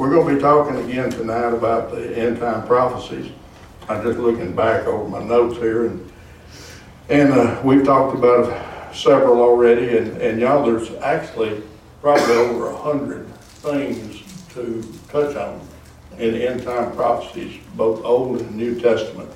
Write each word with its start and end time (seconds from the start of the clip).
we're 0.00 0.08
going 0.08 0.26
to 0.26 0.34
be 0.34 0.40
talking 0.40 0.76
again 0.76 1.10
tonight 1.10 1.50
about 1.50 1.90
the 1.90 2.18
end 2.18 2.38
time 2.38 2.66
prophecies. 2.66 3.30
I'm 3.86 4.02
just 4.02 4.18
looking 4.18 4.56
back 4.56 4.86
over 4.86 5.06
my 5.06 5.22
notes 5.22 5.58
here, 5.58 5.88
and 5.88 6.10
and 7.10 7.30
uh, 7.34 7.60
we've 7.62 7.84
talked 7.84 8.16
about 8.16 8.96
several 8.96 9.42
already, 9.42 9.98
and, 9.98 10.16
and 10.16 10.40
y'all, 10.40 10.64
there's 10.64 10.90
actually 11.02 11.62
probably 12.00 12.34
over 12.34 12.68
a 12.68 12.76
hundred 12.78 13.28
things 13.34 14.22
to 14.54 14.82
touch 15.10 15.36
on 15.36 15.60
in 16.16 16.34
end 16.34 16.62
time 16.62 16.92
prophecies, 16.92 17.60
both 17.76 18.02
Old 18.02 18.40
and 18.40 18.56
New 18.56 18.80
Testament. 18.80 19.28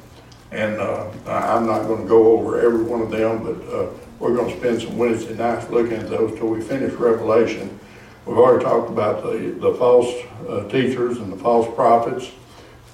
And 0.50 0.76
uh, 0.76 1.10
I'm 1.26 1.66
not 1.66 1.82
going 1.82 2.04
to 2.04 2.08
go 2.08 2.38
over 2.38 2.58
every 2.58 2.84
one 2.84 3.02
of 3.02 3.10
them, 3.10 3.44
but 3.44 3.68
uh, 3.70 3.90
we're 4.18 4.34
going 4.34 4.50
to 4.50 4.58
spend 4.58 4.80
some 4.80 4.96
Wednesday 4.96 5.34
nights 5.34 5.68
looking 5.68 5.98
at 5.98 6.08
those 6.08 6.38
till 6.38 6.48
we 6.48 6.62
finish 6.62 6.94
Revelation. 6.94 7.78
We've 8.26 8.38
already 8.38 8.64
talked 8.64 8.88
about 8.88 9.22
the, 9.22 9.54
the 9.60 9.74
false 9.74 10.10
uh, 10.48 10.66
teachers 10.68 11.18
and 11.18 11.30
the 11.30 11.36
false 11.36 11.72
prophets. 11.74 12.30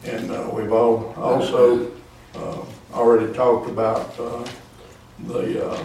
And 0.04 0.28
uh, 0.28 0.50
we've 0.52 0.72
all, 0.72 1.14
also 1.16 1.92
uh, 2.34 2.64
already 2.92 3.32
talked 3.32 3.68
about 3.68 4.18
uh, 4.18 4.44
the, 5.26 5.70
uh, 5.70 5.84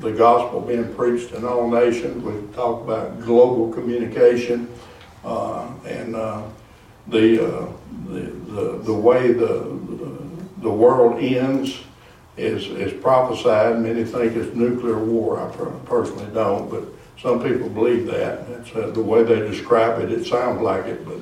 the 0.00 0.10
gospel 0.10 0.60
being 0.60 0.92
preached 0.94 1.32
in 1.32 1.44
all 1.44 1.70
nations. 1.70 2.24
We've 2.24 2.52
talked 2.54 2.84
about 2.84 3.20
global 3.20 3.72
communication 3.72 4.68
uh, 5.24 5.68
and 5.86 6.14
the, 6.14 6.52
the, 7.06 7.72
the, 8.08 8.80
the 8.82 8.94
way 8.94 9.32
the, 9.32 9.78
the 10.58 10.70
world 10.70 11.22
ends 11.22 11.78
is, 12.36 12.66
is 12.66 12.92
prophesied. 13.00 13.78
Many 13.78 14.02
think 14.02 14.34
it's 14.34 14.54
nuclear 14.56 14.98
war. 14.98 15.40
I 15.40 15.48
personally 15.84 16.28
don't, 16.34 16.68
but 16.68 16.84
some 17.20 17.42
people 17.42 17.68
believe 17.68 18.06
that. 18.06 18.40
Uh, 18.74 18.90
the 18.90 19.02
way 19.02 19.22
they 19.22 19.40
describe 19.40 20.00
it. 20.00 20.10
It 20.10 20.26
sounds 20.26 20.60
like 20.62 20.86
it, 20.86 21.04
but 21.04 21.18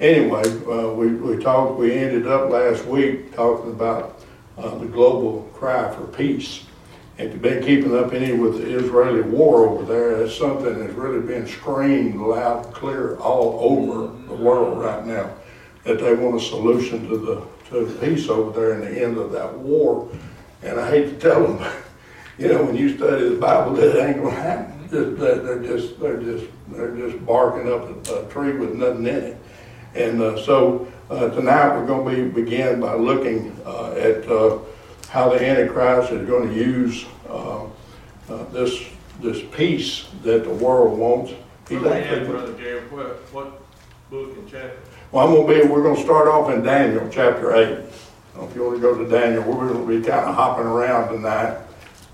anyway, 0.00 0.42
uh, 0.66 0.92
we, 0.92 1.08
we 1.08 1.42
talked. 1.42 1.78
We 1.78 1.92
ended 1.92 2.26
up 2.26 2.50
last 2.50 2.84
week 2.86 3.34
talking 3.34 3.70
about 3.70 4.24
uh, 4.56 4.76
the 4.78 4.86
global 4.86 5.50
cry 5.52 5.94
for 5.94 6.06
peace. 6.06 6.64
And 7.16 7.30
to 7.30 7.38
been 7.38 7.62
keeping 7.64 7.96
up 7.96 8.12
any 8.12 8.32
with 8.32 8.58
the 8.58 8.76
Israeli 8.76 9.20
war 9.20 9.68
over 9.68 9.84
there, 9.84 10.18
that's 10.18 10.36
something 10.36 10.80
that's 10.80 10.94
really 10.94 11.20
been 11.20 11.46
screamed 11.46 12.20
loud 12.20 12.66
and 12.66 12.74
clear 12.74 13.16
all 13.18 13.58
over 13.60 14.12
the 14.26 14.34
world 14.34 14.80
right 14.80 15.06
now. 15.06 15.32
That 15.84 16.00
they 16.00 16.14
want 16.14 16.36
a 16.36 16.44
solution 16.44 17.08
to 17.08 17.18
the 17.18 17.46
to 17.70 17.98
peace 18.00 18.28
over 18.28 18.58
there 18.58 18.72
and 18.72 18.82
the 18.82 19.02
end 19.02 19.16
of 19.18 19.30
that 19.32 19.54
war. 19.58 20.10
And 20.62 20.80
I 20.80 20.90
hate 20.90 21.10
to 21.10 21.16
tell 21.18 21.46
them, 21.46 21.72
you 22.38 22.48
know, 22.48 22.64
when 22.64 22.76
you 22.76 22.96
study 22.96 23.28
the 23.28 23.36
Bible, 23.36 23.74
that 23.74 24.08
ain't 24.08 24.16
gonna 24.16 24.30
happen. 24.30 24.73
Just- 24.94 25.18
They're 25.18 25.36
they're 25.36 25.62
just 25.62 26.00
they're 26.00 26.20
just 26.22 26.44
they're 26.68 26.96
just 26.96 27.26
barking 27.26 27.72
up 27.72 28.08
a, 28.08 28.14
a 28.26 28.28
tree 28.30 28.52
with 28.56 28.74
nothing 28.74 29.06
in 29.06 29.14
it. 29.16 29.36
And 29.96 30.20
uh, 30.22 30.40
so 30.44 30.86
uh, 31.10 31.30
tonight 31.30 31.76
we're 31.76 31.86
going 31.86 32.16
to 32.16 32.24
be 32.32 32.42
begin 32.42 32.80
by 32.80 32.94
looking 32.94 33.56
uh, 33.66 33.90
at 33.92 34.28
uh, 34.30 34.58
how 35.08 35.30
the 35.30 35.44
Antichrist 35.44 36.12
is 36.12 36.26
going 36.28 36.48
to 36.48 36.54
use 36.54 37.06
uh, 37.28 37.64
uh, 37.64 38.44
this 38.52 38.84
this 39.20 39.42
peace 39.52 40.06
that 40.22 40.44
the 40.44 40.50
world 40.50 40.96
wants. 40.96 41.32
He 41.68 41.76
What 41.76 41.82
do 41.84 41.88
we 41.88 41.88
don't 41.88 42.02
have, 42.02 42.18
think- 42.18 42.30
Brother 42.30 42.80
what, 42.90 43.06
what 43.32 43.62
book 44.10 44.36
and 44.36 44.48
chapter? 44.48 44.78
well, 45.10 45.26
I'm 45.26 45.34
gonna 45.34 45.62
be, 45.62 45.66
we're 45.68 45.82
gonna 45.82 46.00
start 46.02 46.28
off 46.28 46.50
in 46.52 46.62
Daniel 46.62 47.08
chapter 47.10 47.54
eight. 47.56 47.78
If 48.40 48.54
you 48.54 48.64
wanna 48.64 48.78
go 48.78 48.96
to 48.96 49.08
Daniel, 49.08 49.42
we're 49.42 49.72
gonna 49.72 49.86
be 49.86 49.96
kinda 49.96 50.32
hopping 50.32 50.66
around 50.66 51.12
tonight. 51.12 51.58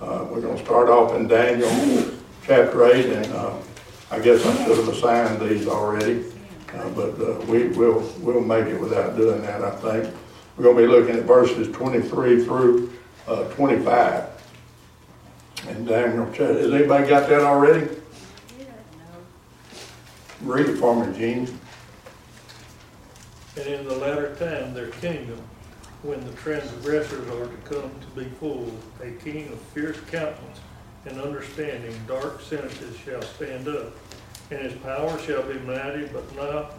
Uh, 0.00 0.27
we're 0.31 0.41
gonna 0.41 0.62
start 0.65 0.89
off 0.89 1.15
in 1.15 1.28
Daniel 1.28 1.69
chapter 2.51 2.84
eight, 2.87 3.06
and, 3.06 3.33
uh, 3.33 3.55
I 4.11 4.19
guess 4.19 4.45
I 4.45 4.53
should 4.65 4.77
have 4.77 4.89
assigned 4.89 5.41
these 5.41 5.69
already. 5.69 6.25
Uh, 6.75 6.89
but, 6.89 7.11
uh, 7.20 7.39
we, 7.47 7.69
will 7.69 8.01
we'll 8.19 8.41
make 8.41 8.67
it 8.67 8.81
without 8.81 9.17
doing 9.17 9.41
that, 9.43 9.62
I 9.62 9.70
think. 9.70 10.12
We're 10.56 10.65
gonna 10.65 10.77
be 10.77 10.89
looking 10.89 11.15
at 11.15 11.23
verses 11.23 11.69
twenty-three 11.73 12.45
through, 12.45 12.93
uh, 13.28 13.45
twenty-five. 13.51 14.25
And 15.69 15.87
Daniel, 15.87 16.27
has 16.27 16.72
anybody 16.72 17.09
got 17.09 17.28
that 17.28 17.43
already? 17.43 17.87
Read 20.43 20.71
it 20.71 20.77
for 20.78 21.06
me, 21.06 21.16
Gene. 21.16 21.59
And 23.59 23.66
in 23.66 23.87
the 23.87 23.94
latter 23.94 24.34
time, 24.34 24.75
their 24.75 24.89
kingdom, 24.89 25.41
when 26.03 26.25
the 26.27 26.33
transgressors 26.33 27.28
are 27.28 27.47
to 27.47 27.56
come 27.65 27.93
to 28.00 28.21
be 28.21 28.25
full, 28.41 28.72
a 29.00 29.12
king 29.22 29.53
of 29.53 29.60
fierce 29.72 30.00
countenance 30.10 30.59
and 31.06 31.21
understanding, 31.21 31.94
dark 32.06 32.41
sentences 32.41 32.97
shall 32.99 33.22
stand 33.22 33.69
up. 33.69 33.93
And 34.50 34.61
his 34.61 34.75
power 34.81 35.19
shall 35.21 35.43
be 35.43 35.59
mighty, 35.61 36.06
but 36.06 36.37
not 36.37 36.75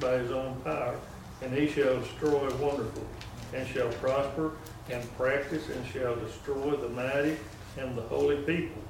by 0.00 0.18
his 0.18 0.32
own 0.32 0.56
power. 0.64 0.98
And 1.42 1.52
he 1.52 1.68
shall 1.68 2.00
destroy 2.00 2.48
wonderful, 2.56 3.06
and 3.52 3.68
shall 3.68 3.90
prosper 3.94 4.52
and 4.90 5.16
practice, 5.16 5.68
and 5.68 5.86
shall 5.86 6.16
destroy 6.16 6.76
the 6.76 6.88
mighty 6.88 7.36
and 7.78 7.96
the 7.96 8.02
holy 8.02 8.36
people. 8.38 8.82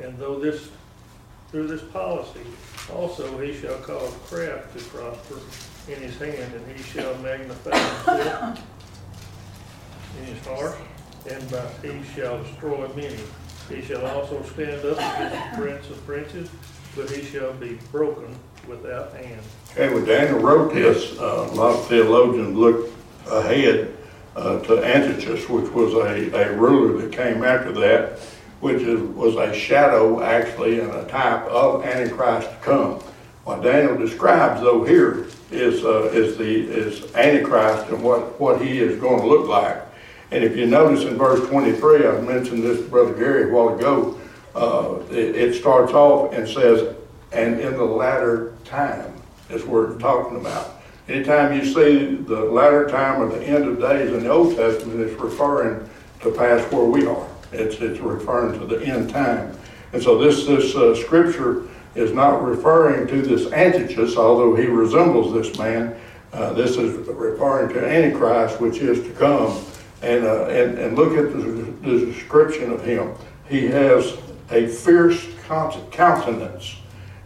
And 0.00 0.18
though 0.18 0.38
this, 0.38 0.68
through 1.50 1.68
this 1.68 1.82
policy, 1.82 2.40
also 2.92 3.38
he 3.40 3.54
shall 3.58 3.78
cause 3.78 4.12
craft 4.26 4.76
to 4.76 4.84
prosper 4.84 5.40
in 5.88 6.00
his 6.02 6.18
hand, 6.18 6.54
and 6.54 6.76
he 6.76 6.82
shall 6.82 7.16
magnify 7.18 7.76
himself 7.76 8.62
in 10.18 10.24
his 10.26 10.46
heart, 10.46 10.76
and 11.30 11.50
by 11.50 11.66
he 11.82 12.02
shall 12.14 12.42
destroy 12.42 12.88
many. 12.94 13.18
He 13.68 13.82
shall 13.82 14.06
also 14.06 14.42
stand 14.44 14.84
up 14.84 14.98
against 14.98 15.50
the 15.50 15.56
prince 15.56 15.90
of 15.90 16.06
princes, 16.06 16.50
but 16.94 17.10
he 17.10 17.22
shall 17.22 17.52
be 17.54 17.78
broken 17.90 18.34
without 18.68 19.12
hand. 19.14 19.42
Okay, 19.72 19.92
when 19.92 20.04
Daniel 20.04 20.38
wrote 20.38 20.72
this, 20.72 21.18
uh, 21.18 21.48
a 21.50 21.54
lot 21.54 21.74
of 21.74 21.86
theologians 21.88 22.56
looked 22.56 22.92
ahead 23.28 23.94
uh, 24.36 24.60
to 24.60 24.84
Antiochus, 24.84 25.48
which 25.48 25.70
was 25.72 25.94
a, 25.94 26.30
a 26.32 26.52
ruler 26.56 27.00
that 27.00 27.12
came 27.12 27.42
after 27.42 27.72
that, 27.72 28.18
which 28.60 28.82
is, 28.82 29.00
was 29.00 29.34
a 29.36 29.52
shadow 29.54 30.22
actually 30.22 30.80
and 30.80 30.90
a 30.90 31.04
type 31.06 31.42
of 31.46 31.84
Antichrist 31.84 32.48
to 32.50 32.56
come. 32.56 33.00
What 33.44 33.62
Daniel 33.62 33.96
describes 33.96 34.60
though 34.60 34.84
here 34.84 35.26
is, 35.50 35.84
uh, 35.84 36.10
is 36.12 36.36
the, 36.36 36.44
is 36.44 37.14
Antichrist 37.14 37.88
and 37.88 38.02
what, 38.02 38.38
what 38.40 38.60
he 38.60 38.78
is 38.78 39.00
going 39.00 39.20
to 39.20 39.26
look 39.26 39.48
like. 39.48 39.85
And 40.30 40.42
if 40.42 40.56
you 40.56 40.66
notice 40.66 41.04
in 41.04 41.16
verse 41.16 41.46
23, 41.48 42.06
I 42.06 42.20
mentioned 42.20 42.62
this 42.62 42.78
to 42.78 42.88
Brother 42.88 43.14
Gary 43.14 43.50
a 43.50 43.52
while 43.52 43.76
ago, 43.76 44.18
uh, 44.54 44.98
it, 45.10 45.36
it 45.36 45.54
starts 45.54 45.92
off 45.92 46.32
and 46.32 46.48
says, 46.48 46.96
and 47.32 47.60
in 47.60 47.76
the 47.76 47.84
latter 47.84 48.54
time 48.64 49.12
is 49.50 49.64
what 49.64 49.90
it's 49.90 50.00
talking 50.00 50.40
about. 50.40 50.82
Anytime 51.08 51.54
you 51.56 51.64
see 51.64 52.16
the 52.16 52.40
latter 52.40 52.88
time 52.88 53.22
or 53.22 53.28
the 53.28 53.44
end 53.44 53.68
of 53.68 53.78
days 53.78 54.12
in 54.12 54.24
the 54.24 54.30
Old 54.30 54.56
Testament, 54.56 55.00
it's 55.00 55.20
referring 55.20 55.88
to 56.22 56.32
past 56.32 56.72
where 56.72 56.84
we 56.84 57.06
are. 57.06 57.28
It's, 57.52 57.76
it's 57.76 58.00
referring 58.00 58.58
to 58.58 58.66
the 58.66 58.84
end 58.84 59.10
time. 59.10 59.56
And 59.92 60.02
so 60.02 60.18
this, 60.18 60.46
this 60.46 60.74
uh, 60.74 60.96
scripture 60.96 61.68
is 61.94 62.12
not 62.12 62.42
referring 62.42 63.06
to 63.06 63.22
this 63.22 63.52
Antiochus, 63.52 64.16
although 64.16 64.56
he 64.56 64.66
resembles 64.66 65.32
this 65.32 65.56
man. 65.58 65.96
Uh, 66.32 66.52
this 66.52 66.76
is 66.76 67.06
referring 67.06 67.72
to 67.72 67.86
Antichrist, 67.86 68.60
which 68.60 68.78
is 68.78 69.02
to 69.06 69.12
come. 69.12 69.64
And, 70.06 70.24
uh, 70.24 70.46
and, 70.46 70.78
and 70.78 70.96
look 70.96 71.16
at 71.18 71.32
the, 71.32 71.38
the 71.38 72.06
description 72.06 72.72
of 72.72 72.84
him. 72.84 73.12
He 73.48 73.66
has 73.66 74.16
a 74.50 74.68
fierce 74.68 75.26
countenance 75.46 76.76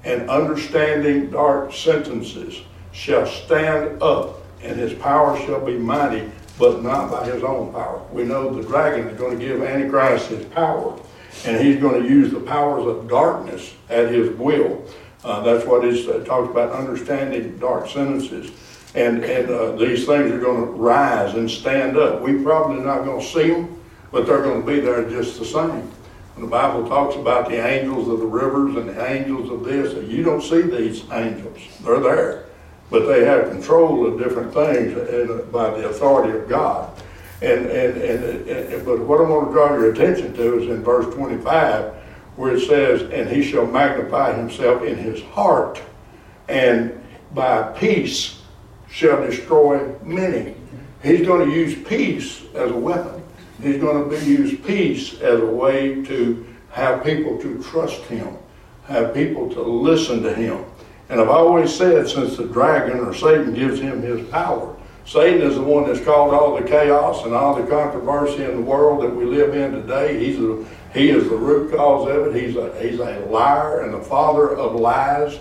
and 0.04 0.30
understanding 0.30 1.30
dark 1.30 1.74
sentences 1.74 2.62
shall 2.92 3.26
stand 3.26 4.02
up, 4.02 4.42
and 4.62 4.78
his 4.78 4.94
power 4.94 5.38
shall 5.44 5.64
be 5.64 5.76
mighty, 5.76 6.30
but 6.58 6.82
not 6.82 7.10
by 7.10 7.26
his 7.26 7.42
own 7.42 7.72
power. 7.72 8.02
We 8.12 8.24
know 8.24 8.52
the 8.54 8.62
dragon 8.62 9.08
is 9.08 9.18
going 9.18 9.38
to 9.38 9.44
give 9.44 9.62
Antichrist 9.62 10.28
his 10.28 10.44
power, 10.46 10.98
and 11.44 11.60
he's 11.60 11.80
going 11.80 12.02
to 12.02 12.08
use 12.08 12.32
the 12.32 12.40
powers 12.40 12.86
of 12.86 13.08
darkness 13.08 13.74
at 13.88 14.10
his 14.10 14.30
will. 14.36 14.84
Uh, 15.22 15.42
that's 15.42 15.66
what 15.66 15.84
it 15.84 16.08
uh, 16.08 16.24
talks 16.24 16.50
about 16.50 16.72
understanding 16.72 17.58
dark 17.58 17.88
sentences. 17.88 18.50
And, 18.94 19.24
and 19.24 19.50
uh, 19.50 19.72
these 19.76 20.04
things 20.04 20.32
are 20.32 20.40
going 20.40 20.66
to 20.66 20.72
rise 20.72 21.34
and 21.34 21.48
stand 21.48 21.96
up. 21.96 22.22
We're 22.22 22.42
probably 22.42 22.84
not 22.84 23.04
going 23.04 23.20
to 23.20 23.26
see 23.26 23.50
them, 23.50 23.80
but 24.10 24.26
they're 24.26 24.42
going 24.42 24.62
to 24.62 24.66
be 24.66 24.80
there 24.80 25.08
just 25.08 25.38
the 25.38 25.44
same. 25.44 25.90
The 26.36 26.46
Bible 26.46 26.88
talks 26.88 27.16
about 27.16 27.48
the 27.48 27.64
angels 27.64 28.08
of 28.08 28.18
the 28.18 28.26
rivers 28.26 28.74
and 28.76 28.88
the 28.88 29.10
angels 29.10 29.50
of 29.50 29.62
this, 29.62 29.92
you 30.08 30.22
don't 30.22 30.42
see 30.42 30.62
these 30.62 31.04
angels. 31.12 31.58
They're 31.84 32.00
there. 32.00 32.46
But 32.88 33.06
they 33.06 33.24
have 33.26 33.50
control 33.50 34.06
of 34.06 34.18
different 34.18 34.54
things 34.54 34.96
and, 34.96 35.52
by 35.52 35.70
the 35.70 35.88
authority 35.88 36.36
of 36.36 36.48
God. 36.48 36.90
And, 37.42 37.66
and, 37.66 37.96
and, 38.02 38.48
and, 38.48 38.86
but 38.86 39.00
what 39.00 39.20
I 39.20 39.24
want 39.24 39.48
to 39.48 39.52
draw 39.52 39.74
your 39.74 39.92
attention 39.92 40.34
to 40.34 40.60
is 40.60 40.68
in 40.68 40.82
verse 40.82 41.12
25, 41.14 41.94
where 42.36 42.54
it 42.54 42.66
says, 42.66 43.02
And 43.12 43.28
he 43.28 43.42
shall 43.42 43.66
magnify 43.66 44.34
himself 44.34 44.82
in 44.82 44.96
his 44.96 45.22
heart, 45.22 45.80
and 46.48 47.00
by 47.34 47.62
peace 47.78 48.39
shall 48.90 49.24
destroy 49.24 49.94
many. 50.02 50.54
He's 51.02 51.26
going 51.26 51.48
to 51.48 51.54
use 51.54 51.74
peace 51.88 52.42
as 52.54 52.70
a 52.70 52.76
weapon. 52.76 53.22
He's 53.62 53.78
going 53.78 54.08
to 54.08 54.24
use 54.24 54.58
peace 54.60 55.20
as 55.20 55.40
a 55.40 55.46
way 55.46 56.02
to 56.04 56.46
have 56.70 57.04
people 57.04 57.38
to 57.40 57.62
trust 57.62 58.02
him, 58.04 58.36
have 58.84 59.14
people 59.14 59.48
to 59.50 59.62
listen 59.62 60.22
to 60.22 60.34
him. 60.34 60.64
And 61.08 61.20
I've 61.20 61.28
always 61.28 61.74
said, 61.74 62.08
since 62.08 62.36
the 62.36 62.44
dragon 62.44 63.00
or 63.00 63.12
Satan 63.12 63.52
gives 63.52 63.80
him 63.80 64.02
his 64.02 64.26
power, 64.28 64.76
Satan 65.04 65.42
is 65.42 65.56
the 65.56 65.62
one 65.62 65.86
that's 65.86 66.04
caused 66.04 66.32
all 66.32 66.56
the 66.56 66.68
chaos 66.68 67.24
and 67.24 67.34
all 67.34 67.60
the 67.60 67.68
controversy 67.68 68.44
in 68.44 68.52
the 68.52 68.60
world 68.60 69.02
that 69.02 69.14
we 69.14 69.24
live 69.24 69.54
in 69.54 69.72
today. 69.72 70.24
He's 70.24 70.38
a, 70.38 70.64
he 70.94 71.10
is 71.10 71.28
the 71.28 71.36
root 71.36 71.74
cause 71.74 72.08
of 72.08 72.28
it. 72.28 72.40
He's 72.40 72.56
a, 72.56 72.80
he's 72.80 73.00
a 73.00 73.18
liar 73.28 73.80
and 73.80 73.92
the 73.92 74.02
father 74.02 74.54
of 74.54 74.76
lies. 74.76 75.38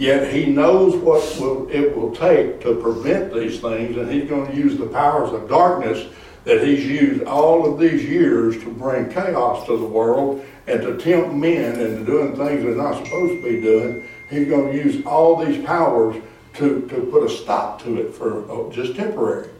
Yet 0.00 0.32
he 0.32 0.46
knows 0.46 0.96
what 0.96 1.20
will, 1.38 1.68
it 1.70 1.94
will 1.94 2.16
take 2.16 2.62
to 2.62 2.74
prevent 2.76 3.34
these 3.34 3.60
things, 3.60 3.98
and 3.98 4.10
he's 4.10 4.26
going 4.26 4.50
to 4.50 4.56
use 4.56 4.78
the 4.78 4.86
powers 4.86 5.30
of 5.30 5.46
darkness 5.46 6.10
that 6.44 6.66
he's 6.66 6.86
used 6.86 7.24
all 7.24 7.70
of 7.70 7.78
these 7.78 8.02
years 8.02 8.56
to 8.62 8.72
bring 8.72 9.10
chaos 9.10 9.66
to 9.66 9.76
the 9.76 9.84
world 9.84 10.42
and 10.66 10.80
to 10.80 10.96
tempt 10.96 11.34
men 11.34 11.78
into 11.78 12.02
doing 12.02 12.34
things 12.34 12.62
they're 12.62 12.74
not 12.74 13.04
supposed 13.04 13.34
to 13.34 13.42
be 13.42 13.60
doing. 13.60 14.08
He's 14.30 14.48
going 14.48 14.72
to 14.72 14.82
use 14.82 15.04
all 15.04 15.36
these 15.36 15.62
powers 15.66 16.16
to, 16.54 16.80
to 16.88 17.02
put 17.12 17.22
a 17.22 17.28
stop 17.28 17.82
to 17.82 18.00
it 18.00 18.14
for 18.14 18.50
oh, 18.50 18.72
just 18.72 18.96
temporary 18.96 19.50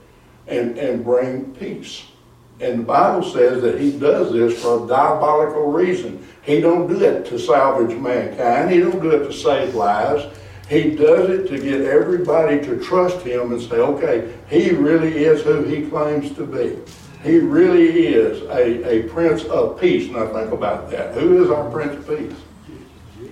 and, 0.46 0.78
and 0.78 1.04
bring 1.04 1.54
peace. 1.56 2.04
And 2.60 2.80
the 2.80 2.84
Bible 2.84 3.22
says 3.22 3.62
that 3.62 3.80
he 3.80 3.98
does 3.98 4.32
this 4.32 4.62
for 4.62 4.84
a 4.84 4.88
diabolical 4.88 5.72
reason. 5.72 6.26
He 6.42 6.60
don't 6.60 6.88
do 6.88 7.02
it 7.02 7.24
to 7.26 7.38
salvage 7.38 7.96
mankind. 7.96 8.70
He 8.70 8.80
don't 8.80 9.00
do 9.00 9.10
it 9.12 9.26
to 9.26 9.32
save 9.32 9.74
lives. 9.74 10.26
He 10.68 10.90
does 10.90 11.30
it 11.30 11.48
to 11.48 11.58
get 11.58 11.80
everybody 11.80 12.60
to 12.60 12.78
trust 12.78 13.24
him 13.26 13.52
and 13.52 13.60
say, 13.60 13.76
okay, 13.76 14.32
he 14.48 14.70
really 14.70 15.24
is 15.24 15.42
who 15.42 15.64
he 15.64 15.88
claims 15.88 16.32
to 16.36 16.46
be. 16.46 16.78
He 17.22 17.38
really 17.38 18.08
is 18.08 18.42
a, 18.42 18.88
a 18.88 19.08
prince 19.08 19.44
of 19.44 19.80
peace. 19.80 20.10
Now 20.10 20.26
think 20.28 20.52
about 20.52 20.90
that. 20.90 21.14
Who 21.14 21.42
is 21.42 21.50
our 21.50 21.68
prince 21.70 21.96
of 21.96 22.06
peace? 22.06 22.36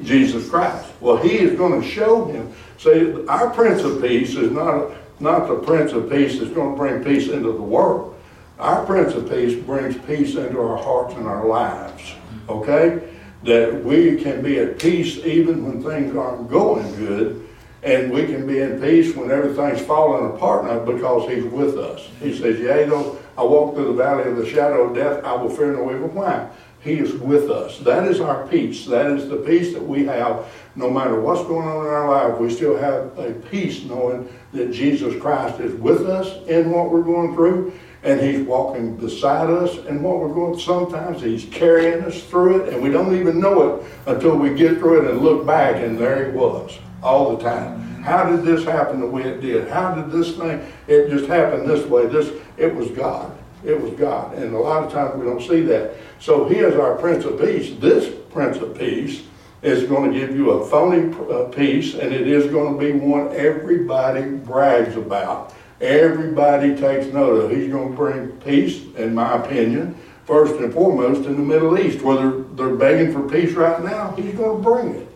Jesus 0.02 0.48
Christ. 0.48 0.90
Well, 1.00 1.16
he 1.16 1.38
is 1.38 1.56
going 1.56 1.80
to 1.80 1.86
show 1.86 2.24
him. 2.26 2.52
See, 2.78 3.26
our 3.26 3.50
prince 3.50 3.82
of 3.82 4.00
peace 4.00 4.34
is 4.34 4.50
not, 4.50 4.92
not 5.20 5.48
the 5.48 5.56
prince 5.56 5.92
of 5.92 6.10
peace 6.10 6.38
that's 6.38 6.52
going 6.52 6.72
to 6.72 6.76
bring 6.76 7.04
peace 7.04 7.28
into 7.28 7.52
the 7.52 7.62
world. 7.62 8.17
Our 8.58 8.84
Prince 8.84 9.14
of 9.14 9.30
Peace 9.30 9.54
brings 9.54 9.96
peace 9.98 10.34
into 10.34 10.60
our 10.60 10.76
hearts 10.76 11.14
and 11.14 11.28
our 11.28 11.46
lives, 11.46 12.14
okay? 12.48 13.08
That 13.44 13.84
we 13.84 14.20
can 14.20 14.42
be 14.42 14.58
at 14.58 14.80
peace 14.80 15.18
even 15.18 15.64
when 15.64 15.80
things 15.80 16.16
aren't 16.16 16.50
going 16.50 16.92
good, 16.96 17.48
and 17.84 18.12
we 18.12 18.26
can 18.26 18.48
be 18.48 18.58
in 18.58 18.80
peace 18.80 19.14
when 19.14 19.30
everything's 19.30 19.80
falling 19.86 20.34
apart 20.34 20.64
now 20.64 20.80
because 20.80 21.30
He's 21.30 21.44
with 21.44 21.78
us. 21.78 22.08
He 22.20 22.36
says, 22.36 22.58
Yea, 22.58 22.86
though 22.86 23.16
I 23.36 23.44
walk 23.44 23.76
through 23.76 23.86
the 23.86 24.02
valley 24.02 24.28
of 24.28 24.36
the 24.36 24.48
shadow 24.48 24.88
of 24.88 24.96
death, 24.96 25.22
I 25.22 25.36
will 25.36 25.50
fear 25.50 25.72
no 25.72 25.94
evil. 25.94 26.08
Why? 26.08 26.50
He 26.80 26.94
is 26.94 27.12
with 27.12 27.50
us. 27.50 27.78
That 27.80 28.08
is 28.08 28.18
our 28.18 28.44
peace. 28.48 28.86
That 28.86 29.06
is 29.12 29.28
the 29.28 29.36
peace 29.36 29.72
that 29.72 29.82
we 29.82 30.04
have 30.06 30.46
no 30.74 30.90
matter 30.90 31.20
what's 31.20 31.42
going 31.42 31.68
on 31.68 31.86
in 31.86 31.92
our 31.92 32.08
life. 32.08 32.40
We 32.40 32.50
still 32.50 32.76
have 32.76 33.16
a 33.18 33.34
peace 33.50 33.84
knowing 33.84 34.28
that 34.52 34.72
Jesus 34.72 35.20
Christ 35.20 35.60
is 35.60 35.74
with 35.74 36.08
us 36.08 36.44
in 36.48 36.72
what 36.72 36.90
we're 36.90 37.02
going 37.02 37.34
through 37.34 37.72
and 38.08 38.22
he's 38.22 38.40
walking 38.46 38.96
beside 38.96 39.50
us 39.50 39.76
and 39.86 40.02
what 40.02 40.18
we're 40.18 40.32
going 40.32 40.58
sometimes 40.58 41.20
he's 41.20 41.44
carrying 41.46 42.02
us 42.04 42.22
through 42.24 42.62
it 42.62 42.72
and 42.72 42.82
we 42.82 42.88
don't 42.88 43.14
even 43.14 43.38
know 43.38 43.76
it 43.76 43.84
until 44.06 44.34
we 44.34 44.54
get 44.54 44.78
through 44.78 45.04
it 45.04 45.10
and 45.10 45.20
look 45.20 45.46
back 45.46 45.76
and 45.76 45.98
there 45.98 46.30
he 46.30 46.36
was 46.36 46.78
all 47.02 47.36
the 47.36 47.42
time. 47.42 47.78
How 48.02 48.24
did 48.24 48.44
this 48.44 48.64
happen 48.64 49.00
the 49.00 49.06
way 49.06 49.24
it 49.24 49.42
did? 49.42 49.68
How 49.68 49.94
did 49.94 50.10
this 50.10 50.34
thing 50.34 50.64
it 50.86 51.10
just 51.10 51.26
happened 51.26 51.68
this 51.68 51.84
way? 51.86 52.06
This 52.06 52.32
it 52.56 52.74
was 52.74 52.90
god. 52.92 53.36
It 53.62 53.78
was 53.78 53.92
god. 53.92 54.34
And 54.38 54.54
a 54.54 54.58
lot 54.58 54.84
of 54.84 54.90
times 54.90 55.14
we 55.20 55.26
don't 55.26 55.42
see 55.42 55.60
that. 55.62 55.94
So 56.18 56.48
he 56.48 56.56
is 56.56 56.76
our 56.76 56.94
prince 56.94 57.26
of 57.26 57.38
peace. 57.38 57.78
This 57.78 58.14
prince 58.30 58.56
of 58.56 58.78
peace 58.78 59.24
is 59.60 59.84
going 59.84 60.10
to 60.10 60.18
give 60.18 60.34
you 60.34 60.52
a 60.52 60.66
phony 60.66 61.14
uh, 61.30 61.44
peace 61.48 61.92
and 61.92 62.14
it 62.14 62.26
is 62.26 62.50
going 62.50 62.72
to 62.72 62.78
be 62.78 62.92
one 62.92 63.28
everybody 63.36 64.22
brags 64.22 64.96
about 64.96 65.52
everybody 65.80 66.76
takes 66.76 67.06
note 67.12 67.44
of. 67.44 67.50
He's 67.50 67.70
going 67.70 67.90
to 67.90 67.96
bring 67.96 68.28
peace, 68.40 68.82
in 68.96 69.14
my 69.14 69.36
opinion, 69.36 69.96
first 70.24 70.60
and 70.60 70.72
foremost 70.72 71.26
in 71.26 71.36
the 71.36 71.42
Middle 71.42 71.78
East. 71.78 72.02
Whether 72.02 72.42
they're 72.42 72.76
begging 72.76 73.12
for 73.12 73.28
peace 73.28 73.52
right 73.52 73.82
now, 73.82 74.12
he's 74.12 74.34
going 74.34 74.62
to 74.62 74.62
bring 74.62 74.94
it. 74.94 75.08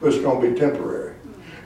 But 0.00 0.14
it's 0.14 0.22
going 0.22 0.42
to 0.42 0.50
be 0.50 0.58
temporary. 0.58 1.14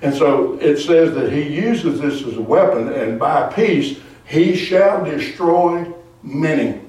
And 0.02 0.14
so 0.14 0.58
it 0.60 0.78
says 0.78 1.14
that 1.14 1.32
he 1.32 1.42
uses 1.42 2.00
this 2.00 2.22
as 2.26 2.36
a 2.36 2.42
weapon, 2.42 2.92
and 2.92 3.18
by 3.18 3.52
peace, 3.52 4.00
he 4.26 4.56
shall 4.56 5.04
destroy 5.04 5.92
many. 6.22 6.80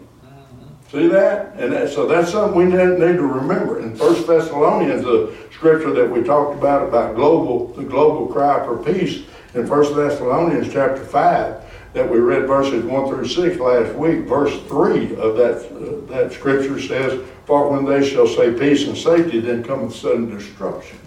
See 0.93 1.07
that? 1.07 1.55
And 1.57 1.73
that, 1.73 1.89
so 1.89 2.05
that's 2.05 2.31
something 2.31 2.55
we 2.55 2.65
need, 2.65 2.99
to 2.99 3.25
remember. 3.25 3.79
In 3.79 3.95
First 3.95 4.27
Thessalonians, 4.27 5.03
the 5.03 5.35
scripture 5.51 5.91
that 5.91 6.09
we 6.09 6.21
talked 6.21 6.55
about, 6.55 6.87
about 6.87 7.15
global, 7.15 7.67
the 7.73 7.83
global 7.83 8.27
cry 8.27 8.63
for 8.63 8.77
peace, 8.77 9.23
in 9.53 9.67
1 9.67 9.95
Thessalonians 9.95 10.73
chapter 10.73 11.03
5 11.03 11.63
that 11.93 12.09
we 12.09 12.17
read 12.17 12.47
verses 12.47 12.83
1 12.83 13.07
through 13.07 13.27
6 13.27 13.59
last 13.59 13.95
week, 13.95 14.21
verse 14.21 14.59
3 14.63 15.15
of 15.15 15.37
that, 15.37 15.69
uh, 15.71 16.11
that 16.11 16.31
scripture 16.31 16.79
says, 16.79 17.21
For 17.45 17.69
when 17.69 17.85
they 17.85 18.07
shall 18.07 18.27
say 18.27 18.51
peace 18.51 18.87
and 18.87 18.97
safety, 18.97 19.39
then 19.39 19.63
cometh 19.63 19.95
sudden 19.95 20.35
destruction. 20.35 20.97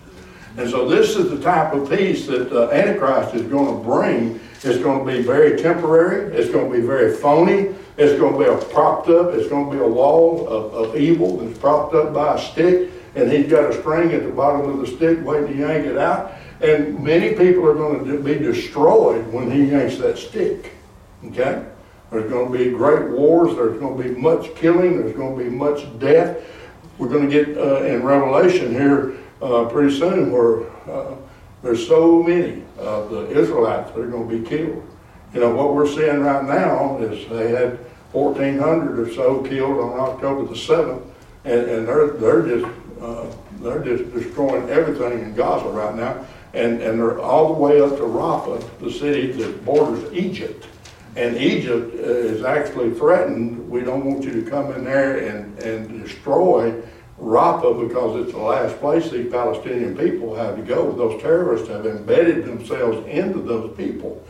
And 0.57 0.71
so 0.71 0.89
this 0.89 1.17
is 1.17 1.29
the 1.29 1.41
type 1.41 1.75
of 1.75 1.91
peace 1.91 2.27
that 2.29 2.53
uh, 2.53 2.71
Antichrist 2.71 3.35
is 3.35 3.43
going 3.43 3.77
to 3.77 3.85
bring. 3.85 4.41
It's 4.63 4.79
going 4.79 5.05
to 5.05 5.13
be 5.13 5.23
very 5.23 5.61
temporary. 5.61 6.35
It's 6.35 6.51
going 6.51 6.71
to 6.71 6.81
be 6.81 6.87
very 6.87 7.15
phony. 7.15 7.75
It's 7.99 8.19
going 8.19 8.33
to 8.33 8.39
be 8.39 8.45
a 8.45 8.57
propped 8.73 9.09
up. 9.09 9.35
It's 9.35 9.49
going 9.49 9.71
to 9.71 9.77
be 9.77 9.83
a 9.83 9.89
wall 9.89 10.47
of, 10.49 10.73
of 10.73 10.97
evil 10.97 11.39
that's 11.39 11.59
propped 11.59 11.95
up 11.95 12.15
by 12.15 12.37
a 12.37 12.41
stick. 12.41 12.91
And 13.17 13.31
he's 13.31 13.51
got 13.51 13.71
a 13.71 13.81
string 13.81 14.13
at 14.13 14.23
the 14.23 14.31
bottom 14.31 14.71
of 14.71 14.79
the 14.79 14.87
stick 14.87 15.19
waiting 15.25 15.49
to 15.49 15.59
yank 15.59 15.87
it 15.87 15.99
out. 15.99 16.33
And 16.61 17.03
many 17.03 17.35
people 17.35 17.67
are 17.67 17.75
going 17.75 18.07
to 18.07 18.23
be 18.23 18.35
destroyed 18.35 19.27
when 19.33 19.51
he 19.51 19.65
yanks 19.65 19.99
that 19.99 20.17
stick. 20.17 20.73
Okay? 21.27 21.65
There's 22.11 22.31
going 22.31 22.53
to 22.53 22.59
be 22.59 22.71
great 22.71 23.11
wars. 23.11 23.55
There's 23.57 23.79
going 23.79 23.97
to 23.97 24.03
be 24.03 24.19
much 24.19 24.55
killing. 24.55 24.99
There's 24.99 25.17
going 25.17 25.37
to 25.37 25.45
be 25.45 25.51
much 25.51 25.87
death. 25.99 26.39
We're 26.99 27.09
going 27.09 27.29
to 27.29 27.45
get 27.45 27.59
uh, 27.59 27.83
in 27.83 28.03
Revelation 28.03 28.73
here 28.73 29.17
uh, 29.43 29.67
pretty 29.67 29.99
soon 29.99 30.33
where 30.33 30.71
uh, 30.91 31.17
there's 31.63 31.87
so 31.87 32.23
many 32.23 32.63
of 32.79 33.11
the 33.11 33.29
Israelites 33.39 33.91
that 33.91 34.01
are 34.01 34.07
going 34.07 34.29
to 34.29 34.39
be 34.39 34.49
killed. 34.49 34.83
You 35.35 35.41
know, 35.41 35.55
what 35.55 35.75
we're 35.75 35.89
seeing 35.89 36.21
right 36.21 36.45
now 36.45 36.97
is 36.99 37.29
they 37.29 37.51
had 37.51 37.79
1,400 38.13 38.99
or 38.99 39.13
so 39.13 39.43
killed 39.43 39.79
on 39.79 39.99
October 39.99 40.47
the 40.47 40.55
7th, 40.55 41.03
and, 41.45 41.61
and 41.69 41.89
they're, 41.89 42.09
they're 42.13 42.43
just 42.43 42.67
uh, 43.01 43.27
they're 43.61 43.85
just 43.85 44.13
destroying 44.13 44.69
everything 44.71 45.19
in 45.21 45.35
Gaza 45.35 45.69
right 45.69 45.95
now 45.95 46.25
and, 46.55 46.81
and 46.81 46.99
they're 46.99 47.21
all 47.21 47.55
the 47.55 47.61
way 47.61 47.81
up 47.81 47.97
to 47.97 48.03
Rafah, 48.03 48.79
the 48.79 48.91
city 48.91 49.33
that 49.33 49.65
borders 49.65 50.13
Egypt. 50.13 50.67
And 51.17 51.37
Egypt 51.37 51.95
uh, 51.95 51.99
is 51.99 52.45
actually 52.45 52.93
threatened. 52.93 53.69
We 53.71 53.81
don't 53.81 54.05
want 54.05 54.25
you 54.25 54.43
to 54.43 54.51
come 54.51 54.73
in 54.73 54.85
there 54.85 55.19
and, 55.19 55.59
and 55.61 56.03
destroy 56.03 56.83
Rafah 57.19 57.89
because 57.89 58.25
it's 58.25 58.33
the 58.33 58.39
last 58.39 58.79
place 58.79 59.11
these 59.11 59.31
Palestinian 59.31 59.97
people 59.97 60.35
have 60.35 60.57
to 60.57 60.63
go. 60.63 60.93
Those 60.93 61.21
terrorists 61.23 61.69
have 61.69 61.87
embedded 61.87 62.45
themselves 62.45 63.07
into 63.07 63.41
those 63.41 63.75
people. 63.77 64.23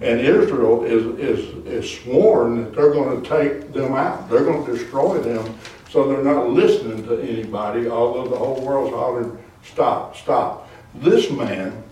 And 0.00 0.20
Israel 0.20 0.84
is, 0.84 1.18
is, 1.18 1.66
is 1.66 2.00
sworn 2.02 2.62
that 2.62 2.74
they're 2.74 2.92
going 2.92 3.22
to 3.22 3.28
take 3.28 3.72
them 3.72 3.94
out. 3.94 4.28
They're 4.28 4.44
going 4.44 4.66
to 4.66 4.72
destroy 4.72 5.18
them. 5.18 5.54
So 5.90 6.08
they're 6.08 6.24
not 6.24 6.50
listening 6.50 7.06
to 7.06 7.22
anybody, 7.22 7.88
although 7.88 8.28
the 8.28 8.36
whole 8.36 8.60
world's 8.60 8.92
hollering, 8.92 9.38
stop, 9.62 10.16
stop. 10.16 10.63
This 10.94 11.30
man 11.30 11.82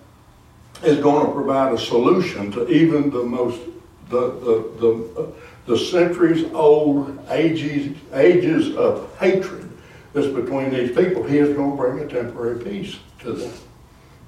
is 0.84 0.98
going 0.98 1.26
to 1.26 1.32
provide 1.32 1.72
a 1.72 1.78
solution 1.78 2.50
to 2.52 2.68
even 2.68 3.10
the 3.10 3.22
most, 3.22 3.60
the, 4.08 4.30
the, 4.30 4.72
the, 4.80 5.32
the 5.66 5.78
centuries 5.78 6.50
old 6.52 7.18
ages, 7.30 7.96
ages 8.12 8.74
of 8.76 9.16
hatred 9.18 9.70
that's 10.12 10.28
between 10.28 10.70
these 10.70 10.94
people. 10.94 11.22
He 11.22 11.38
is 11.38 11.54
going 11.56 11.72
to 11.72 11.76
bring 11.76 11.98
a 12.00 12.08
temporary 12.08 12.62
peace 12.62 12.98
to 13.20 13.32
them. 13.32 13.52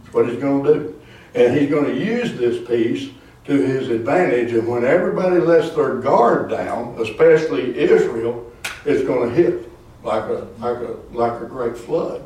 That's 0.02 0.14
what 0.14 0.28
he's 0.28 0.40
going 0.40 0.64
to 0.64 0.74
do. 0.74 1.00
And 1.34 1.58
he's 1.58 1.70
going 1.70 1.86
to 1.86 1.96
use 1.96 2.36
this 2.38 2.66
peace 2.66 3.10
to 3.46 3.52
his 3.52 3.90
advantage. 3.90 4.52
And 4.52 4.66
when 4.66 4.84
everybody 4.84 5.40
lets 5.40 5.70
their 5.70 5.96
guard 5.96 6.50
down, 6.50 6.96
especially 7.00 7.76
Israel, 7.76 8.50
it's 8.84 9.04
going 9.06 9.28
to 9.28 9.34
hit 9.34 9.70
like 10.02 10.24
a, 10.24 10.46
like 10.58 10.78
a, 10.78 10.96
like 11.12 11.42
a 11.42 11.46
great 11.46 11.76
flood 11.76 12.22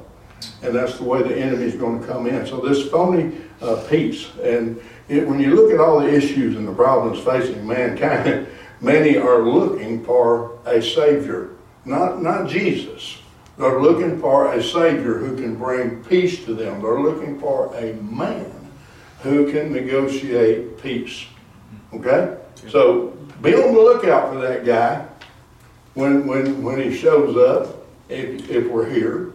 and 0.62 0.74
that's 0.74 0.98
the 0.98 1.04
way 1.04 1.22
the 1.22 1.36
enemy 1.36 1.64
is 1.64 1.74
going 1.74 2.00
to 2.00 2.06
come 2.06 2.26
in. 2.26 2.46
So 2.46 2.60
this 2.60 2.88
phony 2.88 3.36
uh, 3.60 3.84
peace, 3.88 4.30
and 4.42 4.80
it, 5.08 5.26
when 5.26 5.40
you 5.40 5.54
look 5.54 5.72
at 5.72 5.80
all 5.80 6.00
the 6.00 6.12
issues 6.12 6.56
and 6.56 6.66
the 6.66 6.72
problems 6.72 7.24
facing 7.24 7.66
mankind, 7.66 8.46
many 8.80 9.16
are 9.16 9.42
looking 9.42 10.04
for 10.04 10.58
a 10.66 10.82
savior, 10.82 11.50
not 11.84 12.22
not 12.22 12.48
Jesus. 12.48 13.18
They're 13.56 13.80
looking 13.80 14.20
for 14.20 14.52
a 14.52 14.62
savior 14.62 15.14
who 15.18 15.34
can 15.34 15.56
bring 15.56 16.04
peace 16.04 16.44
to 16.44 16.54
them. 16.54 16.80
They're 16.80 17.00
looking 17.00 17.40
for 17.40 17.74
a 17.74 17.94
man 17.94 18.52
who 19.22 19.50
can 19.50 19.72
negotiate 19.72 20.80
peace. 20.80 21.26
Okay, 21.92 22.36
so 22.68 23.16
be 23.42 23.54
on 23.54 23.74
the 23.74 23.80
lookout 23.80 24.32
for 24.32 24.40
that 24.40 24.64
guy 24.64 25.06
when 25.94 26.26
when 26.26 26.62
when 26.62 26.80
he 26.80 26.96
shows 26.96 27.36
up. 27.36 27.74
If, 28.08 28.48
if 28.48 28.66
we're 28.70 28.88
here, 28.88 29.34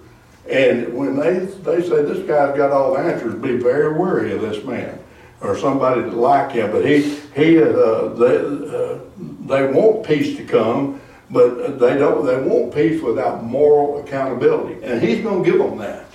And 0.49 0.93
when 0.93 1.15
they, 1.15 1.39
they 1.39 1.81
say 1.81 2.03
this 2.03 2.27
guy's 2.27 2.55
got 2.57 2.71
all 2.71 2.93
the 2.93 2.99
answers, 2.99 3.35
be 3.35 3.57
very 3.57 3.97
wary 3.97 4.33
of 4.33 4.41
this 4.41 4.63
man 4.63 4.99
or 5.41 5.57
somebody 5.57 6.01
like 6.01 6.51
him. 6.51 6.71
But 6.71 6.85
he, 6.85 7.01
he, 7.35 7.61
uh, 7.61 8.09
they, 8.09 8.37
uh, 8.37 8.99
they 9.45 9.67
want 9.67 10.05
peace 10.05 10.37
to 10.37 10.45
come, 10.45 11.01
but 11.29 11.79
they 11.79 11.97
don't, 11.97 12.25
they 12.25 12.41
want 12.41 12.73
peace 12.73 13.01
without 13.01 13.43
moral 13.43 14.03
accountability. 14.03 14.83
And 14.83 15.01
he's 15.01 15.21
going 15.21 15.43
to 15.43 15.51
give 15.51 15.59
them 15.59 15.77
that. 15.77 16.05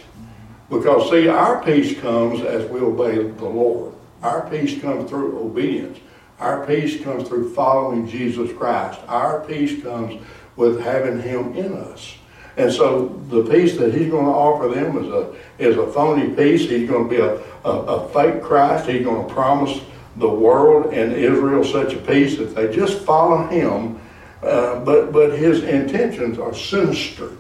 Because 0.71 1.11
see, 1.11 1.29
our 1.29 1.63
peace 1.65 1.99
comes 2.01 2.43
as 2.43 2.69
we 2.71 2.81
obey 2.81 3.17
the 3.17 3.49
Lord. 3.49 3.95
Our 4.23 4.49
peace 4.51 4.81
comes 4.81 5.09
through 5.09 5.39
obedience. 5.39 5.99
Our 6.41 6.67
peace 6.67 7.03
comes 7.03 7.27
through 7.27 7.55
following 7.55 8.07
Jesus 8.07 8.53
Christ. 8.53 9.01
Our 9.09 9.41
peace 9.47 9.83
comes 9.83 10.23
with 10.57 10.81
having 10.81 11.21
Him 11.21 11.55
in 11.57 11.73
us. 11.73 12.18
And 12.59 12.73
so 12.73 13.09
the 13.29 13.45
peace 13.45 13.77
that 13.79 13.95
He's 13.95 14.11
going 14.11 14.27
to 14.27 14.33
offer 14.33 14.69
them 14.69 14.99
is 14.99 15.09
a 15.09 15.35
is 15.59 15.77
a 15.77 15.87
phony 15.93 16.35
peace. 16.35 16.69
He's 16.69 16.89
going 16.89 17.09
to 17.09 17.11
be 17.11 17.21
a, 17.21 17.37
a, 17.65 17.71
a 17.71 18.09
fake 18.09 18.43
Christ. 18.43 18.89
He's 18.89 19.05
going 19.05 19.27
to 19.27 19.33
promise 19.33 19.81
the 20.17 20.29
world 20.29 20.93
and 20.93 21.13
Israel 21.13 21.63
such 21.65 21.95
a 21.95 21.99
peace 21.99 22.39
if 22.39 22.55
they 22.55 22.75
just 22.75 22.99
follow 23.05 23.47
Him. 23.47 24.01
Uh, 24.43 24.85
but 24.85 25.13
but 25.13 25.39
His 25.39 25.63
intentions 25.63 26.39
are 26.39 26.53
sinister. 26.53 27.31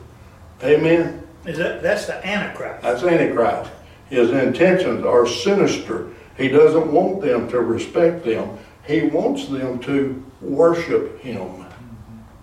Amen. 0.62 1.26
Is 1.44 1.58
that, 1.58 1.82
that's 1.82 2.06
the 2.06 2.24
Antichrist. 2.26 2.82
That's 2.82 3.02
Antichrist. 3.02 3.70
His 4.10 4.30
intentions 4.30 5.04
are 5.04 5.26
sinister. 5.26 6.10
He 6.36 6.48
doesn't 6.48 6.92
want 6.92 7.20
them 7.20 7.48
to 7.50 7.60
respect 7.60 8.24
them. 8.24 8.58
He 8.86 9.02
wants 9.02 9.46
them 9.46 9.80
to 9.80 10.24
worship 10.40 11.20
him. 11.20 11.66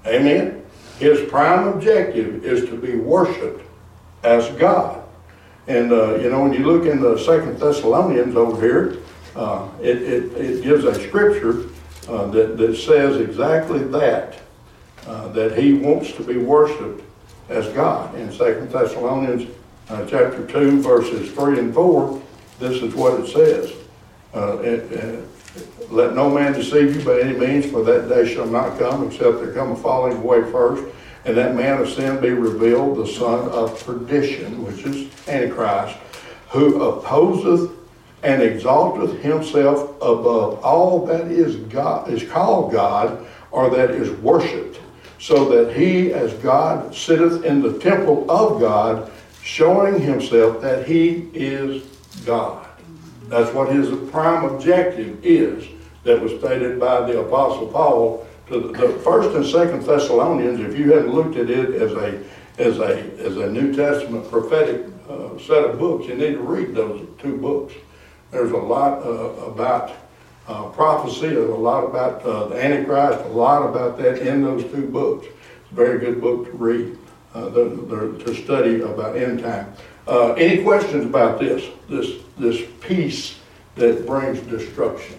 Amen. 0.05 0.64
His 0.99 1.29
prime 1.29 1.67
objective 1.67 2.45
is 2.45 2.69
to 2.69 2.77
be 2.77 2.95
worshiped 2.95 3.61
as 4.23 4.49
God. 4.57 5.03
And 5.67 5.91
uh, 5.91 6.15
you 6.15 6.29
know, 6.29 6.41
when 6.43 6.53
you 6.53 6.65
look 6.65 6.85
in 6.85 7.01
the 7.01 7.17
Second 7.17 7.59
Thessalonians 7.59 8.35
over 8.35 8.61
here, 8.61 8.97
uh, 9.35 9.67
it, 9.81 10.01
it, 10.01 10.33
it 10.33 10.63
gives 10.63 10.85
a 10.85 10.95
scripture 11.07 11.69
uh, 12.07 12.27
that, 12.27 12.57
that 12.57 12.75
says 12.77 13.17
exactly 13.17 13.79
that, 13.79 14.39
uh, 15.07 15.27
that 15.29 15.57
he 15.57 15.73
wants 15.73 16.13
to 16.13 16.23
be 16.23 16.37
worshiped 16.37 17.03
as 17.49 17.67
God. 17.69 18.15
In 18.15 18.31
Second 18.31 18.69
Thessalonians 18.71 19.49
uh, 19.89 20.05
chapter 20.05 20.45
2, 20.47 20.81
verses 20.81 21.31
3 21.31 21.59
and 21.59 21.73
4, 21.73 22.21
this 22.59 22.81
is 22.81 22.95
what 22.95 23.19
it 23.19 23.27
says. 23.27 23.73
Uh, 24.33 24.59
it, 24.59 25.25
let 25.89 26.13
no 26.13 26.29
man 26.29 26.53
deceive 26.53 26.95
you 26.95 27.03
by 27.03 27.21
any 27.21 27.37
means, 27.37 27.65
for 27.65 27.83
that 27.83 28.09
day 28.09 28.33
shall 28.33 28.47
not 28.47 28.77
come, 28.79 29.07
except 29.07 29.39
there 29.39 29.53
come 29.53 29.71
a 29.71 29.75
falling 29.75 30.17
away 30.17 30.41
first, 30.51 30.83
and 31.25 31.37
that 31.37 31.55
man 31.55 31.81
of 31.81 31.89
sin 31.89 32.19
be 32.21 32.29
revealed, 32.29 32.97
the 32.97 33.07
son 33.07 33.49
of 33.49 33.83
perdition, 33.85 34.63
which 34.63 34.83
is 34.85 35.09
Antichrist, 35.27 35.97
who 36.49 36.81
opposeth 36.81 37.71
and 38.23 38.41
exalteth 38.41 39.21
himself 39.21 39.95
above 39.97 40.63
all 40.63 41.05
that 41.05 41.27
is 41.27 41.55
God 41.55 42.09
is 42.09 42.23
called 42.29 42.71
God, 42.71 43.25
or 43.51 43.69
that 43.69 43.91
is 43.91 44.09
worshipped, 44.19 44.79
so 45.19 45.49
that 45.49 45.75
he 45.75 46.11
as 46.11 46.33
God 46.35 46.93
sitteth 46.93 47.43
in 47.45 47.61
the 47.61 47.77
temple 47.79 48.29
of 48.29 48.59
God, 48.59 49.11
showing 49.43 49.99
himself 50.01 50.61
that 50.61 50.87
he 50.87 51.29
is 51.33 51.83
God. 52.25 52.64
That's 53.27 53.53
what 53.53 53.73
his 53.73 53.89
prime 54.11 54.45
objective 54.45 55.23
is 55.25 55.67
that 56.03 56.21
was 56.21 56.31
stated 56.39 56.79
by 56.79 57.01
the 57.01 57.21
Apostle 57.21 57.67
Paul 57.67 58.27
to 58.47 58.59
the, 58.59 58.67
the 58.73 58.99
first 58.99 59.35
and 59.35 59.45
second 59.45 59.83
Thessalonians. 59.83 60.59
If 60.59 60.77
you 60.77 60.91
hadn't 60.91 61.13
looked 61.13 61.35
at 61.35 61.49
it 61.49 61.75
as 61.75 61.91
a 61.93 62.23
as 62.57 62.79
a 62.79 63.01
as 63.19 63.37
a 63.37 63.51
New 63.51 63.75
Testament 63.75 64.29
prophetic 64.29 64.85
uh, 65.09 65.37
set 65.39 65.65
of 65.65 65.79
books, 65.79 66.07
you 66.07 66.15
need 66.15 66.33
to 66.33 66.39
read 66.39 66.75
those 66.75 67.05
two 67.19 67.37
books. 67.37 67.73
There's 68.31 68.51
a 68.51 68.57
lot 68.57 69.03
uh, 69.03 69.45
about 69.45 69.93
uh, 70.47 70.69
prophecy, 70.69 71.29
there's 71.29 71.49
a 71.49 71.53
lot 71.53 71.83
about 71.83 72.21
uh, 72.23 72.47
the 72.47 72.63
Antichrist, 72.63 73.25
a 73.25 73.29
lot 73.29 73.67
about 73.67 73.97
that 73.97 74.19
in 74.19 74.43
those 74.43 74.63
two 74.71 74.87
books. 74.87 75.25
It's 75.25 75.71
a 75.71 75.75
very 75.75 75.99
good 75.99 76.21
book 76.21 76.45
to 76.45 76.51
read, 76.51 76.97
uh, 77.33 77.49
the, 77.49 77.63
the, 77.63 78.23
to 78.25 78.35
study 78.35 78.81
about 78.81 79.17
end 79.17 79.39
time. 79.39 79.73
Uh, 80.07 80.33
any 80.33 80.63
questions 80.63 81.05
about 81.05 81.39
this? 81.39 81.65
This 81.89 82.21
this 82.37 82.61
peace 82.81 83.39
that 83.75 84.05
brings 84.05 84.39
destruction. 84.41 85.17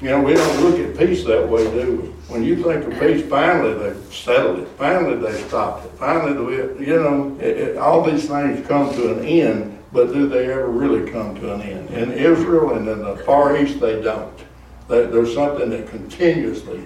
You 0.00 0.10
know, 0.10 0.22
we 0.22 0.34
don't 0.34 0.62
look 0.62 0.78
at 0.78 0.96
peace 0.98 1.24
that 1.24 1.48
way, 1.48 1.64
do 1.64 1.96
we? 1.96 2.08
When 2.28 2.44
you 2.44 2.62
think 2.62 2.84
of 2.84 3.00
peace, 3.00 3.26
finally 3.28 3.72
they 3.74 4.00
settled 4.10 4.58
it. 4.58 4.68
Finally 4.76 5.16
they 5.16 5.40
stopped 5.48 5.86
it. 5.86 5.92
Finally, 5.92 6.44
we, 6.44 6.86
you 6.86 6.96
know, 6.96 7.36
it, 7.40 7.56
it, 7.56 7.76
all 7.78 8.02
these 8.02 8.28
things 8.28 8.66
come 8.66 8.92
to 8.94 9.18
an 9.18 9.24
end, 9.24 9.78
but 9.92 10.12
do 10.12 10.28
they 10.28 10.52
ever 10.52 10.68
really 10.68 11.10
come 11.10 11.34
to 11.36 11.54
an 11.54 11.62
end? 11.62 11.88
In 11.90 12.12
Israel 12.12 12.74
and 12.74 12.86
in 12.86 13.02
the 13.02 13.16
Far 13.18 13.56
East, 13.56 13.80
they 13.80 14.02
don't. 14.02 14.36
They, 14.88 15.06
there's 15.06 15.32
something 15.32 15.70
that 15.70 15.88
continuously, 15.88 16.84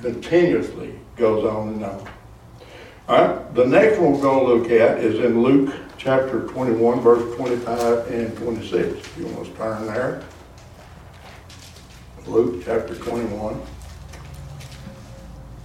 continuously 0.00 0.98
goes 1.16 1.44
on 1.44 1.74
and 1.74 1.84
on. 1.84 2.08
All 3.08 3.14
right, 3.16 3.54
the 3.54 3.64
next 3.64 4.00
one 4.00 4.14
we're 4.14 4.20
going 4.20 4.44
to 4.44 4.52
look 4.52 4.70
at 4.72 4.98
is 4.98 5.20
in 5.20 5.40
Luke 5.40 5.72
chapter 5.96 6.40
21, 6.48 7.00
verse 7.00 7.36
25 7.36 8.10
and 8.10 8.36
26. 8.36 8.98
If 8.98 9.16
you 9.16 9.26
want 9.28 9.46
to 9.46 9.52
turn 9.52 9.86
there. 9.86 10.24
Luke 12.26 12.64
chapter 12.64 12.96
21, 12.96 13.62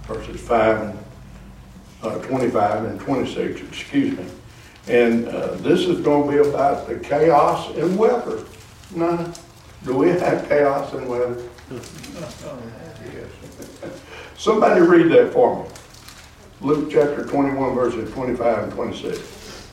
verses 0.04 0.40
5 0.40 0.82
and 0.82 0.98
uh, 2.04 2.18
25 2.20 2.84
and 2.84 3.00
26, 3.00 3.60
excuse 3.62 4.16
me. 4.16 4.24
And 4.86 5.26
uh, 5.26 5.54
this 5.56 5.80
is 5.80 6.00
going 6.00 6.30
to 6.30 6.44
be 6.44 6.48
about 6.48 6.86
the 6.86 7.00
chaos 7.00 7.76
and 7.76 7.98
weather. 7.98 8.44
Now, 8.94 9.32
do 9.84 9.96
we 9.96 10.10
have 10.10 10.48
chaos 10.48 10.92
and 10.92 11.08
weather? 11.08 11.42
Yes. 13.12 14.00
Somebody 14.38 14.80
read 14.80 15.10
that 15.10 15.32
for 15.32 15.64
me. 15.64 15.71
Luke 16.62 16.92
chapter 16.92 17.26
21, 17.26 17.74
verses 17.74 18.08
25 18.12 18.62
and 18.62 18.72
26. 18.72 19.68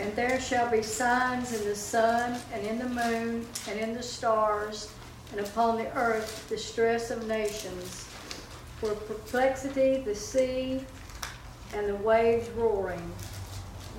And 0.00 0.16
there 0.16 0.40
shall 0.40 0.68
be 0.68 0.82
signs 0.82 1.52
in 1.52 1.68
the 1.68 1.76
sun, 1.76 2.36
and 2.52 2.66
in 2.66 2.80
the 2.80 2.88
moon, 2.88 3.46
and 3.68 3.78
in 3.78 3.94
the 3.94 4.02
stars, 4.02 4.92
and 5.30 5.38
upon 5.38 5.76
the 5.76 5.96
earth 5.96 6.46
distress 6.48 7.12
of 7.12 7.28
nations, 7.28 8.08
for 8.80 8.92
perplexity, 8.96 9.98
the 9.98 10.16
sea, 10.16 10.84
and 11.74 11.88
the 11.88 11.94
waves 11.94 12.50
roaring, 12.50 13.12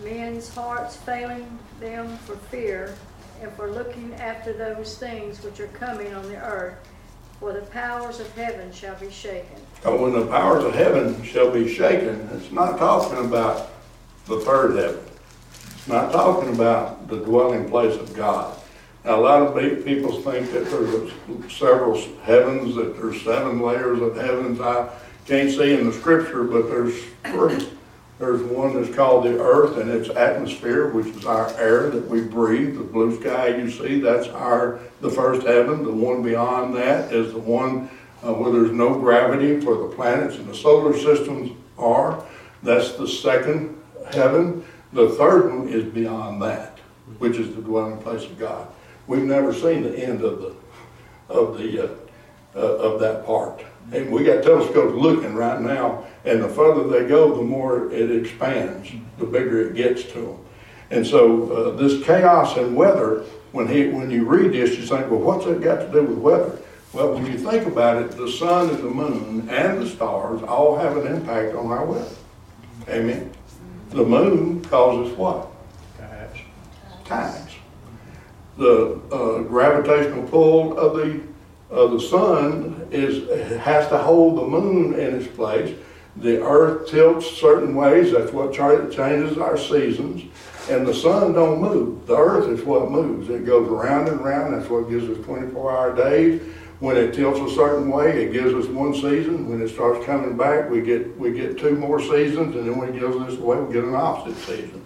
men's 0.04 0.54
hearts 0.54 0.98
failing 0.98 1.58
them 1.80 2.18
for 2.25 2.36
fear, 2.36 2.94
and 3.42 3.50
for 3.54 3.72
looking 3.72 4.13
after 4.16 4.52
those 4.52 4.98
things 4.98 5.42
which 5.46 5.62
are 5.62 5.68
coming 5.68 6.13
on 6.13 6.28
the 6.28 6.44
earth, 6.44 6.75
for 7.40 7.54
the 7.54 7.62
powers 7.68 8.20
of 8.20 8.30
heaven 8.36 8.70
shall 8.74 8.96
be 8.96 9.10
shaken. 9.10 9.62
And 9.86 10.02
when 10.02 10.13
the 10.13 10.25
powers 10.28 10.63
of 10.63 10.74
heaven 10.74 11.22
shall 11.24 11.52
be 11.52 11.74
shaken, 11.74 12.30
it's 12.34 12.52
not 12.52 12.78
talking 12.78 13.25
about 13.25 13.70
the 14.25 14.40
third 14.40 14.78
heaven. 14.78 15.04
It's 15.75 15.88
not 15.88 16.12
talking 16.13 16.54
about 16.56 17.10
the 17.10 17.18
dwelling 17.18 17.70
place 17.70 18.00
of 18.00 18.13
God. 18.13 18.58
Now, 19.04 19.20
a 19.20 19.22
lot 19.22 19.42
of 19.42 19.84
people 19.84 20.22
think 20.22 20.52
that 20.54 20.66
there's 20.72 21.12
several 21.52 22.02
heavens, 22.22 22.75
that 22.75 22.96
there's 22.96 23.22
seven 23.22 23.60
layers 23.60 24.00
of 24.00 24.16
heavens. 24.16 24.62
I 24.62 24.90
can't 25.25 25.52
see 25.52 25.74
in 25.74 25.86
the 25.86 25.94
scripture, 25.94 26.46
but 26.46 26.70
there's 26.70 26.96
three. 27.25 27.68
There's 28.20 28.42
one 28.44 28.80
that's 28.80 28.96
called 28.96 29.25
the 29.25 29.38
earth 29.38 29.78
and 29.78 29.90
its 29.90 30.10
atmosphere, 30.10 30.88
which 30.88 31.08
is 31.08 31.25
our 31.25 31.50
air 31.58 31.90
that 31.90 32.08
we 32.08 32.22
breathe. 32.22 32.78
The 32.78 32.84
blue 32.84 33.20
sky 33.20 33.48
you 33.58 33.70
see, 33.70 34.00
that's 34.00 34.30
our 34.30 34.80
the 35.02 35.10
first 35.10 35.46
heaven. 35.46 35.84
The 35.84 35.92
one 35.92 36.24
beyond 36.24 36.74
that 36.75 37.12
is 37.12 37.34
the 37.34 37.40
one 37.40 37.90
uh, 38.24 38.34
where 38.34 38.51
there's 38.51 38.72
no 38.72 38.98
gravity 38.98 39.60
for 39.60 39.75
the 39.77 39.96
planets 39.96 40.36
and 40.38 40.48
the 40.48 40.56
solar 40.56 40.98
systems 40.98 41.51
are. 41.77 42.24
That's 42.62 42.94
the 42.94 43.08
second 43.08 43.82
heaven. 44.12 44.65
The 44.94 45.10
third 45.10 45.53
one 45.53 45.68
is 45.68 45.84
beyond 45.84 46.42
that, 46.42 46.80
which 47.18 47.38
is 47.38 47.56
the 47.56 47.62
dwelling 47.62 47.98
place 47.98 48.24
of 48.24 48.39
God. 48.39 48.68
We've 49.08 49.24
never 49.24 49.53
seen 49.53 49.84
the 49.84 49.98
end 49.98 50.22
of 50.22 50.42
the 50.42 50.56
of 51.30 51.58
the 51.58 51.86
uh, 51.86 51.96
uh, 52.56 52.60
of 52.60 53.00
that 53.01 53.25
part. 53.25 53.63
And 53.92 54.12
we 54.12 54.24
got 54.24 54.44
telescopes 54.44 54.96
looking 54.96 55.34
right 55.34 55.60
now, 55.60 56.06
and 56.24 56.42
the 56.42 56.48
further 56.48 56.88
they 56.88 57.08
go, 57.08 57.36
the 57.36 57.42
more 57.42 57.92
it 57.92 58.12
expands, 58.12 58.89
the 59.18 59.25
bigger 59.25 59.68
it 59.68 59.75
gets 59.75 60.03
to 60.13 60.22
them. 60.22 60.38
And 60.92 61.06
so 61.06 61.51
uh, 61.51 61.72
this 61.72 62.03
chaos 62.06 62.56
and 62.56 62.75
weather, 62.75 63.24
when 63.51 63.68
he 63.68 63.88
when 63.88 64.10
you 64.10 64.25
read 64.25 64.53
this, 64.53 64.77
you 64.77 64.86
think, 64.86 65.10
well, 65.10 65.20
what's 65.20 65.46
that 65.46 65.62
got 65.62 65.80
to 65.80 65.92
do 65.92 66.03
with 66.03 66.18
weather? 66.20 66.60
Well, 66.93 67.13
when 67.13 67.25
you 67.25 67.38
think 67.39 67.65
about 67.65 68.01
it, 68.03 68.12
the 68.12 68.29
sun 68.29 68.69
and 68.69 68.77
the 68.77 68.89
moon 68.89 69.50
and 69.50 69.81
the 69.81 69.88
stars 69.89 70.43
all 70.43 70.77
have 70.77 70.95
an 70.97 71.07
impact 71.07 71.55
on 71.55 71.71
our 71.71 71.85
weather. 71.85 72.15
Amen. 72.88 73.31
The 73.89 74.03
moon 74.03 74.63
causes 74.65 75.15
what? 75.17 75.47
Tides. 75.97 76.39
Tides. 77.05 77.51
The 78.57 79.00
uh, 79.12 79.39
gravitational 79.43 80.23
pull 80.27 80.77
of 80.77 80.95
the 80.97 81.21
of 81.71 81.91
the 81.91 82.00
sun 82.00 82.88
is 82.91 83.27
has 83.57 83.88
to 83.88 83.97
hold 83.97 84.38
the 84.38 84.45
moon 84.47 84.93
in 84.93 85.15
its 85.15 85.27
place. 85.35 85.75
the 86.17 86.39
earth 86.43 86.88
tilts 86.89 87.25
certain 87.25 87.73
ways, 87.73 88.12
that's 88.12 88.31
what 88.31 88.53
cha- 88.53 88.88
changes 88.89 89.39
our 89.39 89.57
seasons, 89.57 90.21
and 90.69 90.85
the 90.85 90.93
sun 90.93 91.33
don't 91.33 91.59
move. 91.59 92.05
The 92.05 92.15
earth 92.15 92.47
is 92.50 92.63
what 92.63 92.91
moves. 92.91 93.29
It 93.31 93.47
goes 93.47 93.67
around 93.67 94.07
and 94.09 94.21
around, 94.21 94.51
that's 94.53 94.69
what 94.69 94.88
gives 94.89 95.09
us 95.09 95.25
twenty-four 95.25 95.71
hour 95.71 95.95
days. 95.95 96.41
When 96.80 96.98
it 96.98 97.13
tilts 97.13 97.39
a 97.39 97.56
certain 97.56 97.89
way, 97.89 98.24
it 98.24 98.34
gives 98.34 98.53
us 98.53 98.68
one 98.68 98.94
season. 98.94 99.48
When 99.48 99.62
it 99.62 99.70
starts 99.70 100.06
coming 100.06 100.36
back, 100.36 100.70
we 100.70 100.82
get, 100.82 101.18
we 101.18 101.32
get 101.32 101.58
two 101.58 101.75
more 101.75 102.01
seasons, 102.01 102.56
and 102.56 102.68
then 102.68 102.77
when 102.77 102.94
it 102.94 103.00
goes 103.00 103.25
this 103.25 103.39
way, 103.39 103.58
we 103.58 103.74
get 103.74 103.84
an 103.84 103.96
opposite 103.96 104.38
season. 104.39 104.82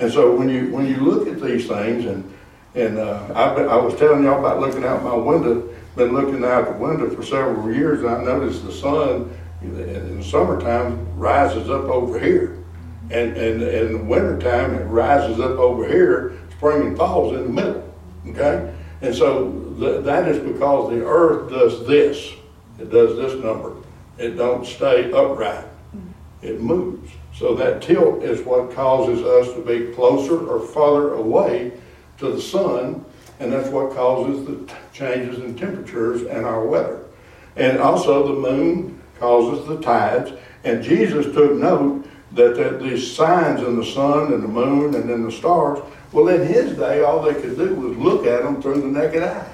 And 0.00 0.12
so 0.12 0.34
when 0.34 0.48
you, 0.48 0.70
when 0.72 0.86
you 0.86 0.96
look 0.96 1.28
at 1.28 1.40
these 1.40 1.66
things, 1.66 2.04
and, 2.04 2.30
and, 2.74 2.98
uh, 2.98 3.54
been, 3.54 3.68
I 3.68 3.76
was 3.76 3.94
telling 3.96 4.24
y'all 4.24 4.38
about 4.38 4.60
looking 4.60 4.84
out 4.84 5.02
my 5.02 5.14
window, 5.14 5.68
been 5.96 6.12
looking 6.12 6.44
out 6.44 6.66
the 6.66 6.72
window 6.72 7.08
for 7.14 7.22
several 7.22 7.72
years, 7.72 8.00
and 8.00 8.10
I 8.10 8.22
noticed 8.22 8.64
the 8.64 8.72
sun 8.72 9.30
in 9.62 9.76
the- 9.76 9.96
in 10.06 10.18
the 10.18 10.24
summertime 10.24 11.06
rises 11.16 11.68
up 11.68 11.84
over 11.84 12.18
here. 12.18 12.56
And, 13.10 13.36
and, 13.36 13.60
and 13.60 13.62
in 13.62 13.92
the 13.92 14.04
wintertime, 14.04 14.74
it 14.74 14.84
rises 14.84 15.40
up 15.40 15.58
over 15.58 15.86
here, 15.86 16.34
spring 16.56 16.88
and 16.88 16.96
fall's 16.96 17.36
in 17.36 17.42
the 17.42 17.48
middle, 17.48 17.94
okay? 18.28 18.72
And 19.02 19.14
so 19.14 19.59
th- 19.80 20.04
that 20.04 20.28
is 20.28 20.38
because 20.38 20.90
the 20.90 21.04
earth 21.04 21.50
does 21.50 21.86
this, 21.86 22.32
it 22.78 22.90
does 22.90 23.16
this 23.16 23.42
number. 23.42 23.76
It 24.18 24.36
don't 24.36 24.66
stay 24.66 25.10
upright, 25.12 25.64
it 26.42 26.60
moves. 26.60 27.10
So 27.34 27.54
that 27.54 27.80
tilt 27.80 28.22
is 28.22 28.44
what 28.44 28.74
causes 28.74 29.22
us 29.22 29.54
to 29.54 29.62
be 29.62 29.94
closer 29.94 30.46
or 30.46 30.60
farther 30.60 31.14
away 31.14 31.72
to 32.18 32.32
the 32.32 32.40
sun, 32.40 33.04
and 33.38 33.52
that's 33.52 33.70
what 33.70 33.94
causes 33.94 34.46
the 34.46 34.56
t- 34.66 34.74
changes 34.92 35.38
in 35.38 35.56
temperatures 35.56 36.22
and 36.22 36.44
our 36.44 36.66
weather. 36.66 37.02
And 37.56 37.78
also 37.78 38.28
the 38.28 38.40
moon 38.40 39.00
causes 39.18 39.66
the 39.66 39.80
tides, 39.80 40.32
and 40.64 40.82
Jesus 40.82 41.26
took 41.34 41.52
note 41.52 42.06
that, 42.32 42.56
that 42.56 42.82
these 42.82 43.10
signs 43.10 43.62
in 43.62 43.76
the 43.76 43.84
sun 43.84 44.32
and 44.32 44.42
the 44.42 44.48
moon 44.48 44.94
and 44.94 45.10
in 45.10 45.24
the 45.24 45.32
stars, 45.32 45.78
well, 46.12 46.28
in 46.28 46.46
his 46.46 46.76
day, 46.76 47.02
all 47.02 47.22
they 47.22 47.40
could 47.40 47.56
do 47.56 47.74
was 47.74 47.96
look 47.96 48.26
at 48.26 48.42
them 48.42 48.60
through 48.60 48.80
the 48.82 48.86
naked 48.86 49.22
eye. 49.22 49.50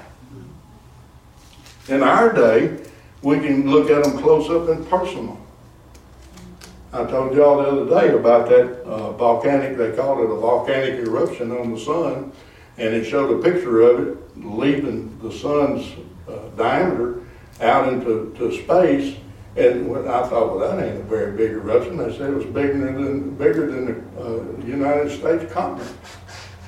In 1.89 2.03
our 2.03 2.33
day, 2.33 2.77
we 3.21 3.39
can 3.39 3.69
look 3.69 3.89
at 3.89 4.03
them 4.03 4.17
close 4.17 4.49
up 4.49 4.67
and 4.67 4.87
personal. 4.89 5.39
I 6.91 7.05
told 7.05 7.33
y'all 7.33 7.61
the 7.61 7.69
other 7.69 8.01
day 8.01 8.13
about 8.13 8.49
that 8.49 8.83
uh, 8.83 9.11
volcanic, 9.13 9.77
they 9.77 9.93
called 9.93 10.19
it 10.19 10.29
a 10.29 10.35
volcanic 10.35 10.99
eruption 11.05 11.51
on 11.51 11.73
the 11.73 11.79
sun, 11.79 12.31
and 12.77 12.93
it 12.93 13.05
showed 13.05 13.39
a 13.39 13.41
picture 13.41 13.81
of 13.81 14.07
it 14.07 14.37
leaving 14.37 15.17
the 15.19 15.31
sun's 15.31 15.93
uh, 16.27 16.49
diameter 16.57 17.21
out 17.61 17.91
into 17.91 18.33
to 18.37 18.51
space. 18.63 19.17
And 19.55 19.89
when 19.89 20.07
I 20.07 20.27
thought, 20.27 20.55
well, 20.55 20.59
that 20.59 20.83
ain't 20.83 20.99
a 20.99 21.03
very 21.03 21.35
big 21.35 21.51
eruption. 21.51 21.97
They 21.97 22.15
said 22.17 22.31
it 22.31 22.35
was 22.35 22.45
bigger 22.45 22.79
than 22.79 23.35
bigger 23.35 23.65
than 23.65 23.85
the 23.85 24.21
uh, 24.21 24.65
United 24.65 25.09
States 25.09 25.51
continent 25.51 25.97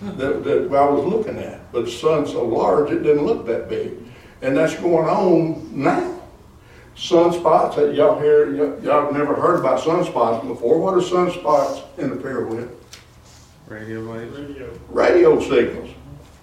that, 0.01 0.43
that 0.43 0.73
I 0.73 0.89
was 0.89 1.05
looking 1.05 1.37
at. 1.37 1.71
But 1.71 1.85
the 1.85 1.91
sun's 1.91 2.31
so 2.31 2.45
large, 2.45 2.89
it 2.89 3.03
didn't 3.03 3.25
look 3.25 3.45
that 3.45 3.69
big. 3.69 4.08
And 4.41 4.55
that's 4.55 4.75
going 4.75 5.07
on 5.07 5.83
now. 5.83 6.15
Sunspots, 6.95 7.75
that 7.75 7.95
y'all 7.95 8.19
hear, 8.19 8.53
y'all 8.81 9.05
have 9.05 9.13
never 9.13 9.33
heard 9.33 9.59
about 9.59 9.79
sunspots 9.79 10.45
before. 10.45 10.79
What 10.79 10.99
do 10.99 11.01
sunspots 11.01 11.83
interfere 11.97 12.45
with? 12.45 12.69
Radio 13.67 14.11
waves. 14.11 14.37
Radio. 14.37 14.79
radio 14.89 15.39
signals 15.41 15.89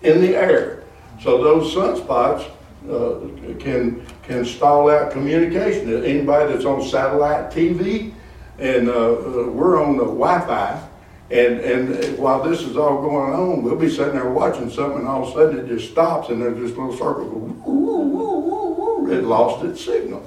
in 0.02 0.20
the 0.20 0.34
air. 0.36 0.84
So 1.22 1.42
those 1.42 1.74
sunspots 1.74 2.48
uh, 2.88 3.56
can 3.58 4.06
can 4.22 4.44
stall 4.44 4.90
out 4.90 5.10
communication. 5.10 6.04
Anybody 6.04 6.52
that's 6.52 6.64
on 6.64 6.82
satellite 6.82 7.50
TV, 7.50 8.12
and 8.58 8.88
uh, 8.88 8.92
uh, 8.92 9.48
we're 9.50 9.82
on 9.82 9.96
the 9.96 10.04
Wi-Fi, 10.04 10.88
and 11.30 11.61
and 11.61 12.18
while 12.18 12.42
this 12.42 12.62
is 12.62 12.76
all 12.76 13.00
going 13.02 13.33
on, 13.33 13.62
we'll 13.62 13.76
be 13.76 13.90
sitting 13.90 14.14
there 14.14 14.30
watching 14.30 14.71
something, 14.71 15.00
and 15.00 15.09
all 15.09 15.25
of 15.25 15.28
a 15.28 15.33
sudden 15.33 15.59
it 15.59 15.68
just 15.68 15.90
stops, 15.90 16.28
and 16.28 16.40
there's 16.40 16.59
this 16.59 16.76
little 16.76 16.92
circle. 16.92 17.25
Woo, 17.25 18.00
woo, 18.00 18.38
woo. 18.38 19.12
It 19.12 19.25
lost 19.25 19.65
its 19.65 19.84
signal. 19.84 20.21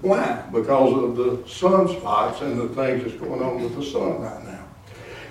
Why? 0.00 0.44
Because 0.52 0.92
of 0.92 1.16
the 1.16 1.36
sunspots 1.48 2.42
and 2.42 2.60
the 2.60 2.68
things 2.68 3.04
that's 3.04 3.16
going 3.16 3.42
on 3.42 3.62
with 3.62 3.74
the 3.74 3.84
sun 3.84 4.20
right 4.20 4.44
now. 4.44 4.64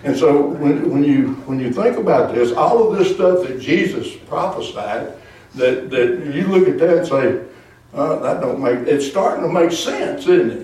And 0.03 0.17
so 0.17 0.47
when, 0.47 0.89
when 0.89 1.03
you 1.03 1.35
when 1.45 1.59
you 1.59 1.71
think 1.71 1.97
about 1.97 2.33
this, 2.33 2.51
all 2.51 2.91
of 2.91 2.97
this 2.97 3.13
stuff 3.13 3.47
that 3.47 3.59
Jesus 3.59 4.15
prophesied, 4.27 5.13
that 5.55 5.89
that 5.89 6.33
you 6.33 6.47
look 6.47 6.67
at 6.67 6.79
that 6.79 6.97
and 6.97 7.07
say, 7.07 7.45
uh, 7.93 8.19
that 8.19 8.41
don't 8.41 8.61
make 8.61 8.87
it's 8.87 9.07
starting 9.07 9.43
to 9.45 9.49
make 9.49 9.71
sense, 9.71 10.27
isn't 10.27 10.51
it? 10.51 10.62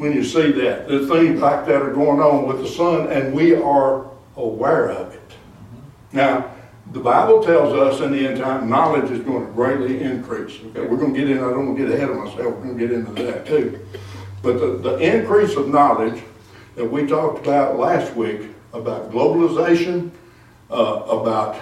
When 0.00 0.14
you 0.14 0.24
see 0.24 0.50
that, 0.52 0.88
the 0.88 1.06
things 1.06 1.42
like 1.42 1.66
that 1.66 1.82
are 1.82 1.92
going 1.92 2.20
on 2.20 2.48
with 2.48 2.60
the 2.62 2.68
sun, 2.68 3.12
and 3.12 3.34
we 3.34 3.54
are 3.54 4.06
aware 4.34 4.88
of 4.88 5.12
it. 5.12 5.20
Now, 6.10 6.50
the 6.92 7.00
Bible 7.00 7.44
tells 7.44 7.74
us 7.74 8.00
in 8.00 8.10
the 8.10 8.26
end 8.26 8.38
time, 8.38 8.70
knowledge 8.70 9.10
is 9.10 9.20
going 9.20 9.46
to 9.46 9.52
greatly 9.52 10.00
increase. 10.00 10.58
Okay, 10.58 10.86
we're 10.86 10.96
going 10.96 11.12
to 11.12 11.20
get 11.20 11.28
in. 11.28 11.36
I 11.36 11.50
don't 11.50 11.66
want 11.66 11.78
to 11.78 11.86
get 11.86 11.94
ahead 11.94 12.08
of 12.08 12.16
myself. 12.16 12.38
We're 12.38 12.62
going 12.62 12.78
to 12.78 12.86
get 12.86 12.96
into 12.96 13.22
that 13.24 13.46
too. 13.46 13.86
But 14.42 14.58
the, 14.58 14.78
the 14.78 14.96
increase 14.96 15.54
of 15.56 15.68
knowledge 15.68 16.22
that 16.76 16.86
we 16.86 17.06
talked 17.06 17.46
about 17.46 17.78
last 17.78 18.16
week 18.16 18.48
about 18.72 19.10
globalization, 19.10 20.12
uh, 20.70 21.04
about, 21.10 21.60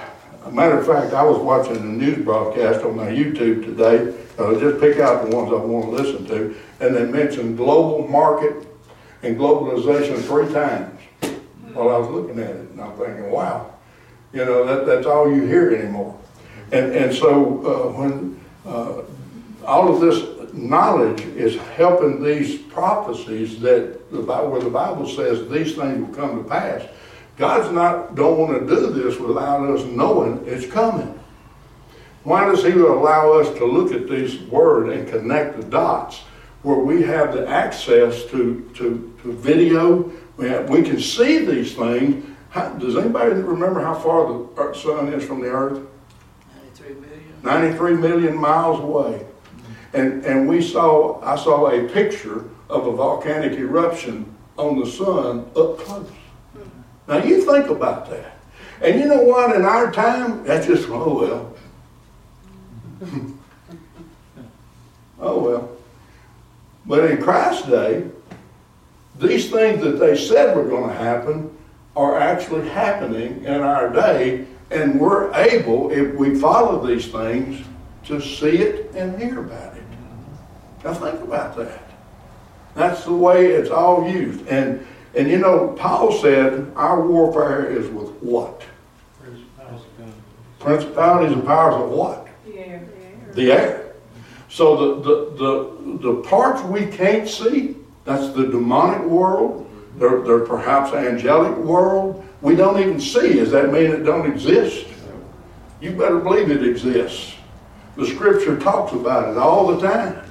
a 0.48 0.52
matter 0.52 0.78
of 0.78 0.87
fact, 0.87 1.12
I 1.12 1.22
was 1.22 1.38
watching 1.38 1.76
a 1.76 1.84
news 1.84 2.24
broadcast 2.24 2.84
on 2.84 2.96
my 2.96 3.08
YouTube 3.08 3.64
today. 3.64 4.14
Uh, 4.38 4.58
just 4.58 4.80
pick 4.80 4.98
out 4.98 5.28
the 5.28 5.37
ones 5.37 5.52
I 5.52 5.56
want 5.56 5.87
to 5.87 5.90
listen 6.02 6.26
to, 6.26 6.56
and 6.80 6.94
they 6.94 7.04
mentioned 7.04 7.56
global 7.56 8.08
market 8.08 8.66
and 9.22 9.37
globalization 9.37 10.22
three 10.22 10.52
times 10.52 11.00
while 11.74 11.90
I 11.90 11.98
was 11.98 12.08
looking 12.08 12.38
at 12.38 12.50
it, 12.50 12.70
and 12.70 12.80
I'm 12.80 12.96
thinking, 12.96 13.30
wow, 13.30 13.74
you 14.32 14.44
know, 14.44 14.64
that, 14.64 14.87
that's 14.87 15.06
all 15.06 15.30
you 15.30 15.42
hear 15.44 15.74
anymore. 15.74 16.18
And, 16.72 16.92
and 16.92 17.14
so 17.14 17.58
uh, 17.66 17.98
when 17.98 18.40
uh, 18.64 19.02
all 19.66 19.94
of 19.94 20.00
this 20.00 20.54
knowledge 20.54 21.20
is 21.20 21.56
helping 21.76 22.22
these 22.22 22.58
prophecies 22.58 23.61
that 23.61 24.11
the 24.11 24.22
where 24.22 24.61
the 24.61 24.70
Bible 24.70 25.06
says 25.06 25.48
these 25.50 25.74
things 25.74 26.06
will 26.06 26.14
come 26.14 26.42
to 26.42 26.48
pass. 26.48 26.82
God's 27.38 27.72
not 27.72 28.16
don't 28.16 28.37
want 28.37 28.61
to 28.61 28.74
do 28.74 28.90
this 28.90 29.18
without 29.18 29.62
us 29.70 29.85
knowing 29.85 30.42
it's 30.44 30.66
coming. 30.66 31.18
Why 32.24 32.44
does 32.44 32.64
He 32.64 32.72
allow 32.72 33.33
us 33.38 33.57
to 33.59 33.64
look 33.64 33.92
at 33.92 34.11
these 34.11 34.40
word 34.42 34.90
and 34.90 35.09
connect 35.09 35.57
the 35.57 35.64
dots 35.64 36.18
where 36.62 36.79
we 36.79 37.03
have 37.03 37.33
the 37.33 37.46
access 37.48 38.24
to 38.27 38.68
to, 38.74 39.16
to 39.22 39.33
video? 39.35 40.12
We, 40.37 40.48
have, 40.48 40.68
we 40.68 40.83
can 40.83 41.01
see 41.01 41.44
these 41.44 41.74
things. 41.74 42.24
How, 42.51 42.70
does 42.70 42.96
anybody 42.96 43.35
remember 43.35 43.81
how 43.81 43.94
far 43.94 44.27
the 44.27 44.74
sun 44.74 45.12
is 45.12 45.24
from 45.24 45.40
the 45.40 45.48
earth? 45.48 45.87
93 46.62 46.94
million. 46.94 47.35
93 47.42 47.94
million 47.94 48.37
miles 48.37 48.81
away. 48.81 49.27
And, 49.94 50.24
and 50.24 50.48
we 50.48 50.61
saw, 50.61 51.20
I 51.22 51.37
saw 51.37 51.68
a 51.68 51.88
picture 51.88 52.44
of 52.68 52.87
a 52.87 52.92
volcanic 52.92 53.53
eruption 53.59 54.35
on 54.57 54.79
the 54.79 54.87
sun 54.87 55.51
up 55.57 55.79
close. 55.79 56.11
Now 57.09 57.25
you 57.25 57.42
think 57.42 57.68
about 57.68 58.09
that. 58.11 58.37
And 58.83 59.01
you 59.01 59.07
know 59.07 59.23
what, 59.23 59.57
in 59.57 59.64
our 59.64 59.90
time, 59.90 60.44
that's 60.44 60.66
just, 60.66 60.88
oh 60.88 61.55
well. 63.01 63.09
oh 65.18 65.38
well. 65.42 65.77
But 66.85 67.11
in 67.11 67.21
Christ's 67.23 67.66
day, 67.66 68.07
these 69.18 69.51
things 69.51 69.83
that 69.83 69.99
they 69.99 70.16
said 70.16 70.55
were 70.55 70.64
going 70.64 70.90
to 70.90 70.94
happen 70.94 71.57
are 71.97 72.18
actually 72.18 72.68
happening 72.68 73.42
in 73.44 73.61
our 73.62 73.92
day, 73.92 74.47
and 74.71 75.01
we're 75.01 75.35
able, 75.35 75.90
if 75.90 76.14
we 76.14 76.38
follow 76.38 76.87
these 76.87 77.09
things, 77.09 77.66
to 78.05 78.21
see 78.21 78.59
it 78.59 78.94
and 78.94 79.21
hear 79.21 79.40
about 79.40 79.77
it. 79.77 79.83
Now 80.85 80.94
think 80.94 81.21
about 81.21 81.57
that. 81.57 81.83
That's 82.75 83.05
the 83.05 83.14
way 83.14 83.47
it's 83.47 83.71
all 83.71 84.09
used. 84.09 84.47
And 84.47 84.87
and 85.14 85.29
you 85.29 85.38
know, 85.38 85.75
Paul 85.79 86.12
said 86.12 86.71
our 86.77 87.07
warfare 87.07 87.71
is 87.71 87.88
with 87.88 88.11
what? 88.23 88.62
Principalities 90.59 91.33
and 91.33 91.47
powers 91.47 91.75
of 91.75 91.90
what? 91.90 92.27
Yeah. 92.47 92.81
The 93.33 93.53
air. 93.53 93.94
So 94.49 94.77
the, 94.77 95.03
the, 95.03 95.37
the, 95.37 96.14
the 96.14 96.23
parts 96.23 96.62
we 96.62 96.87
can't 96.87 97.29
see, 97.29 97.77
that's 98.05 98.35
the 98.35 98.47
demonic 98.47 99.03
world, 99.03 99.71
they're, 99.97 100.23
they're 100.23 100.44
perhaps 100.44 100.92
angelic 100.92 101.57
world, 101.59 102.25
we 102.40 102.55
don't 102.55 102.79
even 102.81 103.01
see. 103.01 103.35
Does 103.35 103.51
that 103.51 103.73
mean 103.73 103.90
it 103.90 104.05
don't 104.05 104.31
exist? 104.31 104.87
You 105.81 105.92
better 105.92 106.18
believe 106.18 106.51
it 106.51 106.66
exists. 106.66 107.35
The 107.97 108.07
scripture 108.07 108.59
talks 108.59 108.92
about 108.92 109.29
it 109.29 109.38
all 109.38 109.66
the 109.66 109.87
time. 109.87 110.25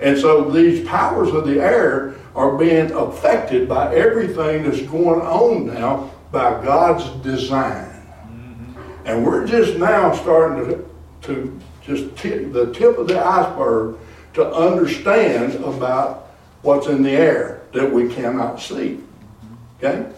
And 0.00 0.18
so 0.18 0.50
these 0.50 0.86
powers 0.88 1.30
of 1.30 1.46
the 1.46 1.60
air 1.60 2.14
are 2.34 2.56
being 2.56 2.92
affected 2.92 3.68
by 3.68 3.94
everything 3.94 4.64
that's 4.64 4.82
going 4.82 5.20
on 5.20 5.66
now 5.66 6.10
by 6.30 6.64
God's 6.64 7.08
design. 7.22 7.88
Mm-hmm. 8.26 9.06
And 9.06 9.26
we're 9.26 9.46
just 9.46 9.78
now 9.78 10.14
starting 10.14 10.66
to, 10.66 10.90
to 11.22 11.60
just 11.82 12.16
tip, 12.16 12.52
the 12.52 12.72
tip 12.72 12.98
of 12.98 13.08
the 13.08 13.20
iceberg 13.20 13.96
to 14.34 14.46
understand 14.46 15.56
about 15.64 16.28
what's 16.62 16.86
in 16.86 17.02
the 17.02 17.10
air. 17.10 17.62
that 17.72 17.90
we 17.90 18.12
cannot 18.12 18.60
see. 18.60 18.98
Mm-hmm. 18.98 19.84
Okay? 19.84 20.12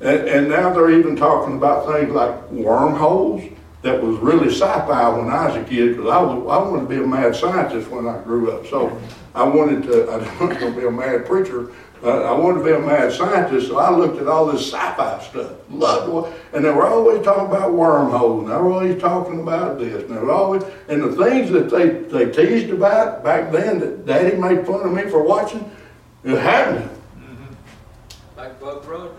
And, 0.00 0.28
and 0.28 0.48
now 0.48 0.72
they're 0.72 0.90
even 0.90 1.16
talking 1.16 1.56
about 1.56 1.86
things 1.86 2.12
like 2.12 2.50
wormholes. 2.50 3.42
That 3.82 4.00
was 4.00 4.16
really 4.18 4.48
sci-fi 4.48 5.08
when 5.08 5.28
I 5.28 5.48
was 5.48 5.56
a 5.56 5.64
kid 5.64 5.96
because 5.96 6.10
I, 6.10 6.22
was, 6.22 6.32
I 6.32 6.70
wanted 6.70 6.82
to 6.82 6.88
be 6.88 7.02
a 7.02 7.06
mad 7.06 7.34
scientist 7.34 7.90
when 7.90 8.06
I 8.06 8.22
grew 8.22 8.52
up. 8.52 8.66
So 8.66 8.96
I 9.34 9.42
wanted 9.42 9.82
to, 9.84 10.10
I 10.12 10.18
didn't 10.20 10.40
want 10.40 10.58
to 10.58 10.80
be 10.80 10.86
a 10.86 10.90
mad 10.90 11.26
preacher. 11.26 11.72
Uh, 12.04 12.22
I 12.22 12.32
wanted 12.32 12.58
to 12.58 12.64
be 12.64 12.72
a 12.72 12.80
mad 12.80 13.12
scientist, 13.12 13.68
so 13.68 13.78
I 13.78 13.90
looked 13.90 14.20
at 14.20 14.26
all 14.26 14.46
this 14.46 14.72
sci-fi 14.72 15.22
stuff. 15.22 15.52
Loved 15.70 16.28
it. 16.28 16.34
And 16.52 16.64
they 16.64 16.70
were 16.70 16.86
always 16.86 17.24
talking 17.24 17.46
about 17.46 17.74
wormholes, 17.74 18.42
and 18.42 18.50
they 18.50 18.56
were 18.56 18.72
always 18.72 19.00
talking 19.00 19.40
about 19.40 19.78
this. 19.78 20.02
And 20.02 20.16
they 20.16 20.20
were 20.20 20.32
always, 20.32 20.64
and 20.88 21.02
the 21.02 21.12
things 21.12 21.50
that 21.50 21.70
they, 21.70 21.90
they 21.90 22.32
teased 22.32 22.70
about 22.70 23.22
back 23.22 23.52
then 23.52 23.78
that 23.78 24.04
Daddy 24.04 24.36
made 24.36 24.66
fun 24.66 24.80
of 24.80 24.92
me 24.92 25.08
for 25.10 25.22
watching, 25.22 25.70
it 26.24 26.38
happened. 26.38 26.90
Like 28.36 28.60
Buck 28.60 28.88
Rogers. 28.88 29.18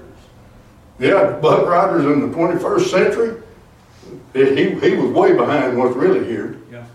Yeah, 0.99 1.39
Buck 1.41 1.65
Rogers 1.65 2.03
in 2.05 2.29
the 2.29 2.37
21st 2.37 2.89
century, 2.89 3.42
he, 4.33 4.71
he 4.71 4.95
was 4.95 5.11
way 5.11 5.33
behind 5.33 5.77
what's 5.77 5.95
really 5.95 6.25
here. 6.25 6.59
Yeah. 6.71 6.85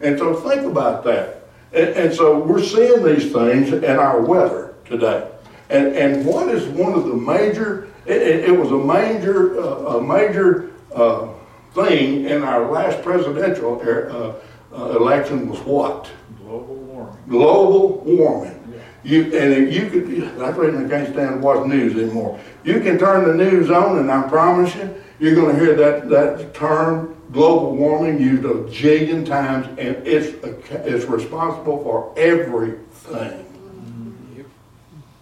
And 0.00 0.18
so 0.18 0.34
think 0.34 0.62
about 0.62 1.04
that. 1.04 1.44
And, 1.72 1.88
and 1.90 2.14
so 2.14 2.38
we're 2.38 2.62
seeing 2.62 3.04
these 3.04 3.32
things 3.32 3.72
in 3.72 3.96
our 3.96 4.20
weather 4.20 4.74
today. 4.84 5.30
And, 5.68 5.94
and 5.94 6.26
what 6.26 6.48
is 6.48 6.66
one 6.66 6.94
of 6.94 7.04
the 7.06 7.14
major, 7.14 7.88
it, 8.04 8.22
it, 8.22 8.58
was 8.58 8.72
a 8.72 8.78
major, 8.78 9.60
uh, 9.60 9.98
a 9.98 10.02
major 10.02 10.72
uh, 10.92 11.28
thing 11.74 12.24
in 12.24 12.42
our 12.42 12.70
last 12.70 13.02
presidential 13.02 13.80
uh, 13.80 14.34
uh, 14.76 14.96
election 14.96 15.48
was 15.48 15.60
what? 15.60 16.10
Global 16.42 16.74
warming. 16.74 17.16
global 17.28 17.88
warming. 18.00 18.56
You, 19.02 19.24
and 19.24 19.52
if 19.54 19.72
you 19.72 19.88
could, 19.88 20.38
that's 20.38 20.56
the 20.56 20.62
reason 20.62 20.86
I 20.86 20.88
can't 20.88 21.12
stand 21.12 21.36
to 21.36 21.38
watch 21.38 21.66
news 21.66 21.94
anymore. 21.94 22.38
You 22.64 22.80
can 22.80 22.98
turn 22.98 23.26
the 23.26 23.34
news 23.34 23.70
on 23.70 23.98
and 23.98 24.10
I 24.10 24.28
promise 24.28 24.74
you, 24.74 24.94
you're 25.20 25.34
gonna 25.34 25.58
hear 25.58 25.74
that, 25.74 26.08
that 26.08 26.54
term, 26.54 27.14
global 27.30 27.76
warming, 27.76 28.20
used 28.20 28.44
a 28.44 28.54
jillion 28.74 29.24
times 29.26 29.66
and 29.78 30.06
it's, 30.06 30.34
it's 30.70 31.04
responsible 31.04 31.82
for 31.84 32.12
everything. 32.16 33.46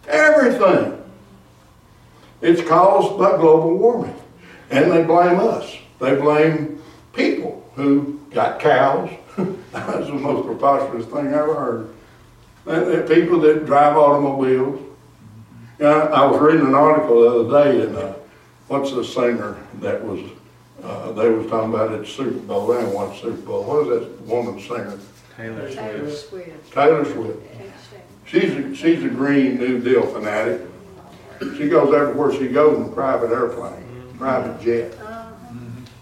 Everything. 0.07 1.03
It's 2.41 2.67
caused 2.67 3.19
by 3.19 3.37
global 3.37 3.77
warming. 3.77 4.17
And 4.71 4.91
they 4.91 5.03
blame 5.03 5.41
us. 5.41 5.77
They 5.99 6.15
blame 6.15 6.81
people 7.13 7.69
who 7.75 8.21
got 8.31 8.61
cows. 8.61 9.11
That's 9.73 10.07
the 10.07 10.15
most 10.15 10.47
preposterous 10.47 11.07
thing 11.07 11.29
I 11.29 11.39
ever 11.39 11.89
heard. 12.65 13.09
People 13.09 13.41
that 13.41 13.67
drive 13.67 13.97
automobiles. 13.97 14.81
You 15.79 15.85
know, 15.85 16.01
I 16.01 16.27
was 16.27 16.41
reading 16.41 16.67
an 16.67 16.75
article 16.75 17.23
the 17.23 17.41
other 17.41 17.65
day, 17.65 17.87
and 17.87 17.97
uh, 17.97 18.15
what's 18.69 18.93
the 18.93 19.05
singer 19.05 19.57
that 19.81 20.03
was? 20.05 20.21
Uh, 20.83 21.11
they 21.13 21.29
was 21.29 21.49
talking 21.51 21.75
about 21.75 21.93
at 21.93 22.07
Super 22.07 22.31
Bowl. 22.39 22.69
They 22.69 22.79
didn't 22.81 22.95
watch 22.95 23.21
Super 23.21 23.37
Bowl. 23.43 23.65
What 23.65 23.87
was 23.87 24.01
that 24.01 24.21
woman 24.23 24.61
singer? 24.61 24.99
Taylor 25.37 25.71
Taylor 25.71 26.11
Swift. 26.11 26.29
Swift. 26.29 26.73
Taylor 26.73 27.05
Swift. 27.05 27.39
She's 28.27 28.53
a, 28.53 28.75
she's 28.75 29.03
a 29.05 29.09
Green 29.09 29.59
New 29.59 29.81
Deal 29.81 30.07
fanatic. 30.07 30.63
She 31.57 31.69
goes 31.69 31.95
everywhere 31.95 32.33
she 32.33 32.49
goes 32.49 32.77
in 32.79 32.85
a 32.85 32.89
private 32.95 33.31
airplane, 33.31 34.13
private 34.19 34.61
jet. 34.61 34.95
Uh, 35.01 35.31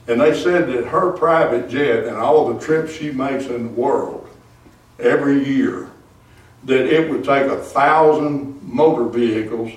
And 0.09 0.20
they 0.20 0.35
said 0.40 0.68
that 0.68 0.87
her 0.87 1.11
private 1.12 1.68
jet 1.68 2.05
and 2.05 2.16
all 2.16 2.52
the 2.52 2.61
trips 2.64 2.92
she 2.92 3.11
makes 3.11 3.46
in 3.46 3.64
the 3.64 3.72
world 3.81 4.29
every 4.98 5.44
year, 5.46 5.90
that 6.64 6.87
it 6.87 7.11
would 7.11 7.22
take 7.24 7.46
a 7.46 7.57
thousand 7.59 8.61
motor 8.62 9.05
vehicles 9.05 9.70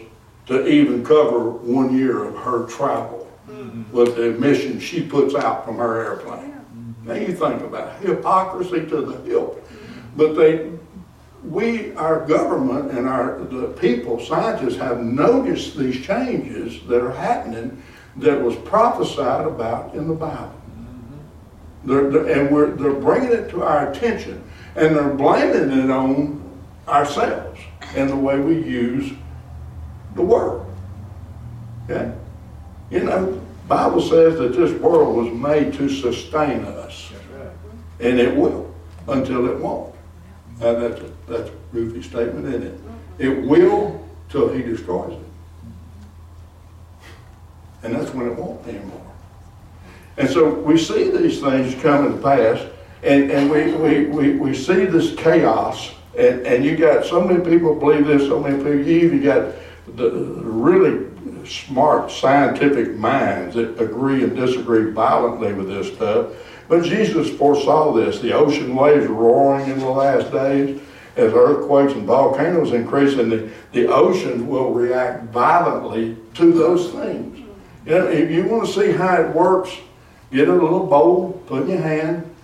to 0.49 0.67
even 0.67 1.05
cover 1.05 1.51
one 1.51 1.95
year 1.95 2.25
of 2.25 2.35
her 2.37 2.65
travel. 2.65 3.27
Mm-hmm. 3.47 3.95
With 3.95 4.15
the 4.15 4.35
emissions 4.35 4.83
she 4.83 5.01
puts 5.01 5.35
out 5.35 5.63
from 5.63 5.77
her 5.77 6.03
airplane. 6.03 6.51
Mm-hmm. 6.51 7.07
Now 7.07 7.13
you 7.13 7.33
think 7.33 7.61
about 7.61 8.01
it, 8.01 8.07
hypocrisy 8.07 8.85
to 8.87 9.01
the 9.01 9.17
hilt. 9.21 9.63
But 10.15 10.33
they, 10.33 10.71
we, 11.43 11.93
our 11.93 12.25
government 12.25 12.91
and 12.91 13.07
our, 13.07 13.39
the 13.39 13.67
people, 13.79 14.19
scientists 14.19 14.77
have 14.77 14.99
noticed 15.01 15.77
these 15.77 16.03
changes 16.03 16.85
that 16.87 17.01
are 17.01 17.11
happening 17.11 17.81
that 18.17 18.41
was 18.41 18.55
prophesied 18.57 19.45
about 19.45 19.93
in 19.93 20.07
the 20.07 20.15
Bible. 20.15 20.61
Mm-hmm. 20.71 21.89
They're, 21.89 22.09
they're- 22.09 22.39
and 22.39 22.53
we're, 22.53 22.71
they're 22.71 22.93
bringing 22.93 23.31
it 23.31 23.49
to 23.51 23.63
our 23.63 23.91
attention. 23.91 24.43
And 24.75 24.95
they're 24.95 25.13
blaming 25.13 25.71
it 25.77 25.91
on 25.91 26.59
ourselves 26.87 27.59
and 27.95 28.09
the 28.09 28.15
way 28.15 28.39
we 28.39 28.55
use 28.63 29.11
the 30.15 30.21
word. 30.21 30.65
Okay? 31.89 32.11
You 32.91 33.03
know, 33.03 33.41
Bible 33.67 34.01
says 34.01 34.37
that 34.39 34.53
this 34.53 34.71
world 34.81 35.15
was 35.15 35.33
made 35.33 35.73
to 35.75 35.89
sustain 35.89 36.65
us. 36.65 37.11
Right. 37.33 37.51
And 37.99 38.19
it 38.19 38.35
will, 38.35 38.73
until 39.07 39.47
it 39.47 39.57
won't. 39.59 39.93
And 40.61 40.81
that's, 40.81 41.01
a- 41.01 41.11
that's 41.27 41.49
a 41.49 41.53
goofy 41.71 42.01
statement, 42.01 42.47
isn't 42.47 42.63
it? 42.63 42.79
It 43.19 43.43
will 43.45 44.03
till 44.29 44.49
he 44.51 44.61
destroys 44.61 45.13
it. 45.13 45.19
And 47.83 47.95
that's 47.95 48.13
when 48.13 48.27
it 48.27 48.35
won't 48.35 48.65
anymore. 48.67 49.05
And 50.17 50.29
so 50.29 50.53
we 50.53 50.77
see 50.77 51.09
these 51.11 51.39
things 51.39 51.75
coming 51.81 52.11
to 52.17 52.21
pass, 52.21 52.61
and, 53.03 53.31
and 53.31 53.49
we, 53.49 53.71
we, 53.73 54.05
we, 54.07 54.31
we 54.33 54.53
see 54.53 54.85
this 54.85 55.15
chaos, 55.15 55.91
and, 56.17 56.45
and 56.45 56.65
you 56.65 56.75
got 56.75 57.05
so 57.05 57.21
many 57.23 57.39
people 57.49 57.73
believe 57.75 58.05
this, 58.05 58.23
so 58.23 58.39
many 58.39 58.57
people, 58.57 58.75
you 58.79 58.99
even 58.99 59.23
got 59.23 59.53
the 59.95 60.11
really 60.11 61.07
smart 61.45 62.11
scientific 62.11 62.95
minds 62.95 63.55
that 63.55 63.81
agree 63.81 64.23
and 64.23 64.35
disagree 64.35 64.91
violently 64.91 65.53
with 65.53 65.67
this 65.67 65.93
stuff. 65.93 66.31
But 66.67 66.83
Jesus 66.83 67.35
foresaw 67.37 67.93
this. 67.93 68.19
The 68.19 68.33
ocean 68.33 68.75
waves 68.75 69.07
roaring 69.07 69.69
in 69.69 69.79
the 69.79 69.89
last 69.89 70.31
days 70.31 70.79
as 71.15 71.33
earthquakes 71.33 71.93
and 71.93 72.05
volcanoes 72.05 72.71
increase, 72.71 73.17
and 73.17 73.31
the, 73.31 73.49
the 73.73 73.87
ocean 73.87 74.47
will 74.47 74.71
react 74.71 75.25
violently 75.25 76.15
to 76.35 76.53
those 76.53 76.91
things. 76.91 77.39
You 77.85 77.91
know, 77.91 78.07
if 78.07 78.29
you 78.29 78.45
want 78.45 78.67
to 78.67 78.73
see 78.73 78.91
how 78.91 79.21
it 79.21 79.33
works, 79.33 79.75
get 80.31 80.47
a 80.47 80.53
little 80.53 80.85
bowl, 80.85 81.43
put 81.47 81.63
in 81.63 81.69
your 81.69 81.81
hand, 81.81 82.35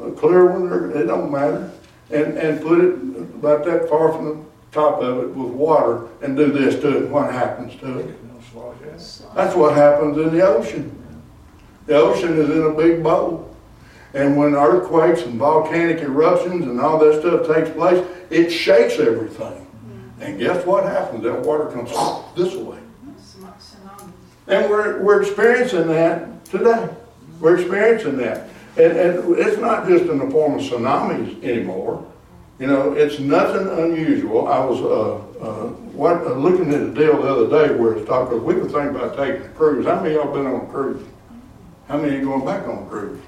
a 0.00 0.10
clear 0.12 0.46
one, 0.46 0.92
it 0.92 1.06
don't 1.06 1.30
matter, 1.30 1.70
and, 2.10 2.38
and 2.38 2.62
put 2.62 2.80
it 2.80 2.94
about 3.34 3.64
that 3.64 3.88
far 3.88 4.12
from 4.12 4.24
the 4.24 4.44
top 4.74 5.00
of 5.00 5.24
it 5.24 5.28
with 5.28 5.52
water 5.52 6.08
and 6.20 6.36
do 6.36 6.52
this 6.52 6.80
to 6.82 7.04
it, 7.04 7.08
what 7.08 7.32
happens 7.32 7.74
to 7.80 8.00
it? 8.00 8.18
That's 9.34 9.54
what 9.54 9.74
happens 9.74 10.18
in 10.18 10.36
the 10.36 10.46
ocean. 10.46 11.00
The 11.86 11.94
ocean 11.94 12.38
is 12.38 12.50
in 12.50 12.62
a 12.62 12.70
big 12.70 13.02
bowl. 13.02 13.54
And 14.14 14.36
when 14.36 14.54
earthquakes 14.54 15.22
and 15.22 15.38
volcanic 15.38 15.98
eruptions 15.98 16.66
and 16.66 16.80
all 16.80 16.98
that 16.98 17.20
stuff 17.20 17.46
takes 17.46 17.70
place, 17.70 18.04
it 18.30 18.50
shakes 18.50 18.98
everything. 18.98 19.66
And 20.20 20.38
guess 20.38 20.64
what 20.64 20.84
happens? 20.84 21.24
That 21.24 21.40
water 21.40 21.66
comes 21.66 21.90
this 22.36 22.54
way. 22.54 22.78
And 24.46 24.70
we're, 24.70 25.02
we're 25.02 25.22
experiencing 25.22 25.88
that 25.88 26.44
today. 26.44 26.88
We're 27.40 27.58
experiencing 27.58 28.16
that. 28.18 28.48
And, 28.76 28.96
and 28.96 29.38
it's 29.38 29.58
not 29.58 29.88
just 29.88 30.04
in 30.04 30.18
the 30.18 30.30
form 30.30 30.54
of 30.54 30.60
tsunamis 30.60 31.42
anymore. 31.42 32.06
You 32.58 32.68
know, 32.68 32.92
it's 32.92 33.18
nothing 33.18 33.66
unusual. 33.66 34.46
I 34.46 34.64
was 34.64 34.80
uh, 34.80 35.44
uh, 35.44 35.68
what, 35.92 36.24
uh, 36.24 36.34
looking 36.34 36.72
at 36.72 36.80
a 36.80 36.94
deal 36.94 37.20
the 37.20 37.28
other 37.28 37.48
day 37.48 37.74
where 37.74 37.94
it's 37.94 38.06
talking, 38.06 38.44
we 38.44 38.54
were 38.54 38.68
thinking 38.68 38.94
about 38.94 39.16
taking 39.16 39.42
a 39.42 39.48
cruise. 39.50 39.86
How 39.86 40.00
many 40.00 40.14
of 40.14 40.24
y'all 40.24 40.32
been 40.32 40.46
on 40.46 40.60
a 40.60 40.66
cruise? 40.66 41.04
How 41.88 41.98
many 41.98 42.16
are 42.16 42.24
going 42.24 42.44
back 42.44 42.68
on 42.68 42.84
a 42.84 42.86
cruise? 42.86 43.20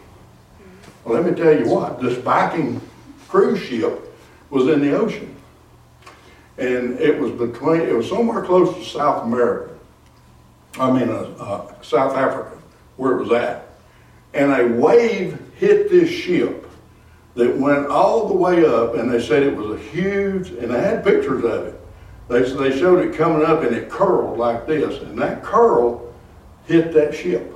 Well, 1.04 1.20
let 1.20 1.24
me 1.24 1.36
tell 1.36 1.58
you 1.58 1.68
what, 1.68 2.00
this 2.00 2.16
Viking 2.18 2.80
cruise 3.28 3.60
ship 3.60 4.14
was 4.50 4.68
in 4.68 4.80
the 4.80 4.96
ocean. 4.96 5.34
And 6.58 6.98
it 7.00 7.18
was 7.18 7.32
between, 7.32 7.80
it 7.80 7.94
was 7.94 8.08
somewhere 8.08 8.42
close 8.42 8.74
to 8.76 8.84
South 8.84 9.24
America. 9.24 9.74
I 10.78 10.90
mean, 10.90 11.08
uh, 11.08 11.34
uh, 11.38 11.82
South 11.82 12.16
Africa, 12.16 12.56
where 12.96 13.18
it 13.18 13.22
was 13.22 13.32
at. 13.32 13.68
And 14.34 14.52
a 14.52 14.80
wave 14.80 15.40
hit 15.58 15.90
this 15.90 16.10
ship 16.10 16.65
that 17.36 17.54
went 17.56 17.86
all 17.86 18.26
the 18.28 18.34
way 18.34 18.64
up, 18.64 18.94
and 18.94 19.10
they 19.10 19.20
said 19.20 19.42
it 19.42 19.54
was 19.54 19.78
a 19.78 19.82
huge, 19.84 20.48
and 20.50 20.70
they 20.70 20.80
had 20.80 21.04
pictures 21.04 21.44
of 21.44 21.66
it. 21.66 21.80
They, 22.28 22.42
they 22.42 22.78
showed 22.78 23.04
it 23.04 23.14
coming 23.14 23.46
up, 23.46 23.62
and 23.62 23.76
it 23.76 23.90
curled 23.90 24.38
like 24.38 24.66
this, 24.66 25.02
and 25.02 25.18
that 25.18 25.42
curl 25.42 26.14
hit 26.66 26.92
that 26.94 27.14
ship. 27.14 27.54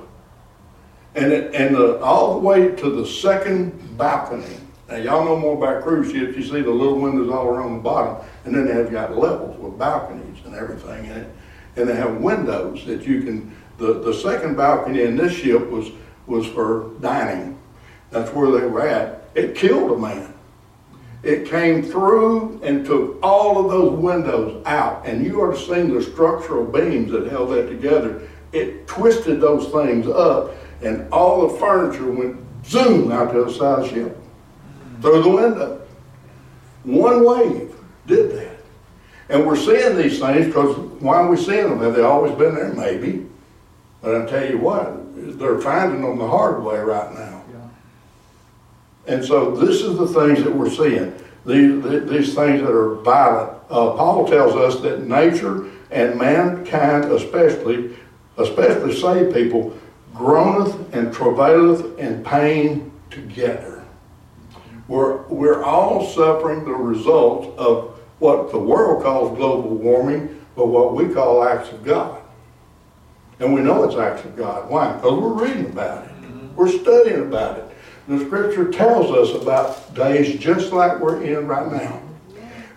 And 1.15 1.33
it, 1.33 1.53
and 1.55 1.75
the, 1.75 1.99
all 1.99 2.35
the 2.35 2.39
way 2.39 2.69
to 2.75 2.89
the 2.89 3.05
second 3.05 3.97
balcony. 3.97 4.55
Now, 4.87 4.97
y'all 4.97 5.25
know 5.25 5.37
more 5.37 5.57
about 5.57 5.83
cruise 5.83 6.11
ships. 6.11 6.37
You 6.37 6.43
see 6.43 6.61
the 6.61 6.69
little 6.69 6.99
windows 6.99 7.29
all 7.31 7.47
around 7.47 7.73
the 7.73 7.79
bottom, 7.79 8.23
and 8.45 8.55
then 8.55 8.67
they've 8.67 8.91
got 8.91 9.17
levels 9.17 9.57
with 9.59 9.77
balconies 9.79 10.37
and 10.45 10.53
everything 10.53 11.05
in 11.05 11.11
it. 11.17 11.35
And 11.75 11.89
they 11.89 11.95
have 11.95 12.17
windows 12.17 12.85
that 12.85 13.05
you 13.07 13.23
can. 13.23 13.55
The, 13.77 13.99
the 13.99 14.13
second 14.13 14.55
balcony 14.55 15.01
in 15.01 15.15
this 15.15 15.33
ship 15.33 15.69
was 15.69 15.89
was 16.27 16.45
for 16.45 16.91
dining. 16.99 17.57
That's 18.11 18.31
where 18.31 18.51
they 18.51 18.67
were 18.67 18.87
at. 18.87 19.20
It 19.35 19.55
killed 19.55 19.91
a 19.91 19.97
man. 19.97 20.33
It 21.23 21.47
came 21.47 21.83
through 21.83 22.59
and 22.63 22.85
took 22.85 23.19
all 23.21 23.63
of 23.63 23.71
those 23.71 23.97
windows 23.99 24.63
out, 24.65 25.05
and 25.05 25.23
you 25.23 25.41
are 25.41 25.55
seeing 25.55 25.93
the 25.93 26.01
structural 26.01 26.65
beams 26.65 27.11
that 27.11 27.27
held 27.27 27.51
that 27.51 27.67
together. 27.67 28.27
It 28.51 28.87
twisted 28.87 29.39
those 29.39 29.71
things 29.71 30.07
up, 30.07 30.53
and 30.81 31.07
all 31.13 31.47
the 31.47 31.59
furniture 31.59 32.11
went 32.11 32.37
zoom 32.65 33.11
out 33.11 33.33
the 33.33 33.49
side 33.51 33.79
of 33.79 33.83
the 33.83 33.89
ship 33.89 34.17
through 35.01 35.23
the 35.23 35.29
window. 35.29 35.81
One 36.83 37.23
wave 37.23 37.75
did 38.07 38.31
that. 38.31 38.57
And 39.29 39.45
we're 39.45 39.55
seeing 39.55 39.95
these 39.95 40.19
things 40.19 40.47
because 40.47 40.75
why 40.99 41.17
are 41.17 41.29
we 41.29 41.37
seeing 41.37 41.69
them? 41.69 41.79
Have 41.81 41.95
they 41.95 42.01
always 42.01 42.33
been 42.33 42.55
there? 42.55 42.73
Maybe. 42.73 43.27
But 44.01 44.21
I 44.21 44.25
tell 44.25 44.49
you 44.49 44.57
what, 44.57 45.39
they're 45.39 45.59
finding 45.59 46.01
them 46.01 46.17
the 46.17 46.27
hard 46.27 46.63
way 46.63 46.79
right 46.79 47.13
now. 47.13 47.40
And 49.11 49.25
so 49.25 49.51
this 49.51 49.81
is 49.81 49.97
the 49.97 50.07
things 50.07 50.41
that 50.41 50.55
we're 50.55 50.69
seeing. 50.69 51.13
These, 51.45 51.83
these 52.09 52.33
things 52.33 52.61
that 52.61 52.71
are 52.71 52.95
violent. 52.95 53.51
Uh, 53.69 53.91
Paul 53.91 54.25
tells 54.25 54.55
us 54.55 54.81
that 54.83 55.05
nature 55.05 55.69
and 55.89 56.17
mankind 56.17 57.11
especially, 57.11 57.97
especially 58.37 58.95
saved 58.95 59.33
people, 59.33 59.77
groaneth 60.15 60.93
and 60.93 61.13
travaileth 61.13 61.99
in 61.99 62.23
pain 62.23 62.89
together. 63.09 63.83
We're, 64.87 65.23
we're 65.23 65.61
all 65.61 66.07
suffering 66.07 66.63
the 66.63 66.71
result 66.71 67.57
of 67.57 67.99
what 68.19 68.49
the 68.51 68.59
world 68.59 69.03
calls 69.03 69.37
global 69.37 69.75
warming, 69.75 70.41
but 70.55 70.67
what 70.67 70.95
we 70.95 71.13
call 71.13 71.43
acts 71.43 71.69
of 71.73 71.83
God. 71.83 72.21
And 73.39 73.53
we 73.53 73.59
know 73.59 73.83
it's 73.83 73.97
acts 73.97 74.23
of 74.23 74.37
God. 74.37 74.69
Why? 74.69 74.93
Because 74.93 75.19
we're 75.19 75.45
reading 75.45 75.65
about 75.65 76.05
it. 76.05 76.11
We're 76.55 76.69
studying 76.69 77.23
about 77.23 77.57
it. 77.57 77.70
The 78.07 78.25
scripture 78.25 78.71
tells 78.71 79.11
us 79.11 79.41
about 79.41 79.93
days 79.93 80.39
just 80.39 80.73
like 80.73 80.99
we're 80.99 81.21
in 81.21 81.47
right 81.47 81.71
now. 81.71 82.01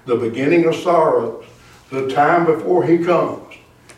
The 0.06 0.16
beginning 0.16 0.66
of 0.66 0.74
sorrows, 0.74 1.44
the 1.90 2.08
time 2.08 2.44
before 2.44 2.84
he 2.84 2.98
comes. 2.98 3.40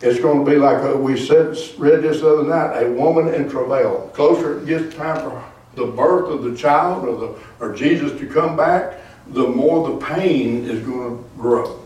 It's 0.03 0.21
going 0.21 0.45
to 0.45 0.51
be 0.51 0.57
like 0.57 0.83
uh, 0.85 0.97
we 0.97 1.19
said, 1.19 1.57
read 1.79 2.03
this 2.03 2.21
the 2.21 2.29
other 2.29 2.49
night, 2.49 2.83
a 2.83 2.91
woman 2.91 3.33
in 3.33 3.49
travail. 3.49 4.11
Closer 4.13 4.61
it 4.61 4.67
gets 4.67 4.95
time 4.95 5.17
for 5.17 5.45
the 5.75 5.87
birth 5.87 6.31
of 6.31 6.43
the 6.43 6.57
child 6.57 7.07
or, 7.07 7.17
the, 7.17 7.39
or 7.61 7.75
Jesus 7.75 8.19
to 8.19 8.27
come 8.27 8.57
back, 8.57 8.99
the 9.29 9.47
more 9.47 9.91
the 9.91 10.05
pain 10.05 10.65
is 10.65 10.85
going 10.85 11.17
to 11.17 11.25
grow. 11.39 11.81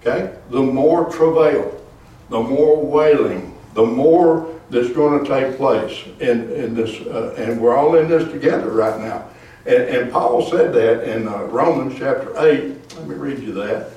Okay? 0.00 0.36
The 0.50 0.62
more 0.62 1.10
travail, 1.10 1.80
the 2.28 2.40
more 2.40 2.84
wailing, 2.84 3.51
the 3.74 3.84
more 3.84 4.48
that's 4.70 4.90
going 4.90 5.22
to 5.22 5.28
take 5.28 5.56
place 5.56 6.04
in, 6.20 6.50
in 6.52 6.74
this, 6.74 7.00
uh, 7.06 7.34
and 7.38 7.60
we're 7.60 7.76
all 7.76 7.96
in 7.96 8.08
this 8.08 8.30
together 8.32 8.70
right 8.70 9.00
now. 9.00 9.28
And, 9.66 9.82
and 9.84 10.12
Paul 10.12 10.48
said 10.50 10.72
that 10.72 11.04
in 11.04 11.28
uh, 11.28 11.44
Romans 11.44 11.98
chapter 11.98 12.32
8. 12.38 12.96
Let 12.96 13.06
me 13.06 13.14
read 13.14 13.38
you 13.38 13.52
that 13.54 13.90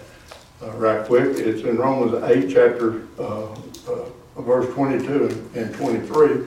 uh, 0.61 0.71
right 0.71 1.05
quick. 1.05 1.37
It's 1.37 1.61
in 1.61 1.77
Romans 1.77 2.23
8, 2.23 2.49
chapter 2.51 3.07
uh, 3.19 3.53
uh, 3.87 4.41
verse 4.41 4.73
22 4.73 5.49
and 5.55 5.73
23, 5.75 6.43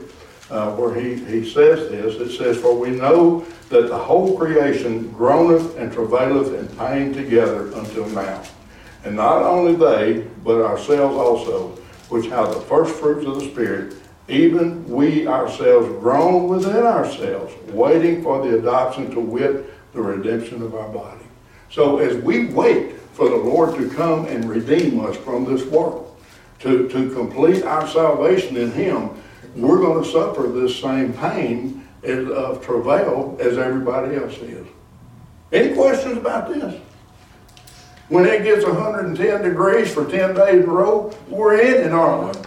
uh, 0.49 0.75
where 0.75 0.99
he, 0.99 1.15
he 1.25 1.49
says 1.49 1.89
this. 1.89 2.15
It 2.15 2.37
says, 2.37 2.57
For 2.57 2.77
we 2.77 2.91
know 2.91 3.45
that 3.69 3.89
the 3.89 3.97
whole 3.97 4.37
creation 4.37 5.11
groaneth 5.11 5.77
and 5.77 5.91
travaileth 5.91 6.53
in 6.53 6.67
pain 6.77 7.13
together 7.13 7.71
until 7.73 8.07
now. 8.09 8.43
And 9.03 9.15
not 9.15 9.43
only 9.43 9.75
they, 9.75 10.27
but 10.43 10.63
ourselves 10.63 11.15
also, 11.15 11.78
which 12.09 12.27
have 12.27 12.53
the 12.53 12.61
first 12.61 12.95
fruits 12.95 13.25
of 13.25 13.35
the 13.39 13.49
Spirit, 13.49 13.95
even 14.27 14.87
we 14.87 15.27
ourselves 15.27 15.87
groan 15.99 16.47
within 16.47 16.85
ourselves, 16.85 17.53
waiting 17.71 18.21
for 18.21 18.45
the 18.45 18.57
adoption 18.57 19.09
to 19.11 19.19
wit 19.19 19.65
the 19.93 20.01
redemption 20.01 20.61
of 20.61 20.75
our 20.75 20.89
body. 20.89 21.25
So 21.71 21.99
as 21.99 22.17
we 22.23 22.45
wait 22.45 22.95
for 23.13 23.29
the 23.29 23.35
Lord 23.35 23.75
to 23.77 23.89
come 23.89 24.25
and 24.25 24.45
redeem 24.45 25.03
us 25.05 25.17
from 25.17 25.45
this 25.45 25.65
world, 25.65 26.05
to, 26.59 26.89
to 26.89 27.09
complete 27.13 27.63
our 27.63 27.87
salvation 27.87 28.57
in 28.57 28.71
Him, 28.71 29.09
we're 29.55 29.79
going 29.79 30.03
to 30.03 30.09
suffer 30.09 30.43
this 30.43 30.79
same 30.79 31.13
pain 31.13 31.87
of 32.03 32.63
travail 32.63 33.37
as 33.39 33.57
everybody 33.57 34.15
else 34.15 34.37
is. 34.37 34.65
Any 35.51 35.73
questions 35.73 36.17
about 36.17 36.53
this? 36.53 36.79
When 38.09 38.25
it 38.25 38.43
gets 38.43 38.65
110 38.65 39.43
degrees 39.43 39.93
for 39.93 40.03
10 40.03 40.33
days 40.33 40.63
in 40.63 40.69
a 40.69 40.73
row, 40.73 41.15
we're 41.27 41.61
in 41.61 41.85
it, 41.85 41.91
aren't 41.91 42.35
we? 42.35 42.41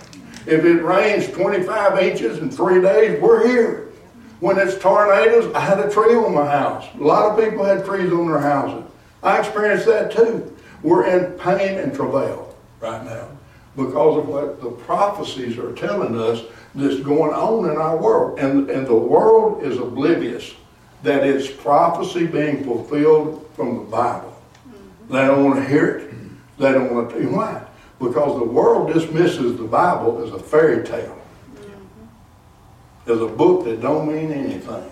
If 0.52 0.64
it 0.64 0.82
rains 0.82 1.28
25 1.28 1.98
inches 2.00 2.38
in 2.38 2.50
three 2.50 2.82
days, 2.82 3.20
we're 3.20 3.46
here. 3.46 3.92
When 4.40 4.58
it's 4.58 4.76
tornadoes, 4.76 5.54
I 5.54 5.60
had 5.60 5.78
a 5.78 5.88
tree 5.88 6.16
on 6.16 6.34
my 6.34 6.46
house. 6.46 6.84
A 6.98 7.04
lot 7.04 7.30
of 7.30 7.44
people 7.44 7.64
had 7.64 7.84
trees 7.84 8.12
on 8.12 8.26
their 8.26 8.40
houses. 8.40 8.84
I 9.22 9.38
experienced 9.38 9.86
that 9.86 10.10
too. 10.10 10.56
We're 10.82 11.06
in 11.06 11.38
pain 11.38 11.78
and 11.78 11.94
travail 11.94 12.56
right 12.80 13.04
now 13.04 13.28
because 13.76 14.18
of 14.18 14.28
what 14.28 14.60
the 14.60 14.70
prophecies 14.70 15.58
are 15.58 15.72
telling 15.74 16.18
us 16.18 16.42
that's 16.74 16.98
going 17.00 17.32
on 17.32 17.70
in 17.70 17.76
our 17.76 17.96
world. 17.96 18.40
And, 18.40 18.68
and 18.68 18.84
the 18.84 18.96
world 18.96 19.62
is 19.62 19.78
oblivious 19.78 20.54
that 21.04 21.24
it's 21.24 21.48
prophecy 21.48 22.26
being 22.26 22.64
fulfilled 22.64 23.48
from 23.54 23.76
the 23.76 23.84
Bible. 23.84 24.31
They 25.12 25.26
don't 25.26 25.44
want 25.44 25.56
to 25.56 25.68
hear 25.68 25.86
it. 25.98 26.10
They 26.58 26.72
don't 26.72 26.94
want 26.94 27.10
to. 27.10 27.26
Why? 27.28 27.62
Because 27.98 28.38
the 28.38 28.46
world 28.46 28.94
dismisses 28.94 29.58
the 29.58 29.64
Bible 29.64 30.24
as 30.24 30.32
a 30.32 30.38
fairy 30.38 30.86
tale, 30.86 31.18
mm-hmm. 31.54 33.12
as 33.12 33.20
a 33.20 33.26
book 33.26 33.64
that 33.66 33.82
don't 33.82 34.08
mean 34.10 34.32
anything. 34.32 34.90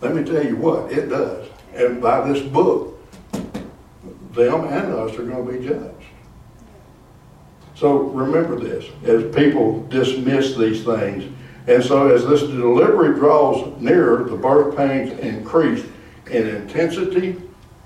Let 0.00 0.14
me 0.14 0.22
tell 0.22 0.44
you 0.44 0.56
what, 0.56 0.92
it 0.92 1.08
does. 1.08 1.48
And 1.74 2.00
by 2.00 2.32
this 2.32 2.46
book, 2.46 2.96
them 3.32 4.64
and 4.66 4.92
us 4.92 5.18
are 5.18 5.24
going 5.24 5.44
to 5.44 5.52
be 5.52 5.66
judged. 5.66 5.94
So 7.74 7.96
remember 7.96 8.56
this, 8.56 8.84
as 9.04 9.34
people 9.34 9.84
dismiss 9.88 10.54
these 10.54 10.84
things, 10.84 11.24
and 11.66 11.82
so 11.82 12.14
as 12.14 12.24
this 12.24 12.42
delivery 12.42 13.18
draws 13.18 13.80
nearer, 13.80 14.22
the 14.24 14.36
birth 14.36 14.76
pains 14.76 15.18
increase 15.18 15.84
in 16.30 16.46
intensity 16.46 17.36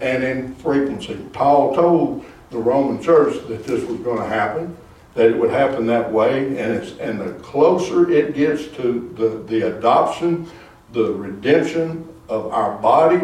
and 0.00 0.22
in 0.22 0.54
frequency. 0.56 1.16
Paul 1.32 1.74
told 1.74 2.24
the 2.50 2.58
Roman 2.58 3.02
church 3.02 3.34
that 3.48 3.64
this 3.64 3.84
was 3.84 3.98
going 4.00 4.18
to 4.18 4.28
happen, 4.28 4.76
that 5.14 5.30
it 5.30 5.36
would 5.36 5.50
happen 5.50 5.86
that 5.86 6.10
way, 6.10 6.46
and 6.58 6.72
it's 6.72 6.98
and 6.98 7.20
the 7.20 7.32
closer 7.34 8.10
it 8.10 8.34
gets 8.34 8.66
to 8.76 9.12
the, 9.16 9.42
the 9.52 9.76
adoption, 9.76 10.48
the 10.92 11.12
redemption 11.12 12.08
of 12.28 12.52
our 12.52 12.78
body 12.78 13.20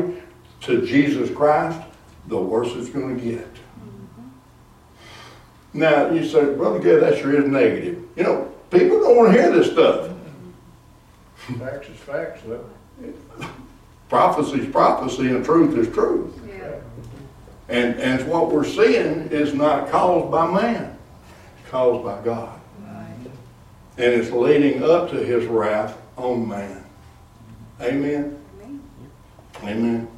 to 0.62 0.86
Jesus 0.86 1.34
Christ, 1.34 1.80
the 2.26 2.36
worse 2.36 2.72
it's 2.74 2.90
going 2.90 3.18
to 3.18 3.22
get. 3.22 3.54
Mm-hmm. 3.54 4.28
Now 5.74 6.10
you 6.10 6.26
say, 6.26 6.54
Brother 6.54 6.78
Good, 6.78 7.02
that 7.02 7.18
sure 7.18 7.40
is 7.40 7.48
negative. 7.48 8.04
You 8.16 8.22
know, 8.24 8.52
people 8.70 9.00
don't 9.00 9.16
want 9.16 9.32
to 9.32 9.40
hear 9.40 9.50
this 9.52 9.72
stuff. 9.72 10.12
Facts 11.58 11.88
is 11.88 11.96
facts, 11.96 12.42
though. 12.46 12.64
Prophecy 14.08 14.60
is 14.60 14.72
prophecy 14.72 15.28
and 15.28 15.44
truth 15.44 15.76
is 15.78 15.92
truth. 15.92 16.39
And, 17.70 18.00
and 18.00 18.28
what 18.28 18.50
we're 18.50 18.64
seeing 18.64 19.28
is 19.30 19.54
not 19.54 19.90
caused 19.90 20.28
by 20.32 20.50
man, 20.50 20.98
it's 21.60 21.70
caused 21.70 22.04
by 22.04 22.20
God. 22.22 22.60
Right. 22.80 23.30
And 23.96 24.12
it's 24.12 24.32
leading 24.32 24.82
up 24.82 25.08
to 25.10 25.16
his 25.16 25.46
wrath 25.46 25.96
on 26.16 26.48
man. 26.48 26.84
Amen. 27.80 28.36
Amen. 28.60 28.82
Amen. 29.62 30.08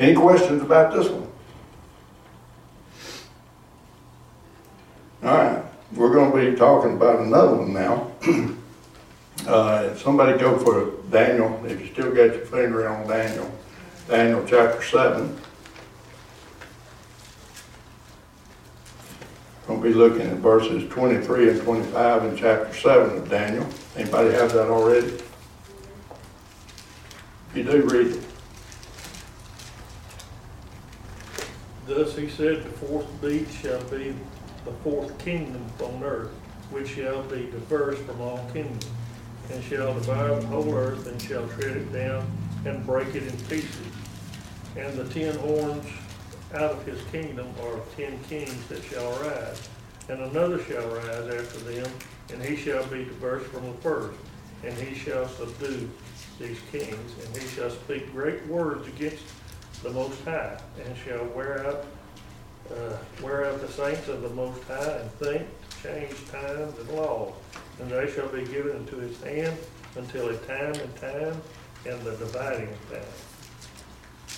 Any 0.00 0.14
questions 0.16 0.60
about 0.60 0.92
this 0.92 1.08
one? 1.08 1.28
All 5.22 5.36
right, 5.36 5.64
we're 5.94 6.12
going 6.12 6.32
to 6.32 6.50
be 6.50 6.56
talking 6.56 6.94
about 6.94 7.20
another 7.20 7.54
one 7.54 7.72
now. 7.72 8.10
uh, 9.48 9.94
somebody 9.94 10.36
go 10.38 10.58
for 10.58 10.92
Daniel, 11.10 11.64
if 11.66 11.80
you 11.80 11.86
still 11.92 12.10
got 12.12 12.34
your 12.34 12.46
finger 12.46 12.88
on 12.88 13.06
Daniel, 13.06 13.50
Daniel 14.08 14.44
chapter 14.46 14.82
7. 14.82 15.38
We'll 19.68 19.76
be 19.78 19.92
looking 19.92 20.22
at 20.22 20.38
verses 20.38 20.88
23 20.88 21.50
and 21.50 21.60
25 21.60 22.24
in 22.24 22.36
chapter 22.38 22.72
7 22.72 23.18
of 23.18 23.28
Daniel. 23.28 23.66
Anybody 23.96 24.30
have 24.30 24.50
that 24.54 24.68
already? 24.68 25.08
If 27.50 27.52
you 27.54 27.64
do, 27.64 27.82
read 27.82 28.06
it. 28.16 28.22
Thus 31.86 32.16
he 32.16 32.30
said, 32.30 32.64
The 32.64 32.70
fourth 32.70 33.20
beast 33.20 33.52
shall 33.60 33.82
be 33.84 34.14
the 34.64 34.72
fourth 34.82 35.18
kingdom 35.18 35.66
on 35.84 36.02
earth, 36.02 36.30
which 36.70 36.88
shall 36.88 37.22
be 37.24 37.50
diverse 37.50 37.98
from 37.98 38.22
all 38.22 38.48
kingdoms, 38.54 38.86
and 39.50 39.62
shall 39.62 39.92
divide 39.92 40.40
the 40.40 40.46
whole 40.46 40.74
earth, 40.74 41.06
and 41.06 41.20
shall 41.20 41.46
tread 41.48 41.76
it 41.76 41.92
down, 41.92 42.26
and 42.64 42.86
break 42.86 43.14
it 43.14 43.22
in 43.22 43.36
pieces. 43.48 43.86
And 44.76 44.96
the 44.96 45.04
ten 45.12 45.36
horns 45.36 45.86
out 46.54 46.72
of 46.72 46.86
his 46.86 47.00
kingdom 47.12 47.46
are 47.62 47.80
ten 47.96 48.18
kings 48.24 48.66
that 48.68 48.82
shall 48.84 49.06
arise, 49.20 49.68
and 50.08 50.20
another 50.20 50.62
shall 50.64 50.86
rise 50.88 51.34
after 51.34 51.58
them, 51.60 51.90
and 52.32 52.42
he 52.42 52.56
shall 52.56 52.84
be 52.86 53.04
diverse 53.04 53.46
from 53.48 53.66
the 53.66 53.76
first, 53.78 54.18
and 54.64 54.74
he 54.74 54.94
shall 54.94 55.28
subdue 55.28 55.88
these 56.38 56.58
kings, 56.72 57.24
and 57.24 57.36
he 57.36 57.46
shall 57.48 57.70
speak 57.70 58.10
great 58.12 58.46
words 58.46 58.86
against 58.88 59.24
the 59.82 59.90
Most 59.90 60.22
High, 60.24 60.58
and 60.84 60.96
shall 60.96 61.24
wear 61.26 61.66
out, 61.66 61.86
uh, 62.70 62.96
wear 63.22 63.46
out 63.46 63.60
the 63.60 63.68
saints 63.68 64.08
of 64.08 64.22
the 64.22 64.30
Most 64.30 64.62
High, 64.64 64.98
and 64.98 65.10
think, 65.12 65.46
change 65.82 66.14
times 66.30 66.78
and 66.78 66.90
laws. 66.90 67.32
And 67.80 67.90
they 67.90 68.10
shall 68.10 68.28
be 68.28 68.44
given 68.44 68.76
into 68.76 68.96
his 68.96 69.20
hand 69.22 69.56
until 69.96 70.28
a 70.30 70.36
time 70.38 70.74
and 70.74 70.96
time, 70.96 71.40
and 71.86 72.02
the 72.02 72.16
dividing 72.16 72.68
of 72.68 72.90
time. 72.90 73.00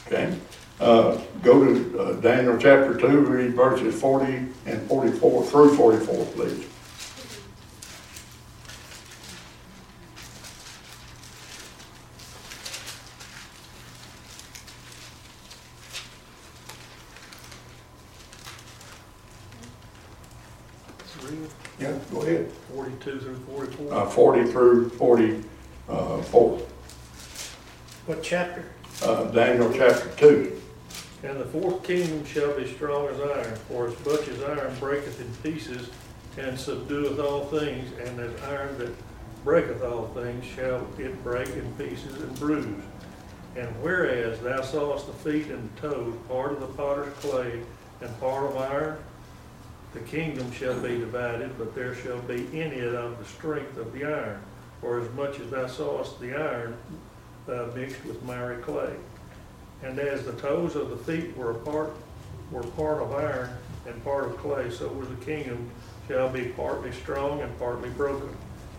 Okay, 0.07 0.39
uh, 0.81 1.21
go 1.43 1.65
to 1.65 1.99
uh, 2.01 2.13
Daniel 2.21 2.57
chapter 2.59 2.95
two, 2.99 3.21
read 3.21 3.55
verses 3.55 3.99
forty 4.01 4.47
and 4.67 4.83
forty-four 4.89 5.45
through 5.45 5.77
forty-four, 5.77 6.25
please. 6.27 6.67
Read 21.25 21.51
Yeah, 21.79 21.99
go 22.13 22.23
ahead. 22.23 22.51
forty-two 22.75 23.21
through 23.21 23.37
forty-four. 23.47 23.93
Uh, 23.95 24.07
forty 24.09 24.45
through 24.51 24.89
forty-four, 24.91 26.59
What 28.07 28.23
chapter? 28.23 28.65
uh, 29.03 29.25
Daniel 29.31 29.73
chapter 29.73 30.09
two. 30.17 30.61
And 31.23 31.39
the 31.39 31.45
fourth 31.45 31.83
kingdom 31.83 32.25
shall 32.25 32.57
be 32.57 32.73
strong 32.73 33.09
as 33.09 33.21
iron, 33.21 33.57
for 33.69 33.89
as 33.89 34.07
much 34.07 34.27
as 34.29 34.43
iron 34.43 34.75
breaketh 34.79 35.21
in 35.21 35.53
pieces, 35.53 35.91
and 36.39 36.57
subdueth 36.57 37.19
all 37.19 37.45
things, 37.47 37.93
and 38.01 38.19
as 38.21 38.43
iron 38.43 38.79
that 38.79 38.95
breaketh 39.45 39.83
all 39.83 40.09
things, 40.09 40.45
shall 40.45 40.87
it 40.99 41.23
break 41.23 41.49
in 41.49 41.71
pieces 41.75 42.21
and 42.21 42.39
bruise. 42.39 42.83
And 43.57 43.69
whereas 43.83 44.41
thou 44.41 44.63
sawest 44.63 45.07
the 45.07 45.13
feet 45.13 45.49
and 45.49 45.69
the 45.77 45.81
toes, 45.89 46.15
part 46.29 46.53
of 46.53 46.61
the 46.61 46.67
potter's 46.69 47.13
clay, 47.15 47.61
and 48.01 48.21
part 48.21 48.51
of 48.51 48.57
iron, 48.57 48.97
the 49.93 50.01
kingdom 50.01 50.51
shall 50.53 50.81
be 50.81 50.99
divided, 50.99 51.59
but 51.59 51.75
there 51.75 51.95
shall 51.95 52.21
be 52.21 52.47
in 52.59 52.73
it 52.73 52.95
of 52.95 53.19
the 53.19 53.25
strength 53.25 53.77
of 53.77 53.93
the 53.93 54.05
iron, 54.05 54.41
for 54.81 55.01
as 55.01 55.11
much 55.15 55.41
as 55.41 55.51
thou 55.51 55.67
sawest 55.67 56.21
the 56.21 56.35
iron 56.35 56.77
uh, 57.49 57.67
mixed 57.75 58.03
with 58.05 58.23
miry 58.23 58.63
clay. 58.63 58.95
And 59.83 59.99
as 59.99 60.25
the 60.25 60.33
toes 60.33 60.77
of 60.77 60.91
the 60.91 60.97
feet 60.97 61.37
were 61.37 61.55
part, 61.55 61.93
were 62.51 62.63
part 62.63 63.03
of 63.03 63.13
iron 63.13 63.51
and 63.87 64.03
part 64.05 64.27
of 64.27 64.37
clay, 64.39 64.71
so 64.71 64.89
was 64.89 65.09
the 65.09 65.25
kingdom 65.25 65.71
shall 66.09 66.29
be 66.29 66.47
partly 66.47 66.93
strong 66.93 67.41
and 67.41 67.59
partly 67.59 67.89
broken. 67.91 68.29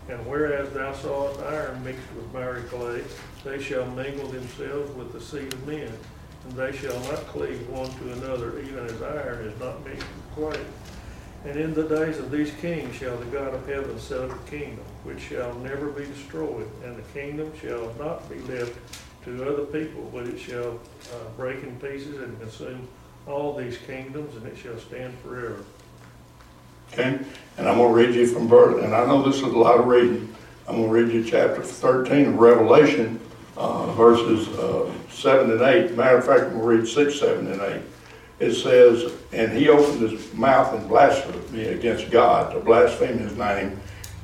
And 0.08 0.24
whereas 0.26 0.72
thou 0.72 0.92
sawest 0.92 1.40
iron 1.40 1.82
mixed 1.84 2.12
with 2.14 2.32
miry 2.32 2.62
clay, 2.64 3.02
they 3.44 3.62
shall 3.62 3.86
mingle 3.92 4.28
themselves 4.28 4.94
with 4.96 5.12
the 5.12 5.20
seed 5.20 5.52
of 5.52 5.66
men, 5.66 5.92
and 6.44 6.52
they 6.52 6.72
shall 6.72 6.98
not 7.00 7.26
cleave 7.28 7.68
one 7.68 7.90
to 7.98 8.12
another, 8.12 8.60
even 8.60 8.84
as 8.86 9.02
iron 9.02 9.46
is 9.46 9.58
not 9.60 9.84
mixed 9.84 10.06
with 10.06 10.34
clay. 10.34 10.64
And 11.44 11.58
in 11.58 11.74
the 11.74 11.88
days 11.88 12.18
of 12.18 12.30
these 12.30 12.52
kings 12.60 12.94
shall 12.94 13.16
the 13.16 13.24
God 13.26 13.54
of 13.54 13.66
heaven 13.66 13.98
set 13.98 14.20
up 14.20 14.30
a 14.30 14.50
kingdom, 14.50 14.84
which 15.02 15.20
shall 15.20 15.54
never 15.56 15.88
be 15.88 16.04
destroyed, 16.04 16.68
and 16.84 16.96
the 16.96 17.02
kingdom 17.12 17.52
shall 17.60 17.92
not 17.98 18.28
be 18.28 18.38
left 18.40 18.76
to 19.24 19.48
other 19.48 19.64
people, 19.64 20.10
but 20.12 20.26
it 20.26 20.38
shall 20.38 20.80
uh, 21.12 21.28
break 21.36 21.62
in 21.62 21.76
pieces 21.76 22.20
and 22.20 22.38
consume 22.40 22.88
all 23.26 23.56
these 23.56 23.78
kingdoms, 23.78 24.36
and 24.36 24.46
it 24.46 24.56
shall 24.56 24.78
stand 24.78 25.14
forever. 25.20 25.64
Okay, 26.92 27.18
and 27.56 27.68
I'm 27.68 27.78
gonna 27.78 27.92
read 27.92 28.14
you 28.14 28.26
from 28.26 28.48
verse, 28.48 28.82
and 28.82 28.94
I 28.94 29.06
know 29.06 29.22
this 29.22 29.36
is 29.36 29.42
a 29.42 29.46
lot 29.46 29.78
of 29.78 29.86
reading. 29.86 30.34
I'm 30.68 30.76
gonna 30.76 30.88
read 30.88 31.12
you 31.12 31.24
chapter 31.24 31.62
thirteen 31.62 32.26
of 32.28 32.38
Revelation, 32.38 33.20
uh, 33.56 33.92
verses, 33.92 34.48
uh, 34.58 34.92
seven 35.10 35.50
and 35.52 35.62
eight. 35.62 35.96
Matter 35.96 36.18
of 36.18 36.26
fact, 36.26 36.50
gonna 36.50 36.64
read 36.64 36.86
six, 36.86 37.18
seven, 37.18 37.46
and 37.46 37.60
eight. 37.62 37.82
It 38.40 38.54
says, 38.54 39.12
"And 39.32 39.52
he 39.52 39.68
opened 39.68 40.10
his 40.10 40.34
mouth 40.34 40.74
in 40.74 40.86
blasphemy 40.88 41.66
against 41.66 42.10
God, 42.10 42.52
to 42.52 42.60
blaspheme 42.60 43.18
his 43.18 43.36
name 43.36 43.78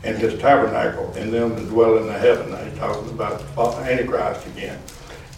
and 0.04 0.16
his 0.16 0.38
tabernacle, 0.40 1.12
and 1.16 1.32
them 1.32 1.54
that 1.54 1.68
dwell 1.68 1.98
in 1.98 2.06
the 2.06 2.12
heaven." 2.12 2.50
Now 2.50 2.58
he's 2.58 2.78
talking 2.78 3.08
about 3.10 3.38
the 3.54 3.90
Antichrist 3.90 4.46
again. 4.46 4.78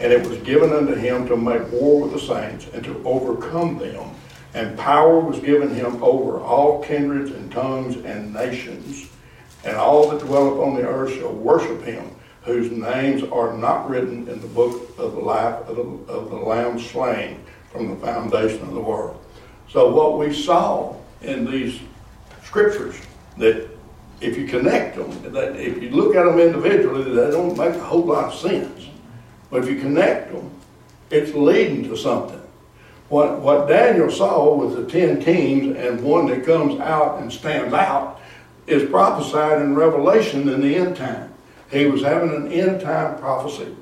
And 0.01 0.13
it 0.13 0.27
was 0.27 0.39
given 0.39 0.73
unto 0.73 0.95
him 0.95 1.29
to 1.29 1.37
make 1.37 1.71
war 1.73 2.03
with 2.03 2.13
the 2.13 2.21
saints 2.21 2.67
and 2.73 2.83
to 2.85 3.03
overcome 3.05 3.79
them. 3.79 4.11
And 4.55 4.77
power 4.79 5.21
was 5.21 5.39
given 5.41 5.75
him 5.75 6.03
over 6.03 6.41
all 6.41 6.83
kindreds 6.83 7.31
and 7.31 7.53
tongues 7.53 7.97
and 7.97 8.33
nations. 8.33 9.09
And 9.65 9.77
all 9.77 10.09
that 10.11 10.25
dwell 10.25 10.55
upon 10.55 10.75
the 10.75 10.89
earth 10.89 11.15
shall 11.15 11.33
worship 11.33 11.83
him, 11.83 12.11
whose 12.43 12.71
names 12.71 13.23
are 13.31 13.57
not 13.57 13.89
written 13.91 14.27
in 14.27 14.41
the 14.41 14.47
book 14.49 14.99
of 14.99 15.13
the 15.13 15.21
life 15.21 15.57
of 15.69 15.77
the, 15.77 16.13
of 16.13 16.31
the 16.31 16.37
Lamb 16.37 16.81
slain 16.81 17.45
from 17.71 17.91
the 17.91 17.97
foundation 17.97 18.63
of 18.63 18.73
the 18.73 18.81
world. 18.81 19.23
So 19.69 19.95
what 19.95 20.19
we 20.19 20.33
saw 20.33 20.97
in 21.21 21.49
these 21.49 21.79
scriptures, 22.43 22.97
that 23.37 23.69
if 24.21 24.37
you 24.37 24.47
connect 24.47 24.97
them, 24.97 25.11
if 25.57 25.83
you 25.83 25.91
look 25.91 26.15
at 26.15 26.25
them 26.25 26.39
individually, 26.39 27.05
they 27.05 27.31
don't 27.31 27.57
make 27.57 27.75
a 27.75 27.85
whole 27.85 28.05
lot 28.05 28.33
of 28.33 28.35
sense. 28.35 28.89
But 29.51 29.65
if 29.65 29.71
you 29.71 29.81
connect 29.81 30.33
them, 30.33 30.51
it's 31.11 31.35
leading 31.35 31.85
to 31.85 31.97
something. 31.97 32.41
What, 33.09 33.41
what 33.41 33.67
Daniel 33.67 34.11
saw 34.11 34.55
with 34.55 34.77
the 34.77 34.91
ten 34.91 35.21
kings 35.21 35.77
and 35.77 36.03
one 36.03 36.27
that 36.29 36.45
comes 36.45 36.79
out 36.81 37.21
and 37.21 37.33
stands 37.33 37.75
out 37.75 38.21
is 38.67 38.89
prophesied 38.89 39.63
in 39.63 39.75
Revelation 39.75 40.49
in 40.49 40.61
the 40.61 40.77
end 40.77 40.97
time. 40.97 41.33
He 41.71 41.87
was 41.87 42.03
having 42.03 42.31
an 42.31 42.53
end 42.53 42.81
time 42.81 43.19
prophecy. 43.19 43.75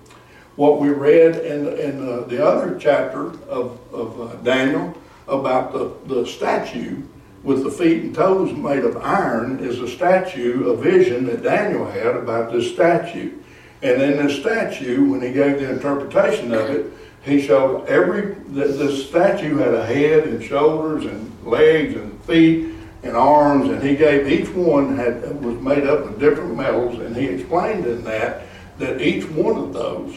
What 0.56 0.80
we 0.80 0.88
read 0.88 1.36
in, 1.36 1.66
in 1.78 2.08
uh, 2.08 2.20
the 2.22 2.44
other 2.44 2.78
chapter 2.78 3.28
of, 3.48 3.78
of 3.92 4.20
uh, 4.20 4.34
Daniel 4.36 4.96
about 5.26 5.72
the, 5.72 5.94
the 6.06 6.26
statue 6.26 7.02
with 7.48 7.64
the 7.64 7.70
feet 7.70 8.02
and 8.02 8.14
toes 8.14 8.52
made 8.52 8.84
of 8.84 8.98
iron 8.98 9.58
is 9.60 9.80
a 9.80 9.88
statue, 9.88 10.68
a 10.68 10.76
vision 10.76 11.24
that 11.24 11.42
Daniel 11.42 11.90
had 11.90 12.14
about 12.14 12.52
this 12.52 12.70
statue. 12.70 13.32
And 13.80 14.02
in 14.02 14.18
this 14.18 14.38
statue, 14.38 15.08
when 15.10 15.22
he 15.22 15.32
gave 15.32 15.58
the 15.58 15.70
interpretation 15.70 16.52
of 16.52 16.68
it, 16.68 16.92
he 17.22 17.40
showed 17.40 17.86
every, 17.86 18.34
the, 18.50 18.94
statue 18.94 19.56
had 19.56 19.72
a 19.72 19.86
head 19.86 20.24
and 20.24 20.44
shoulders 20.44 21.06
and 21.06 21.32
legs 21.42 21.94
and 21.94 22.22
feet 22.24 22.74
and 23.02 23.16
arms, 23.16 23.70
and 23.70 23.82
he 23.82 23.96
gave 23.96 24.28
each 24.28 24.50
one 24.50 24.94
had, 24.94 25.42
was 25.42 25.58
made 25.62 25.86
up 25.86 26.00
of 26.00 26.18
different 26.18 26.54
metals, 26.54 26.98
and 26.98 27.16
he 27.16 27.28
explained 27.28 27.86
in 27.86 28.04
that, 28.04 28.42
that 28.76 29.00
each 29.00 29.24
one 29.30 29.56
of 29.56 29.72
those 29.72 30.14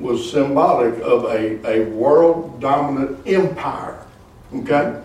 was 0.00 0.32
symbolic 0.32 0.94
of 1.02 1.26
a, 1.26 1.64
a 1.64 1.84
world 1.90 2.60
dominant 2.60 3.24
empire. 3.24 4.04
Okay? 4.52 5.00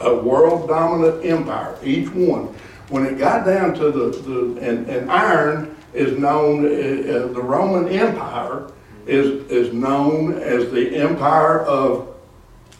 A 0.00 0.14
world 0.14 0.68
dominant 0.68 1.24
empire, 1.24 1.76
each 1.84 2.08
one. 2.10 2.54
When 2.88 3.06
it 3.06 3.18
got 3.18 3.44
down 3.44 3.74
to 3.74 3.90
the, 3.90 4.10
the 4.10 4.60
and, 4.60 4.88
and 4.88 5.10
iron 5.10 5.76
is 5.94 6.18
known, 6.18 6.64
uh, 6.64 6.68
uh, 6.68 7.26
the 7.32 7.42
Roman 7.42 7.88
Empire 7.88 8.70
is, 9.06 9.48
is 9.50 9.72
known 9.72 10.34
as 10.34 10.70
the 10.70 10.96
empire 10.96 11.60
of 11.60 12.14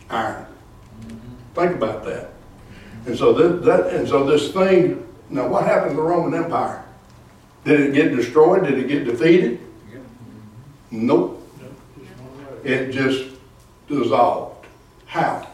iron. 0.08 0.46
Think 1.54 1.76
about 1.76 2.04
that. 2.04 2.30
And 3.06 3.16
so 3.16 3.32
that, 3.32 3.64
that 3.64 3.94
and 3.94 4.08
so 4.08 4.24
this 4.24 4.52
thing, 4.52 5.06
now 5.28 5.48
what 5.48 5.64
happened 5.64 5.90
to 5.90 5.96
the 5.96 6.02
Roman 6.02 6.42
Empire? 6.42 6.84
Did 7.64 7.80
it 7.80 7.94
get 7.94 8.14
destroyed? 8.14 8.64
Did 8.64 8.78
it 8.78 8.88
get 8.88 9.04
defeated? 9.04 9.60
Nope. 10.90 11.36
It 12.64 12.90
just 12.90 13.36
dissolved. 13.88 14.66
How? 15.06 15.46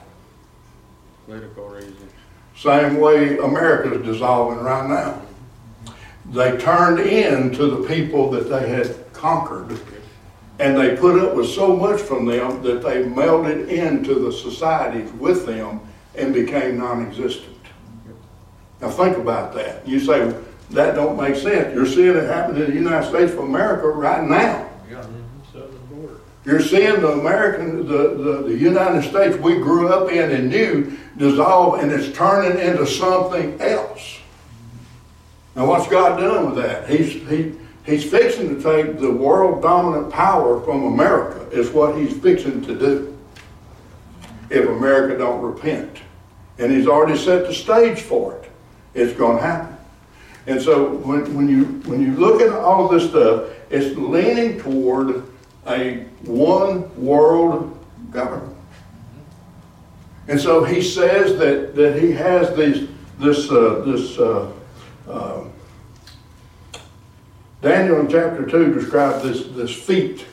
Political 1.26 1.68
reasons. 1.68 2.12
Same 2.56 2.98
way 2.98 3.36
America's 3.38 4.04
dissolving 4.06 4.62
right 4.62 4.88
now. 4.88 5.22
They 6.32 6.56
turned 6.56 7.00
in 7.00 7.52
to 7.52 7.66
the 7.66 7.88
people 7.88 8.30
that 8.30 8.48
they 8.48 8.68
had 8.68 9.12
conquered, 9.12 9.78
and 10.60 10.76
they 10.76 10.96
put 10.96 11.20
up 11.20 11.34
with 11.34 11.48
so 11.48 11.76
much 11.76 12.00
from 12.00 12.26
them 12.26 12.62
that 12.62 12.82
they 12.82 13.02
melded 13.02 13.68
into 13.68 14.14
the 14.14 14.32
societies 14.32 15.10
with 15.14 15.46
them 15.46 15.80
and 16.14 16.32
became 16.32 16.78
non-existent. 16.78 17.56
Now 18.80 18.90
think 18.90 19.16
about 19.16 19.52
that. 19.54 19.86
You 19.86 19.98
say, 19.98 20.32
that 20.70 20.94
don't 20.94 21.20
make 21.20 21.34
sense. 21.36 21.74
You're 21.74 21.86
seeing 21.86 22.16
it 22.16 22.24
happen 22.24 22.56
in 22.56 22.70
the 22.70 22.76
United 22.76 23.08
States 23.08 23.32
of 23.32 23.40
America 23.40 23.88
right 23.88 24.22
now. 24.22 24.68
Border. 25.90 26.20
You're 26.44 26.60
seeing 26.60 27.00
the 27.00 27.12
American, 27.12 27.86
the, 27.86 28.14
the, 28.14 28.42
the 28.48 28.56
United 28.56 29.08
States 29.08 29.36
we 29.36 29.54
grew 29.54 29.88
up 29.88 30.10
in 30.10 30.30
and 30.30 30.50
knew 30.50 30.98
dissolve 31.16 31.80
and 31.80 31.90
it's 31.90 32.16
turning 32.16 32.58
into 32.58 32.86
something 32.86 33.60
else. 33.60 34.18
Now 35.54 35.66
what's 35.66 35.88
God 35.88 36.18
doing 36.18 36.46
with 36.46 36.56
that? 36.64 36.88
He's, 36.88 37.12
he, 37.28 37.54
he's 37.84 38.08
fixing 38.08 38.56
to 38.56 38.62
take 38.62 38.98
the 38.98 39.10
world 39.10 39.62
dominant 39.62 40.12
power 40.12 40.60
from 40.60 40.84
America 40.84 41.48
is 41.50 41.70
what 41.70 41.96
he's 41.96 42.16
fixing 42.18 42.60
to 42.62 42.78
do. 42.78 43.18
If 44.50 44.68
America 44.68 45.18
don't 45.18 45.40
repent. 45.40 45.98
And 46.58 46.72
he's 46.72 46.86
already 46.86 47.18
set 47.18 47.46
the 47.46 47.54
stage 47.54 48.00
for 48.00 48.36
it. 48.36 48.50
It's 48.94 49.12
going 49.12 49.38
to 49.38 49.42
happen. 49.42 49.76
And 50.46 50.62
so 50.62 50.90
when, 50.98 51.34
when 51.34 51.48
you 51.48 51.64
when 51.90 52.00
you 52.00 52.14
look 52.14 52.40
at 52.40 52.52
all 52.52 52.88
this 52.88 53.08
stuff, 53.10 53.50
it's 53.68 53.96
leaning 53.96 54.60
toward 54.60 55.24
a 55.66 56.04
one 56.22 57.04
world 57.04 57.76
government. 58.12 58.55
And 60.28 60.40
so 60.40 60.64
he 60.64 60.82
says 60.82 61.38
that, 61.38 61.76
that 61.76 62.00
he 62.02 62.12
has 62.12 62.56
these, 62.56 62.88
this, 63.18 63.50
uh, 63.50 63.82
this, 63.86 64.18
uh, 64.18 64.52
uh, 65.08 65.44
Daniel 67.62 68.00
in 68.00 68.08
chapter 68.08 68.44
two 68.44 68.74
describes 68.74 69.22
this, 69.22 69.46
this 69.54 69.72
feat 69.72 70.26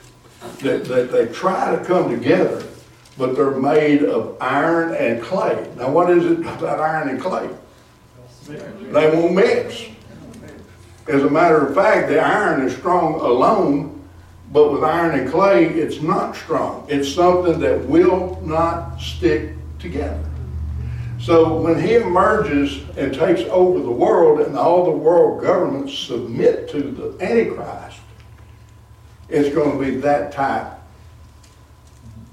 that, 0.62 0.84
that 0.86 1.12
they 1.12 1.26
try 1.26 1.74
to 1.76 1.84
come 1.84 2.10
together, 2.10 2.64
but 3.16 3.36
they're 3.36 3.52
made 3.52 4.02
of 4.02 4.36
iron 4.40 4.94
and 4.94 5.22
clay. 5.22 5.68
Now, 5.76 5.90
what 5.90 6.10
is 6.10 6.24
it 6.24 6.40
about 6.40 6.80
iron 6.80 7.08
and 7.08 7.20
clay? 7.20 7.48
They 8.46 9.10
won't 9.10 9.34
mix. 9.34 9.84
As 11.06 11.22
a 11.22 11.30
matter 11.30 11.66
of 11.66 11.74
fact, 11.74 12.08
the 12.08 12.18
iron 12.18 12.66
is 12.66 12.74
strong 12.74 13.14
alone, 13.14 14.02
but 14.52 14.72
with 14.72 14.82
iron 14.82 15.18
and 15.18 15.30
clay, 15.30 15.66
it's 15.66 16.00
not 16.00 16.34
strong. 16.34 16.86
It's 16.88 17.12
something 17.12 17.60
that 17.60 17.84
will 17.86 18.40
not 18.42 19.00
stick 19.00 19.54
together. 19.84 20.24
So 21.20 21.60
when 21.60 21.80
he 21.80 21.94
emerges 21.94 22.82
and 22.96 23.14
takes 23.14 23.42
over 23.42 23.78
the 23.78 23.90
world 23.90 24.40
and 24.40 24.58
all 24.58 24.84
the 24.84 24.90
world 24.90 25.42
governments 25.42 25.96
submit 25.96 26.68
to 26.70 26.82
the 26.82 27.24
Antichrist, 27.24 28.00
it's 29.28 29.54
going 29.54 29.78
to 29.78 29.84
be 29.84 29.96
that 30.00 30.32
type 30.32 30.72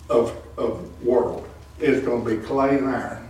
of, 0.09 0.35
of 0.57 1.03
world. 1.03 1.47
It's 1.79 2.03
going 2.05 2.25
to 2.25 2.35
be 2.35 2.45
clay 2.45 2.77
and 2.77 2.89
iron. 2.89 3.29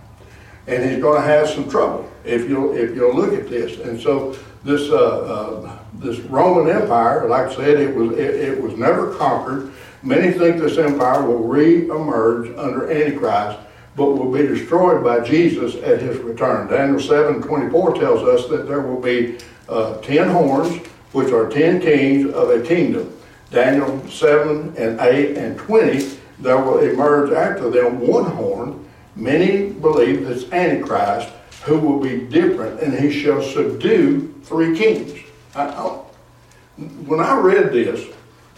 And 0.68 0.90
he's 0.90 1.02
going 1.02 1.22
to 1.22 1.28
have 1.28 1.50
some 1.50 1.70
trouble 1.70 2.10
if 2.24 2.50
you'll, 2.50 2.76
if 2.76 2.96
you'll 2.96 3.16
look 3.16 3.34
at 3.34 3.50
this. 3.50 3.80
And 3.80 4.00
so 4.00 4.38
this, 4.64 4.90
uh, 4.90 4.96
uh, 4.96 5.80
this 5.96 6.20
Roman 6.20 6.74
Empire, 6.74 7.28
like 7.28 7.48
I 7.48 7.56
said, 7.56 7.80
it 7.80 7.96
was, 7.96 8.18
it, 8.18 8.36
it 8.36 8.62
was 8.62 8.74
never 8.74 9.14
conquered. 9.16 9.72
Many 10.04 10.32
think 10.32 10.58
this 10.58 10.78
empire 10.80 11.24
will 11.24 11.48
re-emerge 11.48 12.56
under 12.58 12.92
Antichrist, 12.92 13.60
but 13.96 14.12
will 14.12 14.32
be 14.32 14.48
destroyed 14.48 15.04
by 15.04 15.20
Jesus 15.20 15.76
at 15.84 16.02
his 16.02 16.18
return. 16.18 16.68
Daniel 16.68 17.00
7, 17.00 17.42
24 17.42 17.96
tells 17.96 18.24
us 18.24 18.50
that 18.50 18.68
there 18.68 18.82
will 18.82 19.02
be 19.02 19.38
uh, 19.68 19.98
10 20.02 20.30
horns, 20.30 20.78
which 21.12 21.32
are 21.34 21.50
10 21.50 21.82
kings 21.82 22.34
of 22.34 22.50
a 22.50 22.62
kingdom. 22.62 23.12
Daniel 23.50 24.08
7 24.08 24.76
and 24.78 25.00
8 25.00 25.38
and 25.38 25.58
20, 25.58 26.18
there 26.40 26.58
will 26.58 26.80
emerge 26.80 27.32
after 27.32 27.70
them 27.70 28.00
one 28.08 28.26
horn. 28.32 28.88
Many 29.16 29.72
believe 29.72 30.26
that's 30.26 30.50
Antichrist, 30.52 31.30
who 31.64 31.78
will 31.78 32.00
be 32.00 32.26
different, 32.28 32.80
and 32.80 32.98
he 32.98 33.12
shall 33.12 33.42
subdue 33.42 34.34
three 34.44 34.78
kings. 34.78 35.20
I, 35.54 35.66
I, 35.66 35.88
when 37.06 37.20
I 37.20 37.38
read 37.40 37.74
this, 37.74 38.08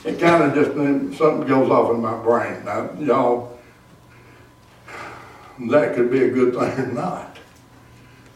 it 0.06 0.20
kind 0.20 0.44
of 0.44 0.54
just 0.54 1.18
something 1.18 1.48
goes 1.48 1.72
off 1.72 1.92
in 1.94 2.02
my 2.02 2.16
brain. 2.22 2.64
Now, 2.66 2.92
y'all, 3.00 3.53
that 5.72 5.96
could 5.96 6.12
be 6.12 6.24
a 6.24 6.30
good 6.30 6.54
thing 6.54 6.86
or 6.86 6.92
not. 6.92 7.38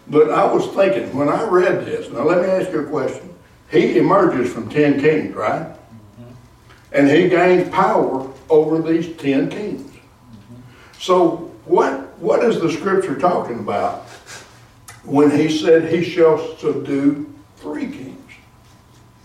But 0.10 0.32
I 0.32 0.52
was 0.52 0.68
thinking 0.68 1.16
when 1.16 1.30
I 1.30 1.44
read 1.44 1.86
this. 1.86 2.10
Now, 2.12 2.24
let 2.24 2.42
me 2.42 2.50
ask 2.50 2.72
you 2.72 2.80
a 2.80 2.86
question. 2.86 3.34
He 3.70 3.98
emerges 3.98 4.52
from 4.52 4.70
ten 4.70 5.00
kings, 5.00 5.36
right? 5.36 5.68
Mm-hmm. 5.68 6.34
And 6.94 7.10
he 7.10 7.28
gains 7.28 7.70
power 7.70 8.32
over 8.50 8.82
these 8.82 9.16
ten 9.18 9.50
kings. 9.50 9.92
Mm-hmm. 9.92 10.62
So, 11.00 11.52
what 11.66 12.18
what 12.20 12.44
is 12.44 12.62
the 12.62 12.72
scripture 12.72 13.16
talking 13.16 13.60
about 13.60 14.04
when 15.04 15.30
he 15.30 15.50
said 15.50 15.92
he 15.94 16.04
shall 16.04 16.58
subdue 16.58 17.34
three 17.58 17.88
kings? 17.88 18.32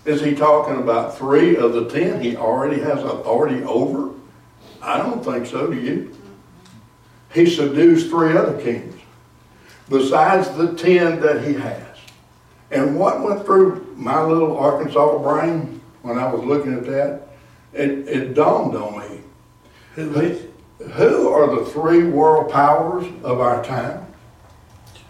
Is 0.05 0.20
he 0.20 0.34
talking 0.34 0.76
about 0.76 1.16
three 1.16 1.57
of 1.57 1.74
the 1.74 1.88
ten 1.88 2.20
he 2.20 2.36
already 2.36 2.80
has 2.80 3.05
authority 3.05 3.62
over? 3.62 4.11
I 4.80 4.98
don't 4.98 5.24
think 5.24 5.46
so, 5.46 5.70
do 5.70 5.80
you? 5.80 6.16
He 7.33 7.49
subdues 7.49 8.09
three 8.09 8.37
other 8.37 8.61
kings 8.61 8.95
besides 9.89 10.51
the 10.51 10.74
ten 10.74 11.20
that 11.20 11.45
he 11.45 11.55
has. 11.55 11.87
And 12.70 12.99
what 12.99 13.22
went 13.22 13.45
through 13.45 13.95
my 13.97 14.22
little 14.22 14.57
Arkansas 14.57 15.18
brain 15.18 15.80
when 16.03 16.18
I 16.18 16.33
was 16.33 16.45
looking 16.45 16.74
at 16.74 16.87
that? 16.87 17.28
It, 17.72 18.09
it 18.09 18.35
dawned 18.35 18.74
on 18.76 19.01
me. 19.01 19.20
Who 19.95 20.14
is? 20.20 20.47
Who 20.93 21.28
are 21.28 21.55
the 21.57 21.66
three 21.70 22.05
world 22.05 22.51
powers 22.51 23.07
of 23.22 23.41
our 23.41 23.62
time? 23.62 24.07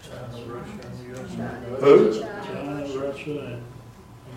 China, 0.03 0.45
Russia, 0.45 0.71
and. 0.85 1.81
Who? 1.83 2.19
China, 2.19 2.99
Russia, 2.99 3.39
and 3.39 3.63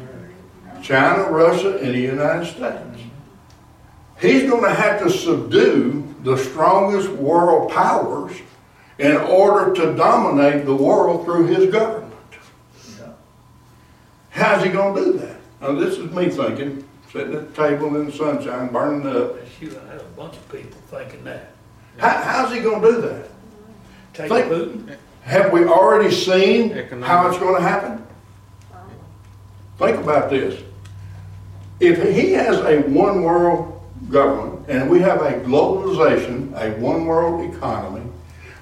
America. 0.01 0.82
China, 0.82 1.30
Russia, 1.30 1.78
and 1.78 1.95
the 1.95 2.01
United 2.01 2.47
States. 2.47 3.03
He's 4.20 4.49
going 4.49 4.64
to 4.64 4.74
have 4.74 5.03
to 5.03 5.11
subdue 5.11 6.05
the 6.23 6.37
strongest 6.37 7.09
world 7.11 7.71
powers 7.71 8.37
in 8.99 9.17
order 9.17 9.75
to 9.75 9.95
dominate 9.95 10.64
the 10.64 10.75
world 10.75 11.25
through 11.25 11.47
his 11.47 11.71
government. 11.71 12.12
How's 14.31 14.62
he 14.62 14.71
going 14.71 14.95
to 14.95 15.05
do 15.05 15.19
that? 15.19 15.37
Now, 15.61 15.73
this 15.73 15.97
is 15.97 16.11
me 16.12 16.29
thinking, 16.29 16.87
sitting 17.11 17.35
at 17.35 17.55
the 17.55 17.62
table 17.69 17.97
in 17.97 18.07
the 18.07 18.12
sunshine, 18.12 18.69
burning 18.69 19.07
up. 19.07 19.37
Shoot, 19.59 19.79
I 19.87 19.93
had 19.93 20.01
a 20.01 20.05
bunch 20.05 20.35
of 20.35 20.53
people 20.53 20.79
thinking 20.89 21.25
that. 21.25 21.53
How, 21.97 22.11
how's 22.23 22.53
he 22.53 22.61
going 22.61 22.83
to 22.83 22.93
do 22.93 23.01
that? 23.01 23.29
Take 24.12 24.29
Think- 24.29 24.47
Putin, 24.47 24.97
Have 25.23 25.53
we 25.53 25.64
already 25.64 26.11
seen 26.11 26.71
how 27.03 27.29
it's 27.29 27.39
going 27.39 27.57
to 27.57 27.62
happen? 27.67 28.07
Think 29.79 29.99
about 29.99 30.31
this. 30.31 30.62
If 31.81 32.03
he 32.14 32.33
has 32.33 32.59
a 32.61 32.81
one 32.83 33.23
world 33.23 33.83
government 34.11 34.55
and 34.69 34.91
we 34.91 35.01
have 35.01 35.23
a 35.23 35.33
globalization, 35.41 36.53
a 36.61 36.79
one 36.81 37.07
world 37.07 37.55
economy, 37.55 38.03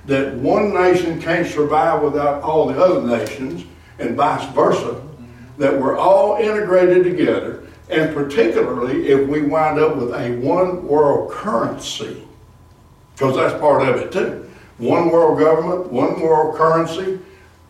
that 0.07 0.35
one 0.35 0.75
nation 0.75 1.21
can't 1.21 1.47
survive 1.47 2.03
without 2.03 2.43
all 2.43 2.67
the 2.67 2.79
other 2.79 3.07
nations 3.07 3.65
and 3.99 4.17
vice 4.17 4.53
versa, 4.55 5.01
that 5.57 5.81
we're 5.81 5.97
all 5.97 6.37
integrated 6.37 7.05
together, 7.05 7.65
and 7.89 8.15
particularly 8.15 9.09
if 9.09 9.29
we 9.29 9.43
wind 9.43 9.79
up 9.79 9.97
with 9.97 10.13
a 10.15 10.37
one 10.39 10.87
world 10.87 11.31
currency, 11.31 12.27
because 13.15 13.37
that's 13.37 13.59
part 13.61 13.89
of 13.89 13.97
it 13.97 14.13
too. 14.13 14.51
One 14.79 15.11
world 15.11 15.39
government, 15.39 15.93
one 15.93 16.21
world 16.21 16.57
currency, 16.57 17.21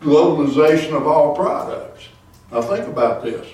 globalization 0.01 0.97
of 0.97 1.07
all 1.07 1.37
products. 1.37 2.09
Now 2.51 2.62
think 2.62 2.87
about 2.87 3.22
this. 3.22 3.47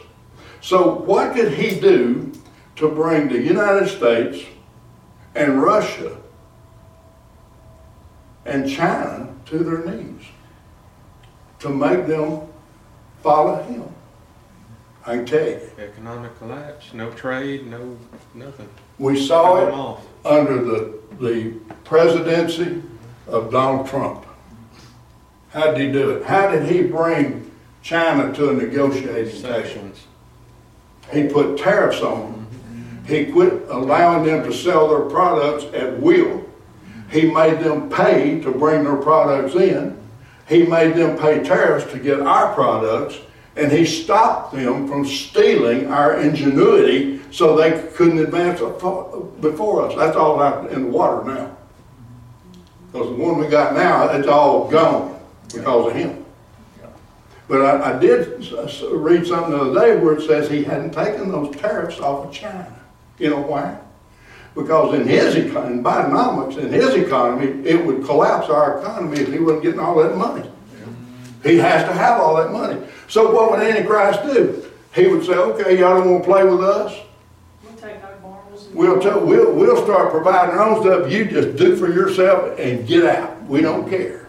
So 0.61 0.95
what 0.95 1.35
could 1.35 1.53
he 1.53 1.81
do 1.81 2.33
to 2.77 2.89
bring 2.89 3.29
the 3.29 3.41
United 3.41 3.89
States 3.89 4.45
and 5.35 5.63
Russia 5.63 6.17
and 8.45 8.69
China 8.69 9.35
to 9.47 9.59
their 9.59 9.85
knees? 9.85 10.25
To 11.61 11.69
make 11.69 12.07
them 12.07 12.41
follow 13.23 13.63
him? 13.63 13.85
I 15.07 15.19
tell 15.25 15.47
you. 15.47 15.61
Economic 15.79 16.37
collapse, 16.39 16.93
no 16.93 17.11
trade, 17.13 17.67
no, 17.67 17.97
nothing. 18.35 18.69
We 18.99 19.25
saw 19.27 19.67
it. 19.67 19.73
off. 19.73 20.07
under 20.25 20.63
the, 20.63 20.99
the 21.21 21.51
presidency 21.85 22.83
of 23.27 23.51
Donald 23.51 23.87
Trump. 23.89 24.27
How 25.51 25.73
did 25.73 25.81
he 25.81 25.93
do 25.93 26.11
it? 26.11 26.25
How 26.25 26.51
did 26.51 26.71
he 26.71 26.83
bring 26.83 27.51
China 27.83 28.33
to 28.35 28.51
a 28.51 28.55
negotiating 28.55 29.43
table? 29.43 29.91
He 31.13 31.27
put 31.29 31.59
tariffs 31.59 32.03
on 32.03 32.33
them. 32.33 32.40
He 33.11 33.27
quit 33.27 33.69
allowing 33.69 34.25
them 34.25 34.45
to 34.45 34.53
sell 34.55 34.89
their 34.89 35.11
products 35.11 35.65
at 35.75 35.99
will. 36.01 36.47
He 37.11 37.29
made 37.29 37.59
them 37.59 37.91
pay 37.91 38.41
to 38.41 38.53
bring 38.53 38.85
their 38.85 38.97
products 38.97 39.57
in. 39.57 39.99
He 40.49 40.65
made 40.65 40.95
them 40.95 41.19
pay 41.19 41.43
tariffs 41.43 41.91
to 41.93 41.99
get 41.99 42.21
our 42.21 42.55
products. 42.55 43.19
And 43.57 43.73
he 43.73 43.85
stopped 43.85 44.55
them 44.55 44.87
from 44.87 45.05
stealing 45.05 45.89
our 45.89 46.21
ingenuity 46.21 47.21
so 47.33 47.57
they 47.57 47.83
couldn't 47.95 48.19
advance 48.19 48.61
before 48.61 49.83
us. 49.83 49.97
That's 49.97 50.17
all 50.17 50.41
out 50.41 50.71
in 50.71 50.85
the 50.85 50.89
water 50.89 51.25
now. 51.25 51.57
Because 52.93 53.09
the 53.09 53.23
one 53.23 53.39
we 53.39 53.49
got 53.49 53.75
now, 53.75 54.09
it's 54.11 54.29
all 54.29 54.69
gone 54.69 55.21
because 55.53 55.89
of 55.89 55.93
him. 55.95 56.25
But 57.49 57.63
I, 57.63 57.97
I 57.97 57.99
did 57.99 58.49
read 58.93 59.27
something 59.27 59.51
the 59.51 59.61
other 59.61 59.81
day 59.81 59.97
where 60.01 60.15
it 60.15 60.25
says 60.25 60.49
he 60.49 60.63
hadn't 60.63 60.93
taken 60.93 61.33
those 61.33 61.57
tariffs 61.57 61.99
off 61.99 62.27
of 62.27 62.33
China. 62.33 62.80
You 63.21 63.31
know 63.31 63.43
why? 63.43 63.79
Because 64.55 64.95
in 64.95 65.07
his 65.07 65.37
economy, 65.37 65.75
in 65.75 65.85
Bidenomics, 65.85 66.57
in 66.57 66.73
his 66.73 66.95
economy, 66.95 67.69
it 67.69 67.85
would 67.85 68.05
collapse 68.05 68.49
our 68.49 68.81
economy 68.81 69.21
if 69.21 69.33
he 69.33 69.39
wasn't 69.39 69.63
getting 69.63 69.79
all 69.79 70.03
that 70.03 70.17
money. 70.17 70.51
He 71.45 71.57
has 71.59 71.87
to 71.87 71.93
have 71.93 72.21
all 72.21 72.37
that 72.37 72.51
money. 72.51 72.81
So 73.09 73.33
what 73.33 73.51
would 73.51 73.61
Antichrist 73.61 74.23
do? 74.23 74.65
He 74.95 75.07
would 75.07 75.25
say, 75.25 75.35
okay, 75.35 75.79
y'all 75.79 75.99
don't 76.01 76.11
want 76.11 76.25
to 76.25 76.29
play 76.29 76.45
with 76.45 76.63
us? 76.63 76.99
We'll 77.63 77.77
take 77.77 78.03
our 78.03 78.19
marbles. 78.21 78.69
We'll, 78.73 79.01
tell, 79.01 79.25
we'll, 79.25 79.55
we'll 79.55 79.83
start 79.85 80.11
providing 80.11 80.57
our 80.57 80.69
own 80.69 80.83
stuff. 80.83 81.11
You 81.13 81.27
just 81.27 81.57
do 81.57 81.77
for 81.77 81.93
yourself 81.93 82.59
and 82.59 82.87
get 82.87 83.05
out. 83.05 83.43
We 83.45 83.61
don't 83.61 83.89
care. 83.89 84.29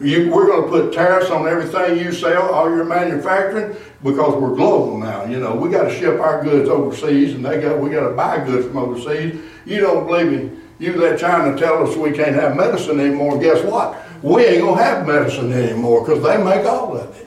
You, 0.00 0.30
we're 0.30 0.46
gonna 0.46 0.68
put 0.68 0.92
tariffs 0.92 1.30
on 1.30 1.48
everything 1.48 1.98
you 1.98 2.12
sell, 2.12 2.52
all 2.54 2.70
your 2.70 2.84
manufacturing, 2.84 3.74
because 4.02 4.40
we're 4.40 4.54
global 4.54 4.98
now, 4.98 5.24
you 5.24 5.40
know, 5.40 5.54
we 5.54 5.70
gotta 5.70 5.92
ship 5.92 6.20
our 6.20 6.42
goods 6.42 6.68
overseas, 6.68 7.34
and 7.34 7.44
they 7.44 7.60
got, 7.60 7.80
we 7.80 7.90
gotta 7.90 8.14
buy 8.14 8.44
goods 8.44 8.66
from 8.66 8.76
overseas. 8.76 9.40
You 9.66 9.80
don't 9.80 10.06
believe 10.06 10.32
me, 10.32 10.58
you 10.78 10.94
let 10.96 11.18
China 11.18 11.58
tell 11.58 11.86
us 11.86 11.96
we 11.96 12.12
can't 12.12 12.34
have 12.34 12.56
medicine 12.56 13.00
anymore, 13.00 13.38
guess 13.38 13.64
what? 13.64 14.00
We 14.22 14.44
ain't 14.44 14.62
gonna 14.62 14.82
have 14.82 15.06
medicine 15.06 15.52
anymore, 15.52 16.06
cause 16.06 16.22
they 16.22 16.36
make 16.42 16.64
all 16.64 16.96
of 16.96 17.16
it. 17.16 17.26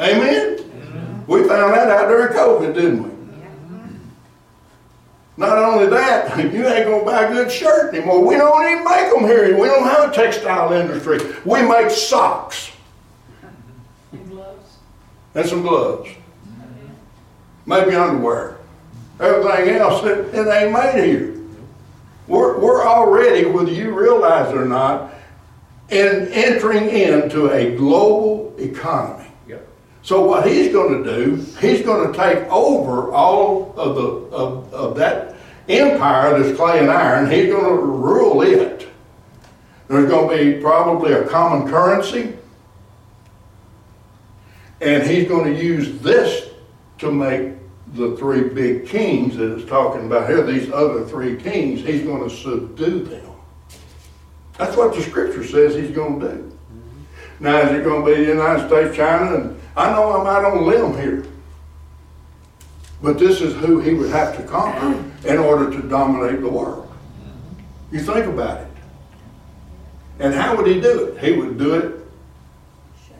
Amen? 0.00 1.24
We 1.26 1.46
found 1.46 1.74
that 1.74 1.90
out 1.90 2.08
during 2.08 2.32
COVID, 2.32 2.74
didn't 2.74 3.02
we? 3.02 3.18
Not 5.36 5.56
only 5.58 5.86
that, 5.86 6.36
you 6.52 6.66
ain't 6.66 6.86
gonna 6.86 7.04
buy 7.04 7.24
a 7.24 7.28
good 7.32 7.52
shirt 7.52 7.94
anymore. 7.94 8.24
We 8.24 8.36
don't 8.36 8.64
even 8.64 8.84
make 8.84 9.12
them 9.12 9.24
here. 9.24 9.56
We 9.58 9.68
don't 9.68 9.84
have 9.84 10.10
a 10.10 10.14
textile 10.14 10.72
industry. 10.72 11.18
We 11.44 11.62
make 11.62 11.90
socks. 11.90 12.72
And 15.34 15.48
some 15.48 15.62
gloves. 15.62 16.10
Maybe 17.66 17.94
underwear. 17.94 18.58
Everything 19.20 19.74
else, 19.76 20.04
it, 20.04 20.34
it 20.34 20.46
ain't 20.46 20.72
made 20.72 21.04
here. 21.04 21.34
We're, 22.26 22.58
we're 22.58 22.86
already, 22.86 23.46
whether 23.46 23.72
you 23.72 23.98
realize 23.98 24.50
it 24.50 24.56
or 24.56 24.64
not, 24.64 25.12
in 25.90 26.28
entering 26.28 26.88
into 26.88 27.50
a 27.50 27.74
global 27.76 28.54
economy. 28.58 29.26
Yep. 29.48 29.66
So 30.02 30.24
what 30.24 30.46
he's 30.46 30.72
going 30.72 31.02
to 31.02 31.16
do, 31.16 31.36
he's 31.60 31.82
going 31.82 32.12
to 32.12 32.16
take 32.16 32.38
over 32.50 33.10
all 33.10 33.74
of 33.76 33.94
the 33.96 34.36
of, 34.36 34.74
of 34.74 34.96
that 34.96 35.36
empire 35.68 36.38
that's 36.38 36.56
clay 36.56 36.78
and 36.80 36.90
iron. 36.90 37.30
He's 37.30 37.50
going 37.50 37.64
to 37.64 37.82
rule 37.82 38.42
it. 38.42 38.88
There's 39.88 40.08
going 40.10 40.36
to 40.36 40.44
be 40.54 40.60
probably 40.60 41.14
a 41.14 41.26
common 41.26 41.68
currency, 41.68 42.36
and 44.80 45.02
he's 45.02 45.28
going 45.28 45.52
to 45.52 45.62
use 45.62 45.98
this 46.00 46.50
to 46.98 47.10
make 47.10 47.54
the 47.94 48.16
three 48.16 48.48
big 48.48 48.86
kings 48.86 49.36
that 49.36 49.52
it's 49.52 49.68
talking 49.68 50.06
about 50.06 50.28
here. 50.28 50.42
These 50.44 50.70
other 50.70 51.04
three 51.06 51.36
kings, 51.36 51.80
he's 51.80 52.02
going 52.02 52.28
to 52.28 52.34
subdue 52.34 53.04
them. 53.04 53.32
That's 54.58 54.76
what 54.76 54.94
the 54.94 55.02
scripture 55.02 55.44
says 55.44 55.74
he's 55.74 55.94
going 55.94 56.20
to 56.20 56.28
do. 56.28 56.58
Now, 57.40 57.60
is 57.60 57.78
it 57.78 57.84
going 57.84 58.04
to 58.04 58.10
be 58.10 58.24
the 58.24 58.32
United 58.32 58.66
States, 58.66 58.96
China? 58.96 59.36
And 59.36 59.60
I 59.76 59.92
know 59.92 60.20
I'm 60.20 60.26
out 60.26 60.44
on 60.44 60.58
a 60.58 60.60
limb 60.60 61.00
here. 61.00 61.24
But 63.00 63.18
this 63.18 63.40
is 63.40 63.54
who 63.54 63.78
he 63.78 63.94
would 63.94 64.10
have 64.10 64.36
to 64.36 64.42
conquer 64.42 65.04
in 65.26 65.38
order 65.38 65.70
to 65.70 65.88
dominate 65.88 66.40
the 66.40 66.48
world. 66.48 66.92
You 67.92 68.00
think 68.00 68.26
about 68.26 68.62
it. 68.62 68.66
And 70.18 70.34
how 70.34 70.56
would 70.56 70.66
he 70.66 70.80
do 70.80 71.04
it? 71.04 71.24
He 71.24 71.32
would 71.32 71.58
do 71.58 71.74
it 71.76 71.97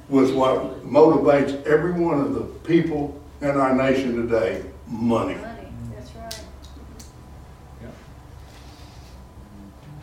with 0.08 0.34
what 0.34 0.86
motivates 0.86 1.62
every 1.64 1.92
one 1.92 2.20
of 2.20 2.34
the 2.34 2.40
people 2.66 3.20
in 3.40 3.50
our 3.50 3.74
nation 3.74 4.16
today 4.16 4.64
money. 4.86 5.34
Money, 5.34 5.68
that's 5.94 6.14
right. 6.14 6.44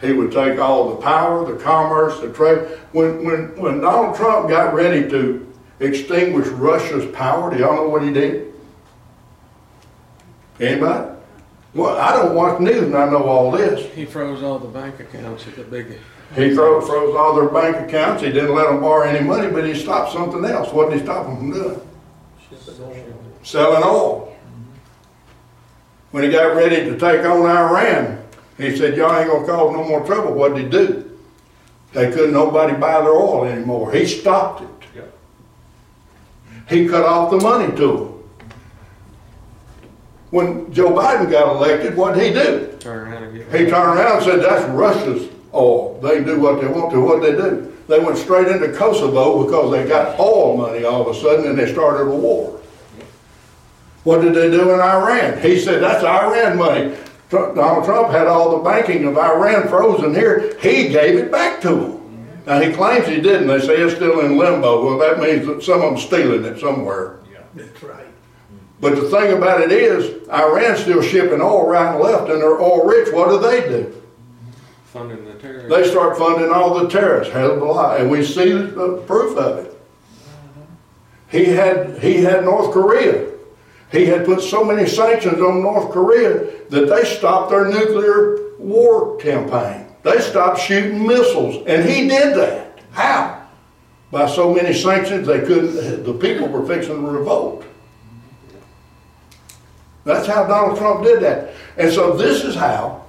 He 0.01 0.13
would 0.13 0.31
take 0.31 0.59
all 0.59 0.89
the 0.89 0.97
power, 0.97 1.51
the 1.51 1.61
commerce, 1.61 2.19
the 2.19 2.31
trade. 2.31 2.67
When, 2.91 3.25
when, 3.25 3.59
when 3.59 3.81
Donald 3.81 4.15
Trump 4.15 4.49
got 4.49 4.73
ready 4.73 5.09
to 5.09 5.53
extinguish 5.79 6.47
Russia's 6.49 7.11
power, 7.13 7.51
do 7.51 7.57
y'all 7.57 7.75
know 7.75 7.89
what 7.89 8.03
he 8.03 8.13
did? 8.13 8.53
Anybody? 10.59 11.11
Well, 11.73 11.97
I 11.97 12.13
don't 12.13 12.35
watch 12.35 12.61
news 12.61 12.83
and 12.83 12.95
I 12.95 13.09
know 13.09 13.23
all 13.23 13.51
this. 13.51 13.93
He 13.93 14.05
froze 14.05 14.41
all 14.41 14.59
the 14.59 14.67
bank 14.67 14.99
accounts 14.99 15.45
at 15.47 15.55
the 15.55 15.63
big, 15.63 15.99
He 16.33 16.53
froze, 16.53 16.87
froze 16.87 17.15
all 17.15 17.35
their 17.35 17.49
bank 17.49 17.87
accounts. 17.87 18.23
He 18.23 18.31
didn't 18.31 18.55
let 18.55 18.67
them 18.67 18.81
borrow 18.81 19.07
any 19.07 19.25
money, 19.25 19.49
but 19.49 19.65
he 19.65 19.75
stopped 19.75 20.11
something 20.11 20.43
else. 20.43 20.71
What 20.73 20.89
did 20.89 20.99
he 20.99 21.05
stop 21.05 21.27
them 21.27 21.37
from 21.37 21.51
doing? 21.51 21.81
Selling 23.43 23.83
oil. 23.83 24.35
When 26.11 26.23
he 26.23 26.29
got 26.29 26.55
ready 26.55 26.77
to 26.89 26.97
take 26.97 27.25
on 27.25 27.45
Iran, 27.45 28.23
he 28.57 28.75
said, 28.75 28.97
y'all 28.97 29.15
ain't 29.17 29.29
gonna 29.29 29.45
cause 29.45 29.73
no 29.73 29.83
more 29.83 30.05
trouble. 30.05 30.33
What 30.33 30.55
did 30.55 30.63
he 30.63 30.69
do? 30.69 31.17
They 31.93 32.11
couldn't 32.11 32.33
nobody 32.33 32.73
buy 32.73 33.01
their 33.01 33.11
oil 33.11 33.45
anymore. 33.45 33.91
He 33.91 34.05
stopped 34.05 34.63
it. 34.63 34.69
He 36.67 36.87
cut 36.87 37.05
off 37.05 37.31
the 37.31 37.37
money 37.37 37.75
to 37.77 37.87
them. 37.87 38.11
When 40.31 40.73
Joe 40.73 40.89
Biden 40.89 41.29
got 41.29 41.55
elected, 41.55 41.95
what 41.95 42.15
did 42.15 42.23
he 42.23 42.33
do? 42.33 42.77
turn 42.79 43.07
around 43.07 43.23
and 43.23 43.37
get. 43.37 43.47
He 43.47 43.69
turned 43.69 43.99
around 43.99 44.17
and 44.17 44.25
said, 44.25 44.39
that's 44.41 44.69
Russia's 44.71 45.29
oil. 45.55 45.99
They 46.01 46.23
do 46.23 46.39
what 46.39 46.61
they 46.61 46.67
want 46.67 46.91
to. 46.91 46.99
What 46.99 47.21
they 47.21 47.31
do? 47.31 47.73
They 47.87 47.99
went 47.99 48.17
straight 48.17 48.47
into 48.47 48.73
Kosovo 48.73 49.43
because 49.45 49.71
they 49.71 49.87
got 49.87 50.19
oil 50.19 50.57
money 50.57 50.83
all 50.83 51.07
of 51.07 51.15
a 51.15 51.19
sudden 51.19 51.47
and 51.47 51.57
they 51.57 51.71
started 51.71 52.07
a 52.07 52.15
war. 52.15 52.59
What 54.03 54.21
did 54.21 54.35
they 54.35 54.51
do 54.51 54.71
in 54.71 54.79
Iran? 54.79 55.41
He 55.41 55.59
said, 55.59 55.81
that's 55.81 56.03
Iran 56.03 56.57
money. 56.57 56.95
Trump, 57.29 57.55
Donald 57.55 57.85
Trump 57.85 58.11
had 58.11 58.27
all 58.27 58.57
the 58.57 58.63
banking 58.63 59.05
of 59.05 59.17
Iran 59.17 59.67
frozen 59.67 60.13
here. 60.13 60.55
He 60.59 60.89
gave 60.89 61.17
it 61.17 61.31
back 61.31 61.59
to 61.61 61.69
them. 61.69 62.41
Now 62.45 62.61
he 62.61 62.71
claims 62.71 63.07
he 63.07 63.19
didn't. 63.19 63.47
They 63.47 63.59
say 63.59 63.77
it's 63.77 63.95
still 63.95 64.19
in 64.19 64.37
limbo. 64.37 64.85
Well, 64.85 64.99
that 64.99 65.19
means 65.19 65.47
that 65.47 65.63
some 65.63 65.81
of 65.81 65.91
them 65.91 65.97
stealing 65.99 66.45
it 66.45 66.59
somewhere. 66.59 67.19
Yeah, 67.31 67.39
That's 67.55 67.81
right. 67.81 68.05
But 68.79 68.95
the 68.95 69.09
thing 69.09 69.35
about 69.35 69.61
it 69.61 69.71
is, 69.71 70.27
Iran's 70.27 70.81
still 70.81 71.01
shipping 71.01 71.41
oil 71.41 71.67
right 71.67 71.95
and 71.95 72.03
left, 72.03 72.29
and 72.29 72.39
they're 72.39 72.61
oil 72.61 72.85
rich. 72.85 73.11
What 73.11 73.29
do 73.29 73.39
they 73.39 73.61
do? 73.61 74.01
Funding 74.95 75.25
the 75.25 75.33
terrorists. 75.33 75.69
They 75.69 75.91
start 75.91 76.17
funding 76.17 76.49
all 76.51 76.79
the 76.79 76.87
terrorists, 76.87 77.33
Hezbollah, 77.33 77.99
and 77.99 78.09
we 78.09 78.23
see 78.23 78.53
the 78.53 79.03
proof 79.05 79.37
of 79.37 79.65
it. 79.65 79.77
He 81.29 81.43
had 81.43 81.99
he 81.99 82.23
had 82.23 82.45
North 82.45 82.71
Korea. 82.71 83.29
He 83.91 84.05
had 84.05 84.25
put 84.25 84.39
so 84.39 84.63
many 84.63 84.87
sanctions 84.87 85.41
on 85.41 85.61
North 85.61 85.91
Korea 85.91 86.45
that 86.69 86.87
they 86.87 87.03
stopped 87.03 87.49
their 87.49 87.65
nuclear 87.65 88.53
war 88.57 89.17
campaign. 89.17 89.85
They 90.03 90.21
stopped 90.21 90.61
shooting 90.61 91.05
missiles, 91.05 91.61
and 91.67 91.83
he 91.83 92.07
did 92.07 92.37
that. 92.37 92.79
How? 92.91 93.45
By 94.11 94.29
so 94.29 94.53
many 94.53 94.73
sanctions, 94.73 95.27
they 95.27 95.41
couldn't. 95.41 96.05
The 96.05 96.13
people 96.13 96.47
were 96.47 96.65
fixing 96.65 96.95
to 96.95 97.01
revolt. 97.01 97.65
That's 100.05 100.25
how 100.25 100.47
Donald 100.47 100.77
Trump 100.77 101.03
did 101.03 101.21
that. 101.21 101.53
And 101.75 101.91
so 101.91 102.15
this 102.15 102.45
is 102.45 102.55
how, 102.55 103.04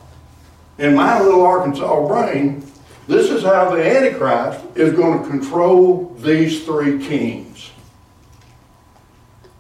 in 0.79 0.95
my 0.95 1.21
little 1.21 1.43
Arkansas 1.43 2.07
brain, 2.07 2.65
this 3.09 3.31
is 3.31 3.43
how 3.43 3.71
the 3.71 3.83
Antichrist 3.83 4.65
is 4.75 4.93
going 4.93 5.23
to 5.23 5.29
control 5.29 6.15
these 6.19 6.65
three 6.65 6.99
kings 7.05 7.71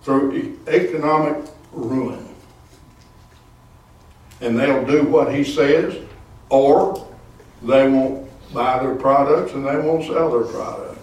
through 0.02 0.58
economic 0.66 1.48
ruin. 1.72 2.26
And 4.40 4.58
they'll 4.58 4.84
do 4.84 5.04
what 5.04 5.34
he 5.34 5.44
says, 5.44 5.96
or 6.50 7.08
they 7.62 7.88
won't 7.88 8.28
buy 8.52 8.78
their 8.80 8.94
products 8.94 9.52
and 9.52 9.66
they 9.66 9.76
won't 9.76 10.04
sell 10.04 10.30
their 10.30 10.52
products. 10.52 11.00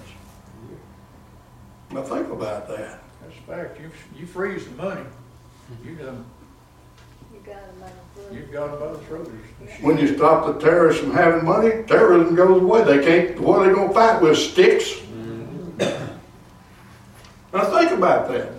Now 1.91 2.03
think 2.03 2.29
about 2.29 2.67
that. 2.67 3.03
That's 3.21 3.37
a 3.37 3.41
fact. 3.41 3.79
You, 3.79 3.91
you 4.17 4.25
freeze 4.25 4.65
the 4.65 4.71
money. 4.71 5.05
You 5.83 5.95
done, 5.95 5.95
You 5.95 5.95
got 5.95 6.05
them 6.05 6.15
by 6.15 6.15
the 6.15 7.22
foot. 7.22 7.22
You've 7.33 8.51
got 8.51 8.71
them 8.71 8.79
by 8.79 8.93
the 8.93 8.99
throat. 8.99 9.31
When 9.81 9.97
you 9.97 10.15
stop 10.15 10.45
the 10.45 10.53
terrorists 10.59 11.01
from 11.01 11.11
having 11.11 11.45
money, 11.45 11.83
terrorism 11.83 12.35
goes 12.35 12.61
away. 12.61 12.83
They 12.83 13.03
can't, 13.03 13.39
what 13.39 13.59
are 13.59 13.67
they 13.67 13.73
gonna 13.73 13.93
fight 13.93 14.21
with, 14.21 14.37
sticks? 14.37 15.01
Now 17.53 17.65
think 17.65 17.91
about 17.91 18.29
that. 18.29 18.51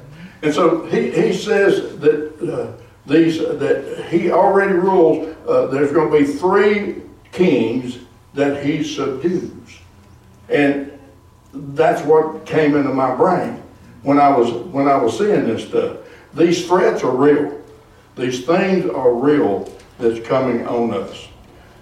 And 0.43 0.55
so 0.55 0.85
he, 0.87 1.11
he 1.11 1.33
says 1.33 1.99
that 1.99 2.41
uh, 2.41 2.73
these, 3.07 3.39
that 3.39 4.07
he 4.09 4.31
already 4.31 4.75
rules, 4.75 5.35
uh, 5.49 5.67
there's 5.67 5.93
gonna 5.93 6.17
be 6.17 6.25
three 6.25 7.03
kings 7.33 7.99
that 8.35 8.65
he 8.65 8.85
subdues. 8.85 9.79
And 10.49 10.99
that's 11.53 12.03
what 12.03 12.45
came 12.47 12.77
into 12.77 12.93
my 12.93 13.15
brain 13.15 13.63
when 14.03 14.19
I 14.19 14.37
was, 14.37 14.53
when 14.53 14.87
I 14.89 14.97
was 14.97 15.17
seeing 15.19 15.47
this 15.47 15.67
stuff. 15.67 15.99
These 16.35 16.67
threats 16.67 17.03
are 17.03 17.17
real. 17.17 17.64
These 18.17 18.45
things 18.45 18.89
are 18.89 19.13
real 19.13 19.73
that's 19.99 20.25
coming 20.27 20.67
on 20.67 20.95
us. 20.95 21.29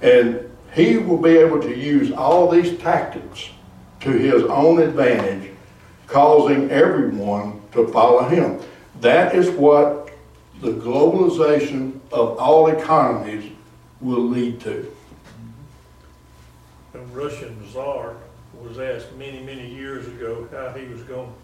And 0.01 0.51
he 0.75 0.99
will 0.99 1.19
be 1.19 1.37
able 1.37 1.61
to 1.61 1.77
use 1.77 2.11
all 2.13 2.51
these 2.51 2.79
tactics 2.79 3.51
to 4.01 4.11
his 4.11 4.43
own 4.45 4.81
advantage, 4.81 5.53
causing 6.07 6.71
everyone 6.71 7.61
to 7.73 7.87
follow 7.89 8.25
him. 8.25 8.61
That 9.01 9.35
is 9.35 9.51
what 9.51 10.11
the 10.61 10.73
globalization 10.73 11.99
of 12.11 12.39
all 12.39 12.69
economies 12.69 13.53
will 14.01 14.23
lead 14.23 14.61
to. 14.61 14.95
The 16.93 17.01
Russian 17.01 17.59
Tsar 17.71 18.17
was 18.61 18.79
asked 18.79 19.13
many, 19.17 19.41
many 19.43 19.69
years 19.69 20.07
ago 20.07 20.49
how 20.51 20.71
he 20.71 20.87
was 20.87 21.03
going 21.03 21.27
to 21.27 21.35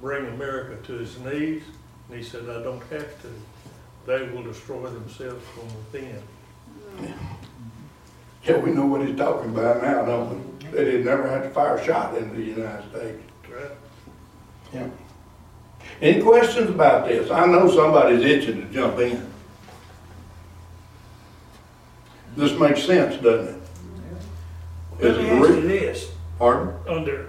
bring 0.00 0.26
America 0.26 0.76
to 0.86 0.92
his 0.94 1.18
knees, 1.18 1.62
and 2.08 2.18
he 2.18 2.22
said, 2.22 2.48
I 2.48 2.62
don't 2.62 2.82
have 2.90 3.22
to. 3.22 3.28
They 4.08 4.22
will 4.28 4.42
destroy 4.42 4.88
themselves 4.88 5.44
from 5.48 5.66
within. 5.76 6.22
Yeah, 8.42 8.56
we 8.56 8.70
know 8.70 8.86
what 8.86 9.06
he's 9.06 9.14
talking 9.18 9.50
about 9.50 9.82
now, 9.82 10.02
don't 10.06 10.62
we? 10.62 10.70
that 10.70 10.86
he'd 10.86 11.04
never 11.04 11.28
had 11.28 11.42
to 11.42 11.50
fire 11.50 11.76
a 11.76 11.84
shot 11.84 12.16
into 12.16 12.34
the 12.34 12.42
United 12.42 12.88
States. 12.90 13.22
Right. 13.52 13.70
Yeah. 14.72 14.88
Any 16.00 16.22
questions 16.22 16.70
about 16.70 17.06
this? 17.06 17.30
I 17.30 17.44
know 17.44 17.70
somebody's 17.70 18.24
itching 18.24 18.66
to 18.66 18.72
jump 18.72 18.98
in. 18.98 19.30
This 22.34 22.58
makes 22.58 22.84
sense, 22.84 23.22
doesn't 23.22 23.56
it? 23.56 23.62
Is 25.04 25.16
Let 25.18 25.22
me 25.22 25.28
it 25.28 25.32
ask 25.32 25.48
you 25.50 25.68
this, 25.68 26.10
Pardon? 26.38 26.74
under, 26.88 27.28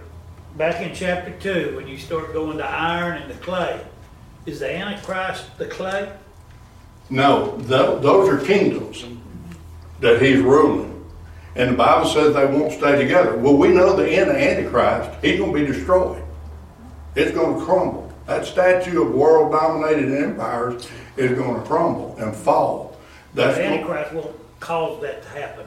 back 0.56 0.82
in 0.82 0.96
chapter 0.96 1.38
two, 1.40 1.76
when 1.76 1.90
you 1.90 1.98
start 1.98 2.32
going 2.32 2.58
to 2.58 2.66
iron 2.66 3.22
and 3.22 3.30
the 3.30 3.38
clay, 3.40 3.82
is 4.46 4.62
the 4.62 4.74
Antichrist 4.74 5.58
the 5.58 5.66
clay? 5.66 6.10
No, 7.10 7.58
tho- 7.58 8.00
those 8.00 8.30
are 8.30 8.38
kingdoms 8.46 9.06
that 10.00 10.22
he's 10.22 10.40
ruling. 10.42 10.90
And 11.56 11.72
the 11.72 11.76
Bible 11.76 12.08
says 12.08 12.36
they 12.36 12.46
won't 12.46 12.72
stay 12.72 12.98
together. 12.98 13.36
Well, 13.36 13.58
we 13.58 13.70
know 13.70 13.96
the 13.96 14.10
end 14.10 14.30
of 14.30 14.36
Antichrist, 14.38 15.10
he's 15.22 15.40
gonna 15.40 15.52
be 15.52 15.66
destroyed. 15.66 16.22
It's 17.16 17.32
gonna 17.32 17.64
crumble. 17.66 18.14
That 18.28 18.46
statue 18.46 19.02
of 19.02 19.14
world 19.14 19.52
dominated 19.52 20.14
empires 20.14 20.88
is 21.18 21.38
gonna 21.38 21.62
crumble 21.64 22.16
and 22.20 22.36
fall. 22.36 22.98
That's, 23.34 23.58
Antichrist 23.58 24.14
won't 24.14 24.36
cause 24.60 25.02
that 25.02 25.24
to 25.24 25.30
happen. 25.30 25.66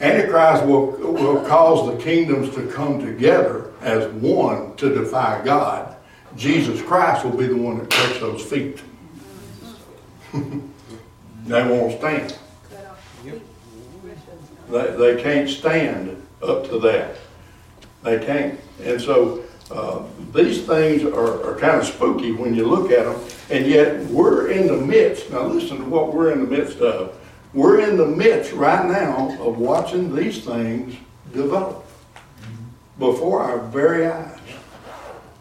Antichrist 0.00 0.64
will, 0.64 0.86
will 0.86 1.44
cause 1.46 1.90
the 1.90 2.02
kingdoms 2.02 2.54
to 2.54 2.66
come 2.68 3.04
together 3.04 3.70
as 3.80 4.08
one 4.14 4.74
to 4.76 4.92
defy 4.92 5.40
God. 5.44 5.94
Jesus 6.36 6.82
Christ 6.82 7.24
will 7.24 7.36
be 7.36 7.46
the 7.46 7.56
one 7.56 7.78
that 7.78 7.90
takes 7.90 8.18
those 8.18 8.42
feet. 8.42 8.82
They 11.46 11.62
won't 11.62 11.98
stand. 11.98 12.36
Yep. 13.24 13.40
They, 14.70 14.90
they 14.96 15.22
can't 15.22 15.48
stand 15.48 16.26
up 16.42 16.68
to 16.68 16.78
that. 16.80 17.16
They 18.02 18.24
can't. 18.24 18.58
And 18.82 19.00
so, 19.00 19.44
uh, 19.70 20.02
these 20.32 20.66
things 20.66 21.04
are, 21.04 21.48
are 21.48 21.58
kind 21.58 21.78
of 21.78 21.86
spooky 21.86 22.32
when 22.32 22.54
you 22.54 22.66
look 22.66 22.90
at 22.90 23.04
them, 23.04 23.20
and 23.50 23.66
yet 23.66 24.04
we're 24.06 24.50
in 24.50 24.66
the 24.66 24.76
midst, 24.76 25.30
now 25.30 25.44
listen 25.44 25.78
to 25.78 25.84
what 25.84 26.12
we're 26.12 26.32
in 26.32 26.40
the 26.40 26.56
midst 26.56 26.78
of. 26.78 27.16
We're 27.52 27.80
in 27.80 27.96
the 27.96 28.06
midst 28.06 28.52
right 28.52 28.84
now 28.86 29.36
of 29.40 29.58
watching 29.58 30.14
these 30.14 30.44
things 30.44 30.96
develop 31.32 31.84
before 32.98 33.42
our 33.42 33.58
very 33.58 34.06
eyes. 34.06 34.38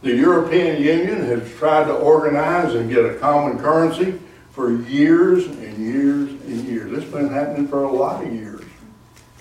The 0.01 0.15
European 0.15 0.81
Union 0.81 1.25
has 1.25 1.51
tried 1.55 1.85
to 1.85 1.93
organize 1.93 2.73
and 2.73 2.89
get 2.89 3.05
a 3.05 3.15
common 3.15 3.59
currency 3.59 4.19
for 4.51 4.71
years 4.71 5.45
years 5.79 6.29
and 6.29 6.67
years. 6.67 6.97
It's 6.97 7.11
been 7.11 7.29
happening 7.29 7.67
for 7.67 7.83
a 7.83 7.91
lot 7.91 8.23
of 8.23 8.33
years. 8.33 8.63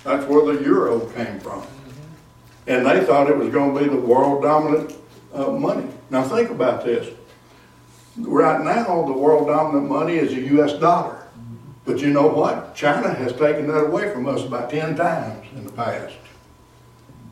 That's 0.03 0.25
where 0.25 0.53
the 0.53 0.63
euro 0.63 1.01
came 1.11 1.39
from. 1.39 1.63
And 2.67 2.85
they 2.85 3.03
thought 3.03 3.29
it 3.29 3.37
was 3.37 3.49
going 3.49 3.73
to 3.73 3.79
be 3.79 3.89
the 3.89 3.99
world 3.99 4.43
dominant 4.43 4.95
uh, 5.33 5.51
money. 5.51 5.87
Now 6.09 6.23
think 6.23 6.49
about 6.49 6.85
this. 6.85 7.13
Right 8.17 8.63
now, 8.63 9.03
the 9.05 9.13
world 9.13 9.47
dominant 9.47 9.89
money 9.89 10.15
is 10.15 10.33
the 10.33 10.41
US 10.59 10.73
dollar. 10.73 11.27
But 11.85 11.99
you 11.99 12.09
know 12.09 12.27
what? 12.27 12.75
China 12.75 13.13
has 13.13 13.33
taken 13.33 13.67
that 13.67 13.85
away 13.85 14.11
from 14.13 14.27
us 14.27 14.43
about 14.43 14.69
10 14.69 14.95
times 14.95 15.47
in 15.55 15.65
the 15.65 15.71
past. 15.71 16.15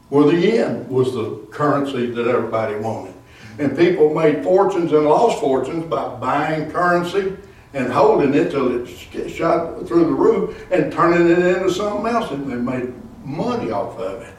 Well, 0.09 0.27
the 0.27 0.37
yen 0.37 0.87
was 0.89 1.13
the 1.13 1.45
currency 1.51 2.07
that 2.07 2.27
everybody 2.27 2.75
wanted. 2.75 3.13
And 3.59 3.77
people 3.77 4.13
made 4.13 4.43
fortunes 4.43 4.91
and 4.93 5.05
lost 5.05 5.39
fortunes 5.39 5.85
by 5.85 6.15
buying 6.15 6.71
currency 6.71 7.35
and 7.73 7.91
holding 7.91 8.33
it 8.33 8.51
till 8.51 8.83
it 8.83 9.29
shot 9.29 9.85
through 9.87 10.05
the 10.05 10.11
roof 10.11 10.65
and 10.71 10.91
turning 10.91 11.29
it 11.29 11.39
into 11.39 11.71
something 11.71 12.07
else 12.11 12.31
and 12.31 12.49
they 12.49 12.55
made 12.55 12.93
money 13.23 13.71
off 13.71 13.97
of 13.99 14.21
it. 14.21 14.35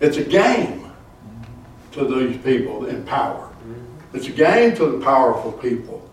It's 0.00 0.16
a 0.16 0.24
game 0.24 0.92
to 1.92 2.04
these 2.04 2.36
people 2.42 2.86
in 2.86 3.04
power. 3.04 3.48
Mm-hmm. 3.66 4.16
It's 4.16 4.26
a 4.26 4.32
game 4.32 4.74
to 4.76 4.86
the 4.86 5.04
powerful 5.04 5.52
people. 5.52 6.08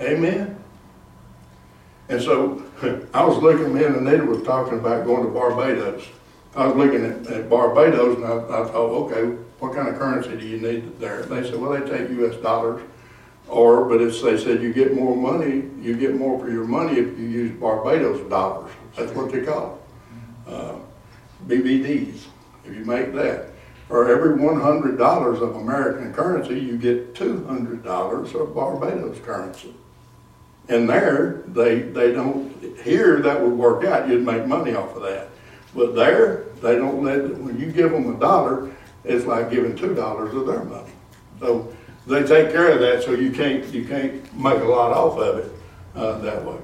Amen? 0.00 0.56
And 2.08 2.22
so 2.22 2.62
I 3.14 3.24
was 3.24 3.38
looking, 3.38 3.74
me 3.74 3.84
and 3.84 3.96
Anita 3.96 4.24
was 4.24 4.42
talking 4.44 4.78
about 4.78 5.04
going 5.04 5.24
to 5.24 5.30
Barbados. 5.30 6.04
I 6.54 6.66
was 6.66 6.76
looking 6.76 7.04
at, 7.04 7.26
at 7.26 7.50
Barbados 7.50 8.16
and 8.16 8.24
I, 8.24 8.36
I 8.36 8.64
thought, 8.68 9.10
okay, 9.10 9.36
what 9.58 9.74
kind 9.74 9.88
of 9.88 9.98
currency 9.98 10.36
do 10.36 10.46
you 10.46 10.60
need 10.60 10.98
there? 10.98 11.22
They 11.22 11.42
said, 11.42 11.60
well, 11.60 11.72
they 11.72 11.88
take 11.88 12.08
US 12.20 12.36
dollars. 12.36 12.82
Or, 13.48 13.86
but 13.86 14.00
it's, 14.00 14.20
they 14.22 14.36
said 14.36 14.62
you 14.62 14.72
get 14.72 14.94
more 14.94 15.16
money, 15.16 15.64
you 15.80 15.96
get 15.96 16.14
more 16.14 16.38
for 16.38 16.50
your 16.50 16.64
money 16.66 16.98
if 16.98 17.18
you 17.18 17.26
use 17.26 17.58
Barbados 17.58 18.28
dollars. 18.28 18.70
That's 18.94 19.12
what 19.12 19.32
they 19.32 19.42
call 19.42 19.78
it. 20.46 20.52
Uh, 20.52 20.76
BBDs, 21.46 22.26
if 22.64 22.74
you 22.74 22.84
make 22.84 23.14
that. 23.14 23.46
For 23.86 24.10
every 24.10 24.34
one 24.34 24.60
hundred 24.60 24.98
dollars 24.98 25.40
of 25.40 25.56
American 25.56 26.12
currency, 26.12 26.60
you 26.60 26.76
get 26.76 27.14
two 27.14 27.44
hundred 27.46 27.82
dollars 27.82 28.34
of 28.34 28.54
Barbados 28.54 29.18
currency. 29.20 29.74
And 30.68 30.86
there, 30.86 31.44
they, 31.46 31.80
they 31.80 32.12
don't, 32.12 32.54
here, 32.82 33.22
that 33.22 33.40
would 33.40 33.54
work 33.54 33.84
out, 33.84 34.06
you'd 34.06 34.26
make 34.26 34.46
money 34.46 34.74
off 34.74 34.94
of 34.94 35.02
that. 35.02 35.30
But 35.74 35.94
there, 35.94 36.44
they 36.60 36.76
don't 36.76 37.02
let, 37.02 37.34
when 37.38 37.58
you 37.58 37.72
give 37.72 37.90
them 37.90 38.14
a 38.14 38.20
dollar, 38.20 38.70
it's 39.04 39.24
like 39.24 39.50
giving 39.50 39.74
two 39.74 39.94
dollars 39.94 40.34
of 40.34 40.46
their 40.46 40.64
money. 40.64 40.92
So 41.40 41.72
they 42.08 42.22
take 42.22 42.50
care 42.50 42.70
of 42.70 42.80
that, 42.80 43.02
so 43.02 43.12
you 43.12 43.30
can't, 43.30 43.64
you 43.66 43.84
can't 43.86 44.34
make 44.34 44.60
a 44.60 44.64
lot 44.64 44.92
off 44.92 45.18
of 45.18 45.38
it, 45.38 45.52
uh, 45.94 46.18
that 46.18 46.44
way. 46.44 46.56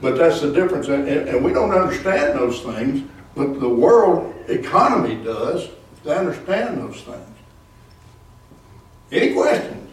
But 0.00 0.16
that's 0.16 0.40
the 0.40 0.52
difference, 0.52 0.88
and, 0.88 1.08
and 1.08 1.44
we 1.44 1.52
don't 1.52 1.72
understand 1.72 2.38
those 2.38 2.60
things, 2.60 3.08
but 3.34 3.58
the 3.58 3.68
world 3.68 4.32
economy 4.48 5.22
does, 5.24 5.68
they 6.04 6.14
understand 6.14 6.78
those 6.78 7.00
things. 7.00 7.26
Any 9.10 9.32
questions? 9.32 9.90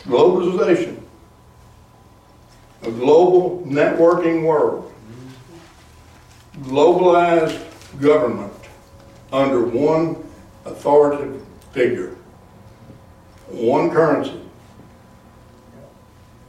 Globalization. 0.00 1.00
A 2.82 2.90
global 2.90 3.64
networking 3.66 4.44
world. 4.44 4.92
Globalized 6.62 7.64
government 8.00 8.52
under 9.32 9.64
one 9.64 10.19
authoritative 10.64 11.44
figure. 11.72 12.16
One 13.48 13.90
currency. 13.90 14.40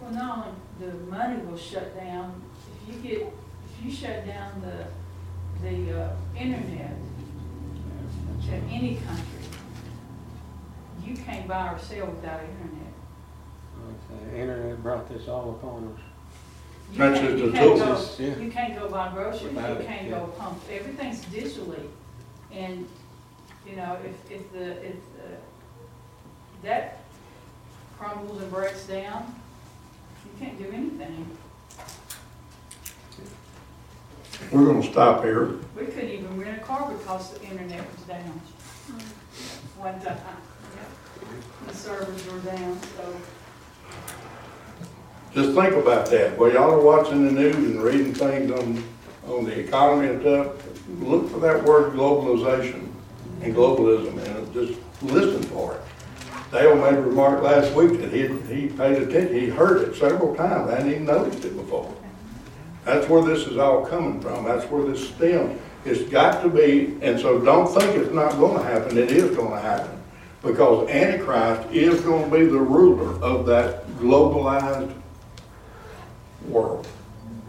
Well, 0.01 0.11
not 0.11 0.47
only 0.47 0.51
the 0.79 0.97
money 1.11 1.41
will 1.43 1.57
shut 1.57 1.95
down, 1.97 2.41
if 2.87 2.95
you 2.95 3.01
get, 3.01 3.21
if 3.21 3.85
you 3.85 3.91
shut 3.91 4.25
down 4.25 4.61
the, 4.61 5.67
the, 5.67 5.99
uh, 6.03 6.15
internet 6.37 6.95
to 8.45 8.53
any 8.69 8.95
country, 8.95 9.25
you 11.05 11.15
can't 11.15 11.47
buy 11.47 11.73
or 11.73 11.79
sell 11.79 12.07
without 12.07 12.41
internet. 12.41 12.93
Like 13.85 14.31
the 14.31 14.37
internet 14.37 14.83
brought 14.83 15.09
this 15.09 15.27
all 15.27 15.51
upon 15.51 15.93
us. 15.95 16.01
You 16.91 16.97
That's 16.97 17.19
can't- 17.19 17.37
you 17.37 17.51
can't 17.51 17.77
go- 17.79 18.05
Yeah. 18.19 18.35
You 18.37 18.51
can't 18.51 18.75
go 18.77 18.89
buy 18.89 19.11
groceries, 19.13 19.43
you 19.43 19.49
Without 19.49 19.77
it, 19.81 19.87
can't 19.87 20.07
yeah. 20.09 20.19
go 20.19 20.25
pump, 20.37 20.59
everything's 20.69 21.23
digitally. 21.25 21.87
And, 22.51 22.87
you 23.67 23.75
know, 23.75 23.97
if, 24.03 24.31
if 24.31 24.51
the, 24.51 24.85
if, 24.85 24.95
that 26.63 26.99
crumbles 27.97 28.41
and 28.41 28.51
breaks 28.51 28.83
down, 28.85 29.35
you 30.25 30.45
can't 30.45 30.57
do 30.57 30.65
anything. 30.71 31.37
We're 34.51 34.65
gonna 34.65 34.83
stop 34.83 35.23
here. 35.23 35.59
We 35.77 35.85
couldn't 35.85 36.09
even 36.09 36.39
rent 36.39 36.61
a 36.61 36.63
car 36.63 36.91
because 36.91 37.31
the 37.33 37.43
internet 37.43 37.85
was 37.95 38.05
down. 38.05 38.41
One 39.77 39.99
time. 40.01 40.17
The 41.67 41.73
servers 41.73 42.25
were 42.31 42.39
down, 42.39 42.79
so. 42.97 43.15
Just 45.33 45.55
think 45.55 45.73
about 45.75 46.07
that. 46.07 46.37
Well, 46.37 46.51
y'all 46.51 46.71
are 46.71 46.81
watching 46.81 47.25
the 47.25 47.31
news 47.31 47.55
and 47.55 47.81
reading 47.81 48.13
things 48.13 48.51
on, 48.51 48.83
on 49.27 49.45
the 49.45 49.59
economy 49.59 50.09
and 50.09 50.21
stuff, 50.21 50.53
look 50.99 51.29
for 51.29 51.39
that 51.39 51.63
word 51.63 51.93
globalization 51.93 52.91
and 53.41 53.55
globalism 53.55 54.17
and 54.25 54.53
just 54.53 54.79
listen 55.01 55.43
for 55.43 55.75
it. 55.75 55.81
Dale 56.51 56.75
made 56.75 56.95
a 56.95 57.01
remark 57.01 57.41
last 57.41 57.73
week 57.73 57.99
that 58.01 58.11
he, 58.11 58.27
he 58.53 58.67
paid 58.67 59.01
attention, 59.01 59.33
he 59.33 59.47
heard 59.47 59.87
it 59.87 59.95
several 59.95 60.35
times, 60.35 60.69
I 60.69 60.75
hadn't 60.75 60.91
even 60.91 61.05
noticed 61.05 61.45
it 61.45 61.55
before. 61.55 61.91
That's 62.83 63.07
where 63.07 63.23
this 63.23 63.47
is 63.47 63.57
all 63.57 63.85
coming 63.85 64.19
from, 64.19 64.43
that's 64.43 64.69
where 64.69 64.83
this 64.83 65.09
stems. 65.09 65.59
It's 65.85 66.09
got 66.11 66.43
to 66.43 66.49
be, 66.49 66.97
and 67.01 67.19
so 67.19 67.39
don't 67.39 67.67
think 67.67 67.95
it's 67.95 68.13
not 68.13 68.31
gonna 68.33 68.63
happen, 68.63 68.97
it 68.97 69.11
is 69.11 69.35
gonna 69.35 69.59
happen. 69.59 70.01
Because 70.41 70.89
Antichrist 70.89 71.71
is 71.71 72.01
gonna 72.01 72.29
be 72.29 72.45
the 72.45 72.59
ruler 72.59 73.21
of 73.23 73.45
that 73.45 73.87
globalized 73.97 74.93
world. 76.47 76.87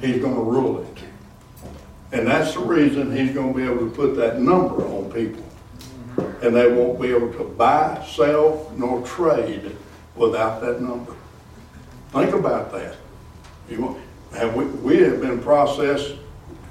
He's 0.00 0.20
gonna 0.20 0.42
rule 0.42 0.80
it. 0.80 1.04
And 2.12 2.26
that's 2.26 2.54
the 2.54 2.60
reason 2.60 3.14
he's 3.14 3.34
gonna 3.34 3.54
be 3.54 3.64
able 3.64 3.88
to 3.88 3.90
put 3.90 4.16
that 4.16 4.40
number 4.40 4.84
on 4.86 5.10
people. 5.10 5.42
And 6.42 6.56
they 6.56 6.70
won't 6.70 7.00
be 7.00 7.08
able 7.08 7.32
to 7.34 7.44
buy, 7.44 8.04
sell, 8.04 8.72
nor 8.76 9.06
trade 9.06 9.76
without 10.16 10.60
that 10.60 10.82
number. 10.82 11.14
Think 12.10 12.34
about 12.34 12.72
that. 12.72 12.96
You 13.70 13.82
want, 13.82 13.98
have 14.36 14.54
we, 14.54 14.64
we 14.64 14.98
have 14.98 15.20
been 15.20 15.40
processed 15.40 16.16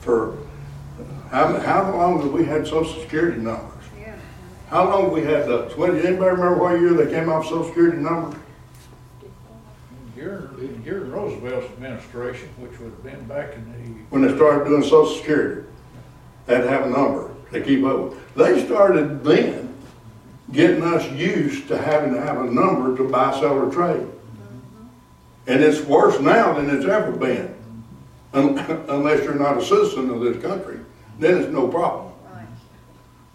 for 0.01 0.33
uh, 0.33 1.29
How, 1.29 1.59
how 1.59 1.95
long 1.95 2.21
have 2.21 2.31
we 2.31 2.43
had 2.43 2.67
social 2.67 2.99
security 3.01 3.39
numbers? 3.39 3.83
Yeah. 3.97 4.13
How 4.69 4.89
long 4.89 5.03
have 5.03 5.13
we 5.13 5.21
had 5.21 5.45
those? 5.45 5.75
Well, 5.77 5.93
does 5.93 6.03
anybody 6.03 6.31
remember 6.31 6.57
what 6.57 6.79
year 6.79 6.93
they 6.93 7.09
came 7.09 7.29
off 7.29 7.45
social 7.45 7.65
security 7.65 7.97
number? 7.97 8.37
During, 10.15 10.83
during 10.83 11.11
Roosevelt's 11.11 11.71
administration, 11.73 12.49
which 12.57 12.77
would 12.79 12.91
have 12.91 13.03
been 13.03 13.25
back 13.25 13.55
in 13.55 13.71
the... 13.71 14.01
When 14.09 14.21
they 14.21 14.35
started 14.35 14.65
doing 14.65 14.83
social 14.83 15.15
security, 15.15 15.67
they'd 16.45 16.65
have 16.65 16.85
a 16.85 16.89
number 16.89 17.30
to 17.51 17.61
keep 17.61 17.83
up 17.83 17.99
with. 17.99 18.35
They 18.35 18.65
started 18.65 19.23
then 19.23 19.73
getting 20.51 20.83
us 20.83 21.09
used 21.11 21.67
to 21.69 21.77
having 21.77 22.13
to 22.13 22.21
have 22.21 22.41
a 22.41 22.45
number 22.45 22.95
to 22.97 23.09
buy, 23.09 23.31
sell, 23.39 23.57
or 23.57 23.71
trade. 23.71 24.07
And 25.47 25.63
it's 25.63 25.81
worse 25.81 26.19
now 26.19 26.53
than 26.53 26.69
it's 26.69 26.85
ever 26.85 27.11
been. 27.11 27.55
Unless 28.33 29.23
you're 29.23 29.35
not 29.35 29.57
a 29.57 29.65
citizen 29.65 30.09
of 30.09 30.21
this 30.21 30.41
country, 30.41 30.79
then 31.19 31.41
it's 31.41 31.51
no 31.51 31.67
problem. 31.67 32.13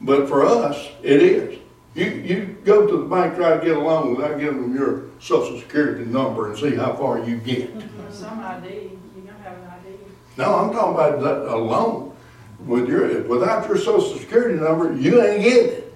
But 0.00 0.28
for 0.28 0.44
us, 0.44 0.88
it 1.02 1.22
is. 1.22 1.58
You, 1.94 2.04
you 2.04 2.56
go 2.64 2.86
to 2.86 2.96
the 2.98 3.04
bank, 3.04 3.36
try 3.36 3.56
to 3.56 3.64
get 3.64 3.76
a 3.76 3.80
loan 3.80 4.14
without 4.16 4.38
giving 4.38 4.60
them 4.60 4.74
your 4.76 5.04
social 5.18 5.58
security 5.58 6.04
number 6.04 6.50
and 6.50 6.58
see 6.58 6.74
how 6.74 6.94
far 6.94 7.18
you 7.24 7.38
get. 7.38 7.70
Some 8.10 8.40
ID, 8.40 8.68
you 8.68 9.22
don't 9.26 9.40
have 9.40 9.56
an 9.56 9.64
ID. 9.64 9.98
No, 10.36 10.54
I'm 10.54 10.72
talking 10.72 10.94
about 10.94 11.48
a 11.48 11.56
loan. 11.56 12.15
With 12.64 12.88
your, 12.88 13.22
without 13.24 13.68
your 13.68 13.76
social 13.76 14.16
security 14.18 14.54
number, 14.58 14.92
you 14.94 15.22
ain't 15.22 15.42
getting 15.42 15.72
it. 15.72 15.94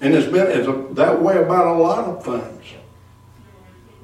And 0.00 0.14
it's 0.14 0.30
been, 0.30 0.46
it's 0.46 0.68
a- 0.68 0.94
that 0.94 1.20
way 1.20 1.38
about 1.38 1.66
a 1.66 1.78
lot 1.78 2.04
of 2.04 2.24
things. 2.24 2.64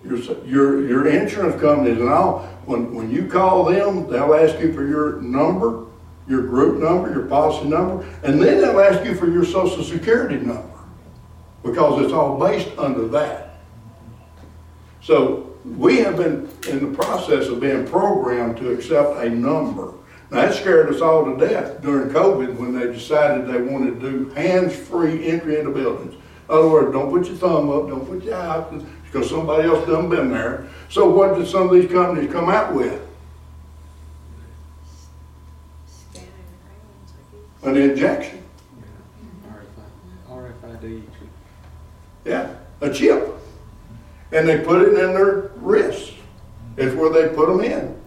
Your, 0.04 0.18
your, 0.46 0.86
your 0.86 1.08
insurance 1.08 1.60
companies 1.60 1.98
and 1.98 2.08
all, 2.08 2.40
when, 2.64 2.94
when 2.94 3.10
you 3.10 3.26
call 3.26 3.64
them, 3.64 4.10
they'll 4.10 4.34
ask 4.34 4.58
you 4.60 4.72
for 4.72 4.86
your 4.86 5.20
number, 5.20 5.86
your 6.26 6.42
group 6.42 6.82
number, 6.82 7.12
your 7.12 7.26
policy 7.26 7.68
number, 7.68 8.04
and 8.22 8.40
then 8.40 8.60
they'll 8.60 8.80
ask 8.80 9.04
you 9.04 9.14
for 9.14 9.26
your 9.28 9.44
social 9.44 9.84
security 9.84 10.36
number. 10.36 10.64
Because 11.62 12.02
it's 12.02 12.12
all 12.12 12.38
based 12.38 12.70
under 12.78 13.06
that. 13.08 13.58
So 15.02 15.54
we 15.64 15.98
have 15.98 16.16
been 16.16 16.48
in 16.68 16.90
the 16.90 16.96
process 16.96 17.48
of 17.48 17.60
being 17.60 17.86
programmed 17.86 18.56
to 18.58 18.70
accept 18.72 19.18
a 19.18 19.28
number. 19.28 19.92
Now, 20.30 20.42
that 20.42 20.54
scared 20.54 20.94
us 20.94 21.00
all 21.00 21.24
to 21.24 21.36
death 21.36 21.82
during 21.82 22.10
COVID 22.10 22.56
when 22.56 22.78
they 22.78 22.86
decided 22.92 23.48
they 23.48 23.60
wanted 23.60 24.00
to 24.00 24.10
do 24.10 24.30
hands-free 24.30 25.26
entry 25.26 25.58
into 25.58 25.72
buildings. 25.72 26.14
In 26.14 26.20
other 26.48 26.68
words, 26.68 26.92
don't 26.92 27.10
put 27.10 27.26
your 27.26 27.36
thumb 27.36 27.68
up, 27.68 27.88
don't 27.88 28.06
put 28.06 28.22
your 28.22 28.36
eye 28.36 28.46
out, 28.46 28.72
because 29.04 29.28
somebody 29.28 29.68
else 29.68 29.84
done 29.88 30.08
been 30.08 30.30
there. 30.30 30.68
So 30.88 31.10
what 31.10 31.36
did 31.36 31.48
some 31.48 31.68
of 31.68 31.74
these 31.74 31.90
companies 31.90 32.30
come 32.30 32.48
out 32.48 32.72
with? 32.72 33.04
Scanning 36.12 36.30
crayons, 36.62 37.64
I. 37.64 37.68
An 37.70 37.76
injection, 37.76 38.42
RFID, 40.28 40.62
RFID. 40.80 41.02
yeah, 42.24 42.54
a 42.80 42.92
chip. 42.92 43.34
And 44.30 44.48
they 44.48 44.60
put 44.60 44.82
it 44.82 44.90
in 44.90 45.12
their 45.12 45.50
wrists. 45.56 46.12
It's 46.76 46.94
where 46.94 47.10
they 47.10 47.34
put 47.34 47.48
them 47.48 47.60
in. 47.62 47.99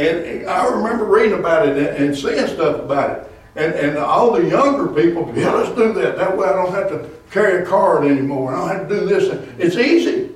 And 0.00 0.48
I 0.48 0.66
remember 0.68 1.04
reading 1.04 1.38
about 1.38 1.68
it 1.68 1.76
and- 1.76 2.04
and 2.04 2.16
seeing 2.16 2.46
stuff 2.46 2.80
about 2.80 3.10
it. 3.18 3.26
And, 3.56 3.74
and 3.74 3.98
all 3.98 4.32
the 4.32 4.44
younger 4.48 4.86
people, 4.88 5.30
yeah, 5.36 5.52
let's 5.52 5.74
do 5.76 5.92
that. 5.94 6.16
That 6.16 6.36
way 6.36 6.48
I 6.48 6.52
don't 6.52 6.72
have 6.72 6.88
to 6.88 7.08
carry 7.30 7.62
a 7.62 7.66
card 7.66 8.04
anymore. 8.06 8.54
I 8.54 8.58
don't 8.58 8.78
have 8.78 8.88
to 8.88 9.00
do 9.00 9.06
this. 9.06 9.24
It's 9.58 9.76
easy. 9.76 10.30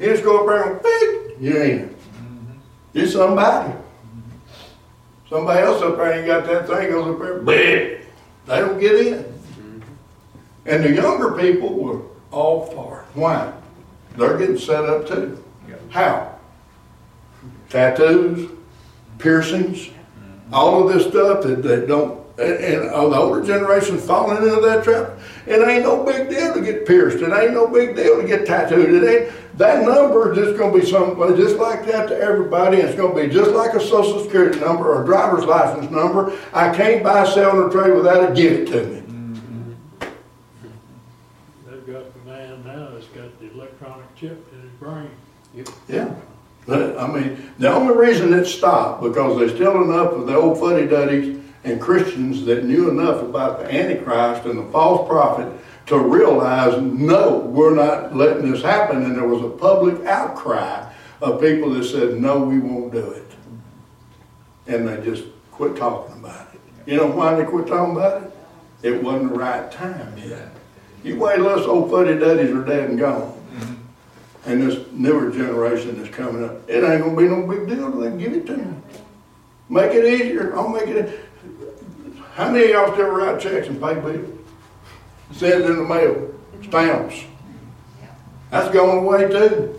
You 0.00 0.06
just 0.08 0.22
go 0.24 0.40
up 0.40 0.46
there 0.46 0.72
and 0.72 0.82
beep, 0.82 1.36
you're 1.40 1.62
in. 1.64 1.96
You're 2.92 3.06
somebody. 3.06 3.74
Somebody 5.28 5.60
else 5.60 5.82
up 5.82 5.96
there 5.96 6.12
ain't 6.12 6.26
got 6.26 6.46
that 6.46 6.66
thing, 6.66 6.90
goes 6.90 7.14
up 7.14 7.20
there, 7.20 7.38
beep. 7.40 8.04
They 8.46 8.60
don't 8.60 8.78
get 8.78 8.94
in. 8.94 9.24
Mm-hmm. 9.24 9.80
And 10.66 10.84
the 10.84 10.92
younger 10.92 11.32
people 11.32 11.74
were 11.74 12.02
all 12.30 12.66
for 12.66 13.00
it. 13.00 13.18
Why? 13.18 13.52
They're 14.16 14.38
getting 14.38 14.56
set 14.58 14.84
up 14.84 15.06
too. 15.08 15.42
How? 15.90 16.38
Tattoos, 17.68 18.50
piercings, 19.18 19.90
all 20.52 20.86
of 20.86 20.94
this 20.94 21.06
stuff 21.08 21.42
that, 21.42 21.62
that 21.62 21.88
don't, 21.88 22.24
and, 22.38 22.52
and 22.64 22.90
uh, 22.90 23.08
the 23.08 23.16
older 23.16 23.44
generation 23.44 23.98
falling 23.98 24.36
into 24.36 24.60
that 24.60 24.84
trap. 24.84 25.18
It 25.46 25.66
ain't 25.66 25.84
no 25.84 26.04
big 26.04 26.28
deal 26.28 26.52
to 26.54 26.60
get 26.60 26.86
pierced. 26.86 27.18
It 27.18 27.32
ain't 27.32 27.54
no 27.54 27.66
big 27.66 27.96
deal 27.96 28.20
to 28.20 28.26
get 28.26 28.46
tattooed. 28.46 29.02
It 29.02 29.08
ain't, 29.08 29.32
that 29.58 29.86
number 29.86 30.32
is 30.32 30.38
just 30.38 30.58
gonna 30.58 30.78
be 30.78 30.84
something 30.84 31.36
just 31.36 31.56
like 31.56 31.86
that 31.86 32.08
to 32.08 32.18
everybody. 32.18 32.76
It's 32.78 32.94
gonna 32.94 33.14
be 33.14 33.32
just 33.32 33.52
like 33.52 33.72
a 33.74 33.80
social 33.80 34.22
security 34.22 34.60
number 34.60 34.92
or 34.92 35.02
a 35.02 35.06
driver's 35.06 35.44
license 35.44 35.90
number. 35.90 36.36
I 36.52 36.74
can't 36.76 37.02
buy, 37.02 37.24
sell, 37.24 37.58
or 37.58 37.70
trade 37.70 37.94
without 37.94 38.22
it. 38.22 38.36
Give 38.36 38.52
it 38.52 38.66
to 38.66 38.86
me. 38.86 39.02
They've 41.66 41.86
got 41.86 42.12
the 42.12 42.30
man 42.30 42.64
now 42.64 42.90
that's 42.90 43.06
got 43.06 43.40
the 43.40 43.50
electronic 43.52 44.14
chip 44.14 44.46
in 44.52 44.60
his 44.60 44.72
brain. 44.72 45.10
Yeah. 45.88 46.14
I 46.68 47.06
mean, 47.06 47.52
the 47.58 47.72
only 47.72 47.96
reason 47.96 48.32
it 48.32 48.46
stopped, 48.46 49.02
because 49.02 49.38
there's 49.38 49.54
still 49.54 49.82
enough 49.82 50.12
of 50.12 50.26
the 50.26 50.34
old 50.34 50.58
fuddy-duddies 50.58 51.40
and 51.62 51.80
Christians 51.80 52.44
that 52.46 52.64
knew 52.64 52.90
enough 52.90 53.22
about 53.22 53.60
the 53.60 53.72
Antichrist 53.72 54.46
and 54.46 54.58
the 54.58 54.72
false 54.72 55.08
prophet 55.08 55.52
to 55.86 55.98
realize, 55.98 56.80
no, 56.82 57.38
we're 57.38 57.74
not 57.74 58.16
letting 58.16 58.50
this 58.50 58.62
happen. 58.62 59.04
And 59.04 59.16
there 59.16 59.28
was 59.28 59.42
a 59.42 59.48
public 59.48 60.04
outcry 60.06 60.92
of 61.20 61.40
people 61.40 61.70
that 61.74 61.84
said, 61.84 62.20
no, 62.20 62.40
we 62.40 62.58
won't 62.58 62.92
do 62.92 63.10
it. 63.10 63.30
And 64.66 64.88
they 64.88 65.04
just 65.04 65.24
quit 65.52 65.76
talking 65.76 66.16
about 66.18 66.48
it. 66.52 66.60
You 66.84 66.96
know 66.96 67.06
why 67.06 67.34
they 67.36 67.44
quit 67.44 67.68
talking 67.68 67.96
about 67.96 68.24
it? 68.24 68.32
It 68.82 69.02
wasn't 69.02 69.32
the 69.32 69.38
right 69.38 69.70
time 69.70 70.16
yet. 70.18 70.48
You 71.04 71.16
wait 71.18 71.36
till 71.36 71.48
us 71.48 71.64
old 71.64 71.90
fuddy-duddies 71.90 72.50
are 72.50 72.64
dead 72.64 72.90
and 72.90 72.98
gone 72.98 73.35
and 74.46 74.62
this 74.62 74.86
newer 74.92 75.30
generation 75.30 76.00
that's 76.00 76.14
coming 76.14 76.44
up, 76.44 76.68
it 76.68 76.84
ain't 76.84 77.02
gonna 77.02 77.16
be 77.16 77.28
no 77.28 77.46
big 77.46 77.68
deal 77.68 77.90
till 77.90 78.00
they 78.00 78.16
give 78.16 78.32
it 78.32 78.46
to 78.46 78.56
me. 78.56 78.74
Make 79.68 79.92
it 79.92 80.04
easier, 80.04 80.56
I'll 80.56 80.68
make 80.68 80.86
it, 80.86 81.20
how 82.34 82.50
many 82.50 82.64
of 82.64 82.70
y'all 82.70 82.92
still 82.92 83.10
write 83.10 83.40
checks 83.40 83.66
and 83.66 83.80
pay 83.80 83.94
bills? 83.94 84.38
Send 85.32 85.64
it 85.64 85.70
in 85.70 85.76
the 85.76 85.84
mail, 85.84 86.34
stamps. 86.62 87.24
That's 88.50 88.72
going 88.72 88.98
away 89.04 89.28
too. 89.28 89.74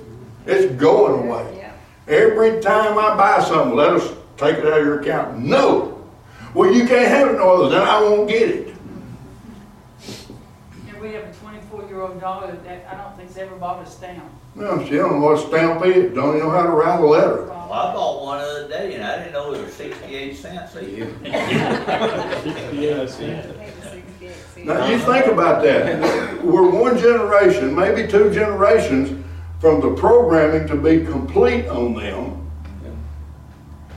It's 0.45 0.73
going 0.75 1.27
away. 1.27 1.71
Every 2.07 2.61
time 2.61 2.97
I 2.97 3.15
buy 3.15 3.43
something, 3.43 3.75
let 3.75 3.93
us 3.93 4.13
take 4.37 4.57
it 4.57 4.65
out 4.65 4.79
of 4.79 4.85
your 4.85 4.99
account. 5.01 5.39
No. 5.39 6.05
Well, 6.53 6.71
you 6.73 6.85
can't 6.87 7.07
have 7.07 7.29
it 7.29 7.37
no 7.37 7.63
other, 7.63 7.69
then 7.69 7.81
I 7.81 8.01
won't 8.01 8.29
get 8.29 8.49
it. 8.49 8.75
And 10.89 11.01
we 11.01 11.11
have 11.13 11.25
a 11.25 11.33
twenty-four-year-old 11.33 12.19
daughter 12.19 12.57
that 12.63 12.87
I 12.91 12.95
don't 12.95 13.15
think's 13.17 13.37
ever 13.37 13.55
bought 13.55 13.85
a 13.85 13.89
stamp. 13.89 14.23
No, 14.57 14.83
she 14.83 14.95
don't 14.95 15.19
know 15.19 15.19
what 15.19 15.37
a 15.37 15.47
stamp 15.47 15.85
is, 15.85 16.15
don't 16.15 16.35
even 16.35 16.47
know 16.47 16.49
how 16.49 16.63
to 16.63 16.69
write 16.71 16.99
a 16.99 17.05
letter. 17.05 17.43
Well, 17.43 17.71
I 17.73 17.93
bought 17.93 18.23
one 18.23 18.39
the 18.39 18.45
other 18.45 18.67
day 18.67 18.95
and 18.95 19.03
I 19.03 19.19
didn't 19.19 19.33
know 19.33 19.53
it 19.53 19.63
was 19.63 19.71
sixty-eight 19.73 20.35
cents 20.35 20.75
a 20.75 20.83
year. 20.83 21.13
Sixty-eight 22.43 23.07
cents. 23.07 24.57
Now, 24.57 24.87
you 24.89 24.97
think 24.97 25.27
about 25.27 25.61
that. 25.61 26.43
We're 26.43 26.67
one 26.67 26.97
generation, 26.97 27.75
maybe 27.75 28.09
two 28.09 28.33
generations 28.33 29.23
from 29.59 29.79
the 29.79 29.93
programming 29.93 30.67
to 30.69 30.75
be 30.75 31.05
complete 31.05 31.67
on 31.67 31.93
them. 31.93 32.49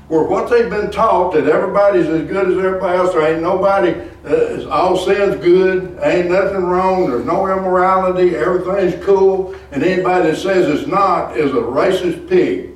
Where 0.08 0.24
what 0.24 0.50
they've 0.50 0.68
been 0.68 0.90
taught 0.90 1.32
that 1.32 1.46
everybody's 1.46 2.06
as 2.06 2.28
good 2.28 2.48
as 2.48 2.58
everybody 2.62 2.98
else, 2.98 3.14
there 3.14 3.32
ain't 3.32 3.42
nobody, 3.42 3.92
uh, 4.24 4.68
all 4.68 4.96
sin's 4.96 5.36
good, 5.36 5.98
ain't 6.02 6.30
nothing 6.30 6.62
wrong, 6.62 7.08
there's 7.08 7.24
no 7.24 7.46
immorality, 7.46 8.36
everything's 8.36 9.02
cool, 9.04 9.54
and 9.72 9.82
anybody 9.82 10.30
that 10.30 10.36
says 10.36 10.68
it's 10.68 10.86
not 10.86 11.36
is 11.36 11.50
a 11.52 11.54
racist 11.54 12.28
pig. 12.28 12.74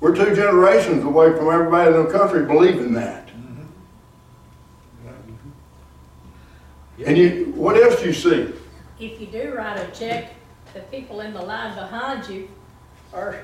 We're 0.00 0.14
two 0.14 0.34
generations 0.34 1.04
away 1.04 1.32
from 1.36 1.48
everybody 1.48 1.94
in 1.94 2.04
the 2.04 2.10
country 2.10 2.44
believing 2.44 2.92
that. 2.94 3.28
And 7.04 7.16
you, 7.16 7.52
what 7.54 7.76
else 7.76 8.00
do 8.00 8.06
you 8.06 8.12
see? 8.12 8.52
if 8.98 9.20
you 9.20 9.26
do 9.26 9.54
write 9.54 9.78
a 9.78 9.86
check, 9.92 10.32
the 10.72 10.80
people 10.80 11.20
in 11.20 11.32
the 11.34 11.42
line 11.42 11.74
behind 11.74 12.28
you 12.28 12.48
are, 13.12 13.40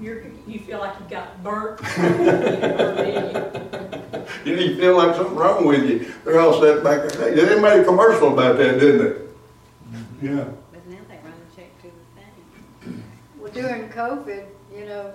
you're, 0.00 0.22
you 0.46 0.58
feel 0.58 0.78
like 0.78 0.94
you 1.00 1.06
got 1.08 1.42
burnt. 1.42 1.80
You 4.44 4.56
know, 4.56 4.62
you 4.62 4.76
feel 4.76 4.96
like 4.96 5.16
something 5.16 5.36
wrong 5.36 5.66
with 5.66 5.88
you. 5.88 6.12
They're 6.24 6.40
all 6.40 6.60
set 6.60 6.84
back 6.84 7.10
there. 7.12 7.34
They 7.34 7.60
made 7.60 7.80
a 7.80 7.84
commercial 7.84 8.32
about 8.32 8.56
that, 8.58 8.78
didn't 8.78 8.98
they? 8.98 10.28
Yeah. 10.28 10.44
But 10.70 10.86
now 10.86 10.98
they 11.08 11.16
run 11.16 11.32
the 11.48 11.56
check 11.56 11.82
to 11.82 11.88
the 11.88 12.20
thing. 12.20 13.02
Well, 13.38 13.52
during 13.52 13.88
COVID, 13.90 14.46
you 14.74 14.84
know, 14.86 15.14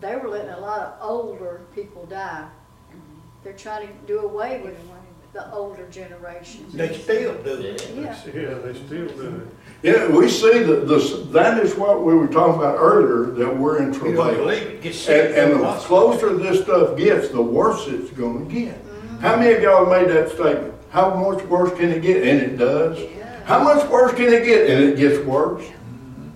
they 0.00 0.16
were 0.16 0.28
letting 0.28 0.50
a 0.50 0.60
lot 0.60 0.80
of 0.80 0.94
older 1.00 1.62
people 1.74 2.04
die. 2.06 2.46
Mm-hmm. 2.90 3.18
They're 3.42 3.54
trying 3.54 3.86
to 3.86 3.92
do 4.06 4.20
away 4.20 4.60
with 4.62 4.76
the 5.36 5.52
older 5.52 5.86
generations. 5.90 6.72
They 6.72 6.96
still 6.96 7.34
do 7.42 7.60
it. 7.60 7.92
Yeah. 7.94 8.16
Yeah, 8.34 8.54
they 8.54 8.72
still 8.74 9.06
do 9.08 9.42
it. 9.42 9.48
Yeah, 9.82 10.08
we 10.08 10.28
see 10.28 10.62
that 10.62 10.88
this, 10.88 11.26
that 11.26 11.62
is 11.62 11.74
what 11.76 12.02
we 12.02 12.14
were 12.14 12.26
talking 12.26 12.58
about 12.58 12.76
earlier, 12.76 13.30
that 13.32 13.56
we're 13.56 13.82
in 13.82 13.92
You 13.92 13.98
travail. 13.98 14.34
believe 14.36 14.62
it, 14.62 14.82
get 14.82 14.94
sick. 14.94 15.36
And, 15.36 15.52
and 15.52 15.52
go 15.52 15.58
to 15.58 15.64
the 15.64 15.72
the 15.74 15.86
closer 15.86 16.36
this 16.36 16.62
stuff 16.62 16.96
gets, 16.96 17.28
the 17.28 17.42
worse 17.42 17.86
it's 17.86 18.10
gonna 18.12 18.46
get. 18.46 18.82
Mm-hmm. 18.82 19.18
How 19.18 19.36
many 19.36 19.52
of 19.52 19.62
y'all 19.62 19.86
made 19.86 20.08
that 20.08 20.30
statement? 20.30 20.72
How 20.90 21.14
much 21.14 21.44
worse 21.44 21.76
can 21.76 21.90
it 21.90 22.00
get? 22.00 22.26
And 22.26 22.40
it 22.40 22.56
does. 22.56 22.98
Yeah. 22.98 23.44
How 23.44 23.62
much 23.62 23.86
worse 23.90 24.14
can 24.14 24.32
it 24.32 24.44
get? 24.44 24.70
And 24.70 24.84
it 24.84 24.96
gets 24.96 25.22
worse. 25.26 25.64
Mm-hmm. 25.64 26.30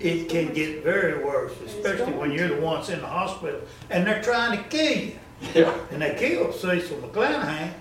It 0.00 0.28
can 0.28 0.52
get 0.52 0.84
very 0.84 1.24
worse, 1.24 1.54
especially 1.64 2.12
when 2.12 2.32
you're 2.32 2.48
the 2.48 2.60
ones 2.60 2.90
in 2.90 3.00
the 3.00 3.06
hospital 3.06 3.60
and 3.88 4.06
they're 4.06 4.22
trying 4.22 4.58
to 4.58 4.64
kill 4.68 4.98
you. 4.98 5.12
Yeah. 5.54 5.74
And 5.90 6.02
they 6.02 6.14
killed 6.14 6.54
Cecil 6.54 6.98
McClanahan. 6.98 7.72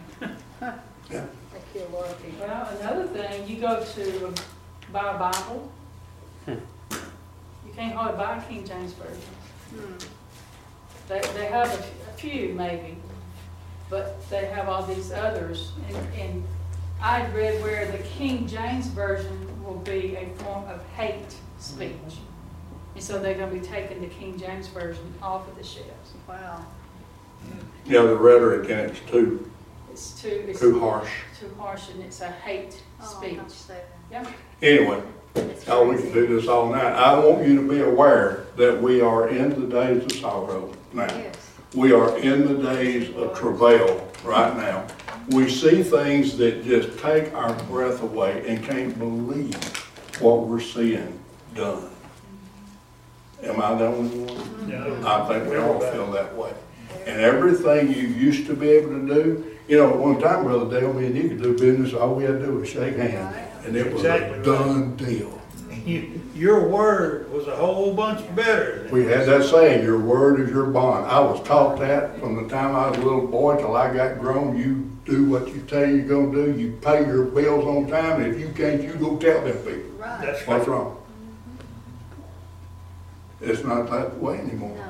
They 0.61 1.59
kill 1.73 1.87
a 1.87 1.89
lot 1.89 2.05
of 2.09 2.23
people. 2.23 2.45
Well, 2.47 2.69
another 2.79 3.07
thing, 3.07 3.47
you 3.47 3.59
go 3.59 3.83
to 3.83 4.27
um, 4.27 4.35
buy 4.93 5.13
a 5.15 5.17
Bible, 5.19 5.71
Hmm. 6.45 6.53
you 7.65 7.73
can't 7.75 7.93
hardly 7.93 8.17
buy 8.17 8.37
a 8.37 8.41
King 8.47 8.65
James 8.65 8.93
Version. 8.93 9.21
Hmm. 9.75 9.97
They, 11.07 11.21
they 11.35 11.45
have 11.47 11.67
a 11.73 12.13
few 12.17 12.53
maybe, 12.53 12.97
but 13.89 14.27
they 14.29 14.45
have 14.45 14.69
all 14.69 14.83
these 14.83 15.11
others. 15.11 15.71
And, 15.87 15.97
and 16.19 16.43
I 17.01 17.27
read 17.31 17.61
where 17.61 17.91
the 17.91 17.99
King 17.99 18.47
James 18.47 18.87
Version 18.87 19.47
will 19.63 19.79
be 19.79 20.15
a 20.15 20.29
form 20.43 20.65
of 20.69 20.83
hate 20.95 21.35
speech. 21.59 21.91
And 22.95 23.03
so 23.03 23.19
they're 23.19 23.35
gonna 23.37 23.51
be 23.51 23.59
taking 23.59 24.01
the 24.01 24.07
King 24.07 24.39
James 24.39 24.67
Version 24.67 25.13
off 25.21 25.47
of 25.47 25.57
the 25.57 25.63
shelves. 25.63 26.13
Wow. 26.27 26.65
Yeah, 27.85 28.03
the 28.03 28.15
rhetoric 28.15 28.69
in 28.69 28.77
it's 28.79 28.99
too, 29.11 29.50
It's 30.01 30.19
too, 30.19 30.45
it's 30.47 30.59
too 30.59 30.79
harsh. 30.79 31.11
too 31.39 31.53
harsh 31.59 31.89
and 31.91 32.01
it's 32.01 32.21
a 32.21 32.31
hate 32.31 32.81
Oh, 32.99 33.05
speech. 33.05 33.37
I'm. 33.37 33.75
Yeah. 34.11 34.31
Anyway, 34.63 34.99
oh, 35.67 35.87
we 35.87 35.97
can 35.97 36.11
do 36.11 36.25
this 36.25 36.47
all 36.47 36.69
night. 36.71 36.93
I 36.93 37.19
want 37.19 37.45
you 37.47 37.55
to 37.57 37.69
be 37.69 37.81
aware 37.81 38.47
that 38.57 38.81
we 38.81 38.99
are 38.99 39.29
in 39.29 39.49
the 39.49 39.67
days 39.67 40.03
of 40.03 40.11
sorrow 40.13 40.73
now. 40.91 41.05
Yes. 41.05 41.51
We 41.75 41.91
are 41.93 42.17
in 42.17 42.47
the 42.47 42.73
days 42.73 43.15
of 43.15 43.37
travail 43.37 44.11
right 44.23 44.57
now. 44.57 44.87
We 45.29 45.47
see 45.47 45.83
things 45.83 46.35
that 46.37 46.63
just 46.63 46.97
take 46.97 47.31
our 47.35 47.53
breath 47.65 48.01
away 48.01 48.43
and 48.47 48.63
can't 48.65 48.97
believe 48.97 49.53
what 50.19 50.47
we're 50.47 50.61
seeing 50.61 51.19
done. 51.53 51.91
Am 53.43 53.61
I 53.61 53.75
the 53.75 53.85
only 53.85 54.17
one? 54.33 54.67
No. 54.67 55.07
I 55.07 55.27
think 55.27 55.47
we 55.47 55.57
all 55.57 55.79
feel 55.79 56.11
that 56.11 56.35
way. 56.35 56.53
And 57.05 57.21
everything 57.21 57.93
you 57.93 58.07
used 58.07 58.47
to 58.47 58.55
be 58.55 58.69
able 58.69 58.89
to 58.89 59.05
do, 59.07 59.51
you 59.71 59.77
know, 59.77 59.89
at 59.89 59.97
one 59.97 60.19
time, 60.19 60.43
Brother 60.43 60.81
Dale, 60.81 60.91
me 60.91 61.05
and 61.05 61.15
you 61.15 61.29
could 61.29 61.41
do 61.41 61.57
business, 61.57 61.93
all 61.93 62.13
we 62.13 62.25
had 62.25 62.39
to 62.41 62.45
do 62.45 62.55
was 62.57 62.67
shake 62.67 62.97
hands. 62.97 63.33
And 63.65 63.73
it 63.73 63.85
was 63.85 64.01
Exactly 64.01 64.27
a 64.27 64.35
right. 64.37 64.43
done 64.43 64.95
deal. 64.97 65.41
You, 65.85 66.21
your 66.35 66.67
word 66.67 67.31
was 67.31 67.47
a 67.47 67.55
whole 67.55 67.93
bunch 67.93 68.19
better 68.35 68.83
than. 68.83 68.91
We 68.91 69.05
had 69.05 69.25
that 69.27 69.45
saying, 69.45 69.85
your 69.85 69.97
word 69.97 70.41
is 70.41 70.49
your 70.49 70.65
bond. 70.65 71.05
I 71.05 71.21
was 71.21 71.41
taught 71.47 71.79
that 71.79 72.19
from 72.19 72.35
the 72.35 72.49
time 72.49 72.75
I 72.75 72.89
was 72.89 72.97
a 72.97 73.01
little 73.01 73.25
boy 73.27 73.55
till 73.59 73.77
I 73.77 73.93
got 73.95 74.19
grown. 74.19 74.57
You 74.57 74.91
do 75.05 75.29
what 75.29 75.47
you 75.47 75.61
tell 75.61 75.87
you're 75.89 76.05
gonna 76.05 76.33
do. 76.33 76.59
You 76.59 76.73
pay 76.81 77.05
your 77.05 77.23
bills 77.23 77.63
on 77.65 77.87
time, 77.89 78.21
and 78.21 78.33
if 78.35 78.41
you 78.41 78.49
can't, 78.49 78.83
you 78.83 78.93
go 78.95 79.15
tell 79.17 79.41
them 79.41 79.57
people. 79.59 79.89
Right. 79.97 80.21
That's 80.21 80.45
What's 80.45 80.67
right. 80.67 80.75
wrong? 80.77 80.97
It's 83.39 83.63
not 83.63 83.89
that 83.89 84.17
way 84.19 84.37
anymore. 84.37 84.75
No. 84.75 84.83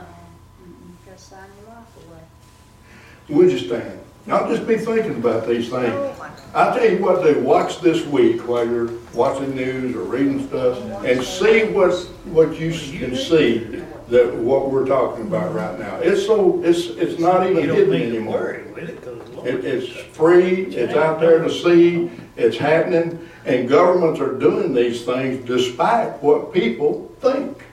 Gotta 1.06 1.18
sign 1.20 1.48
your 1.62 1.76
life 1.76 1.86
away. 2.10 3.38
Would 3.38 3.52
you 3.52 3.60
stand? 3.60 4.00
I'll 4.30 4.50
just 4.50 4.68
be 4.68 4.78
thinking 4.78 5.16
about 5.16 5.48
these 5.48 5.70
things. 5.70 5.94
Oh, 5.94 6.16
my 6.20 6.28
God. 6.28 6.42
I'll 6.54 6.76
tell 6.76 6.90
you 6.90 6.98
what, 6.98 7.24
do 7.24 7.40
watch 7.40 7.80
this 7.80 8.06
week 8.06 8.48
while 8.48 8.68
you're 8.68 8.92
watching 9.14 9.56
news 9.56 9.96
or 9.96 10.04
reading 10.04 10.48
stuff 10.48 10.78
and 11.04 11.24
see 11.24 11.66
what, 11.66 11.94
what 12.26 12.60
you 12.60 12.72
can 12.72 13.16
see 13.16 13.82
that, 14.10 14.36
what 14.36 14.70
we're 14.70 14.86
talking 14.86 15.26
about 15.26 15.54
right 15.54 15.80
now. 15.80 15.96
It's 15.98 16.26
so, 16.26 16.62
it's, 16.64 16.88
it's 16.88 17.20
not 17.20 17.50
even 17.50 17.64
hidden 17.64 17.94
anymore. 17.94 18.52
it, 18.52 19.02
cause 19.02 19.28
Lord. 19.30 19.48
It, 19.48 19.66
it's 19.66 19.90
free, 20.16 20.66
it's 20.66 20.94
out 20.94 21.20
there 21.20 21.42
to 21.42 21.50
see, 21.50 22.12
it's 22.36 22.58
happening, 22.58 23.28
and 23.46 23.70
governments 23.70 24.20
are 24.20 24.38
doing 24.38 24.74
these 24.74 25.06
things 25.06 25.46
despite 25.46 26.22
what 26.22 26.54
people 26.54 27.14
think. 27.22 27.64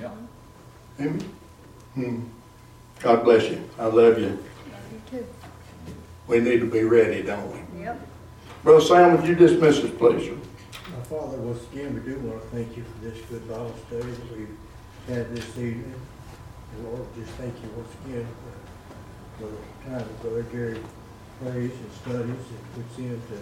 Yeah. 0.00 0.10
Amen? 0.98 1.20
Hmm. 1.94 2.20
God 3.00 3.22
bless 3.22 3.48
you. 3.48 3.62
I 3.78 3.86
love 3.86 4.18
you. 4.18 4.38
Love 6.28 6.36
you 6.36 6.44
too. 6.44 6.50
We 6.50 6.50
need 6.50 6.60
to 6.60 6.70
be 6.70 6.84
ready, 6.84 7.22
don't 7.22 7.52
we? 7.52 7.82
Yep. 7.82 8.00
Brother 8.62 8.80
Sam, 8.84 9.16
would 9.16 9.28
you 9.28 9.34
dismiss 9.34 9.78
us, 9.78 9.90
please? 9.96 10.30
My 10.30 11.02
Father, 11.04 11.38
once 11.38 11.62
again, 11.72 11.94
we 11.94 12.00
do 12.00 12.18
want 12.20 12.42
to 12.42 12.48
thank 12.48 12.76
you 12.76 12.84
for 12.84 13.04
this 13.04 13.18
good 13.30 13.48
Bible 13.48 13.74
study 13.86 14.10
that 14.10 14.36
we've 14.36 14.56
had 15.06 15.34
this 15.34 15.48
evening. 15.56 15.94
And 16.74 16.84
Lord, 16.84 17.06
just 17.16 17.30
thank 17.32 17.54
you 17.62 17.70
once 17.76 17.92
again 18.04 18.26
for, 19.38 19.44
for 19.44 19.50
the 19.50 19.90
time 19.90 20.06
that 20.06 20.22
Brother 20.22 20.42
Gary 20.52 20.80
prays 21.40 21.70
and 21.70 21.92
studies 22.02 22.44
and 22.50 22.74
puts 22.74 22.98
in 22.98 23.20
to 23.30 23.40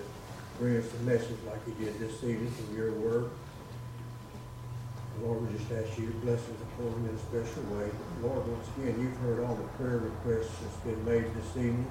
bring 0.58 0.76
us 0.76 0.86
a 0.92 1.02
message 1.02 1.38
like 1.46 1.64
he 1.66 1.84
did 1.84 1.98
this 1.98 2.22
evening 2.22 2.50
from 2.52 2.76
your 2.76 2.92
word. 2.92 3.30
Lord, 5.22 5.50
we 5.50 5.58
just 5.58 5.72
ask 5.72 5.98
you 5.98 6.06
to 6.08 6.12
bless 6.18 6.40
us 6.40 6.60
upon 6.74 6.92
him 6.92 7.08
in 7.08 7.14
a 7.14 7.18
special 7.18 7.62
way. 7.74 7.88
Lord, 8.22 8.46
once 8.46 8.68
again, 8.76 9.00
you've 9.00 9.16
heard 9.18 9.42
all 9.44 9.54
the 9.54 9.64
prayer 9.80 9.98
requests 9.98 10.54
that's 10.60 10.76
been 10.84 11.02
made 11.06 11.24
this 11.34 11.56
evening. 11.56 11.90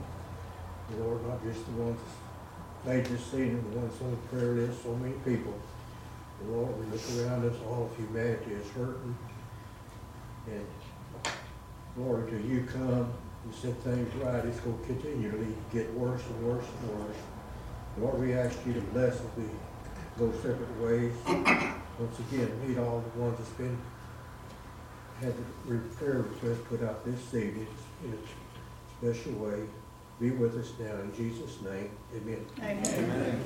Lord, 0.93 1.27
not 1.27 1.43
just 1.43 1.65
the 1.65 1.71
ones 1.81 1.99
made 2.85 3.05
this 3.05 3.33
evening, 3.33 3.65
the 3.71 3.79
ones 3.79 3.93
on 4.01 4.11
the 4.11 4.17
prayer 4.29 4.53
list, 4.53 4.83
so 4.83 4.93
many 4.95 5.13
people. 5.25 5.53
And 6.39 6.51
Lord, 6.55 6.77
we 6.77 6.85
look 6.85 7.01
around 7.17 7.49
us, 7.49 7.55
all 7.67 7.89
of 7.89 7.97
humanity 7.97 8.53
is 8.53 8.69
hurting. 8.71 9.17
And 10.47 10.65
Lord, 11.97 12.29
until 12.29 12.45
you 12.45 12.67
come 12.71 13.11
and 13.43 13.55
set 13.55 13.73
things 13.77 14.13
right, 14.15 14.45
it's 14.45 14.59
gonna 14.59 14.77
continually 14.85 15.55
get 15.73 15.91
worse 15.93 16.21
and 16.27 16.47
worse 16.47 16.65
and 16.81 16.99
worse. 16.99 17.17
Lord, 17.97 18.19
we 18.19 18.33
ask 18.33 18.57
you 18.65 18.73
to 18.73 18.81
bless 18.81 19.13
as 19.15 19.21
we 19.37 19.45
go 20.19 20.31
separate 20.33 20.79
ways. 20.79 21.13
Once 21.97 22.19
again, 22.19 22.51
meet 22.67 22.77
all 22.77 23.03
the 23.13 23.19
ones 23.19 23.37
that's 23.39 23.49
been, 23.51 23.77
had 25.21 25.33
the 25.67 25.77
prayer 25.97 26.19
request 26.19 26.63
put 26.69 26.83
out 26.83 27.03
this 27.05 27.33
evening 27.33 27.67
in 28.03 28.13
a 28.13 29.13
special 29.13 29.31
way. 29.39 29.63
Be 30.19 30.31
with 30.31 30.57
us 30.57 30.71
now 30.79 30.95
in 31.01 31.13
Jesus' 31.13 31.61
name, 31.61 31.89
amen. 32.15 32.45
Amen. 32.61 33.43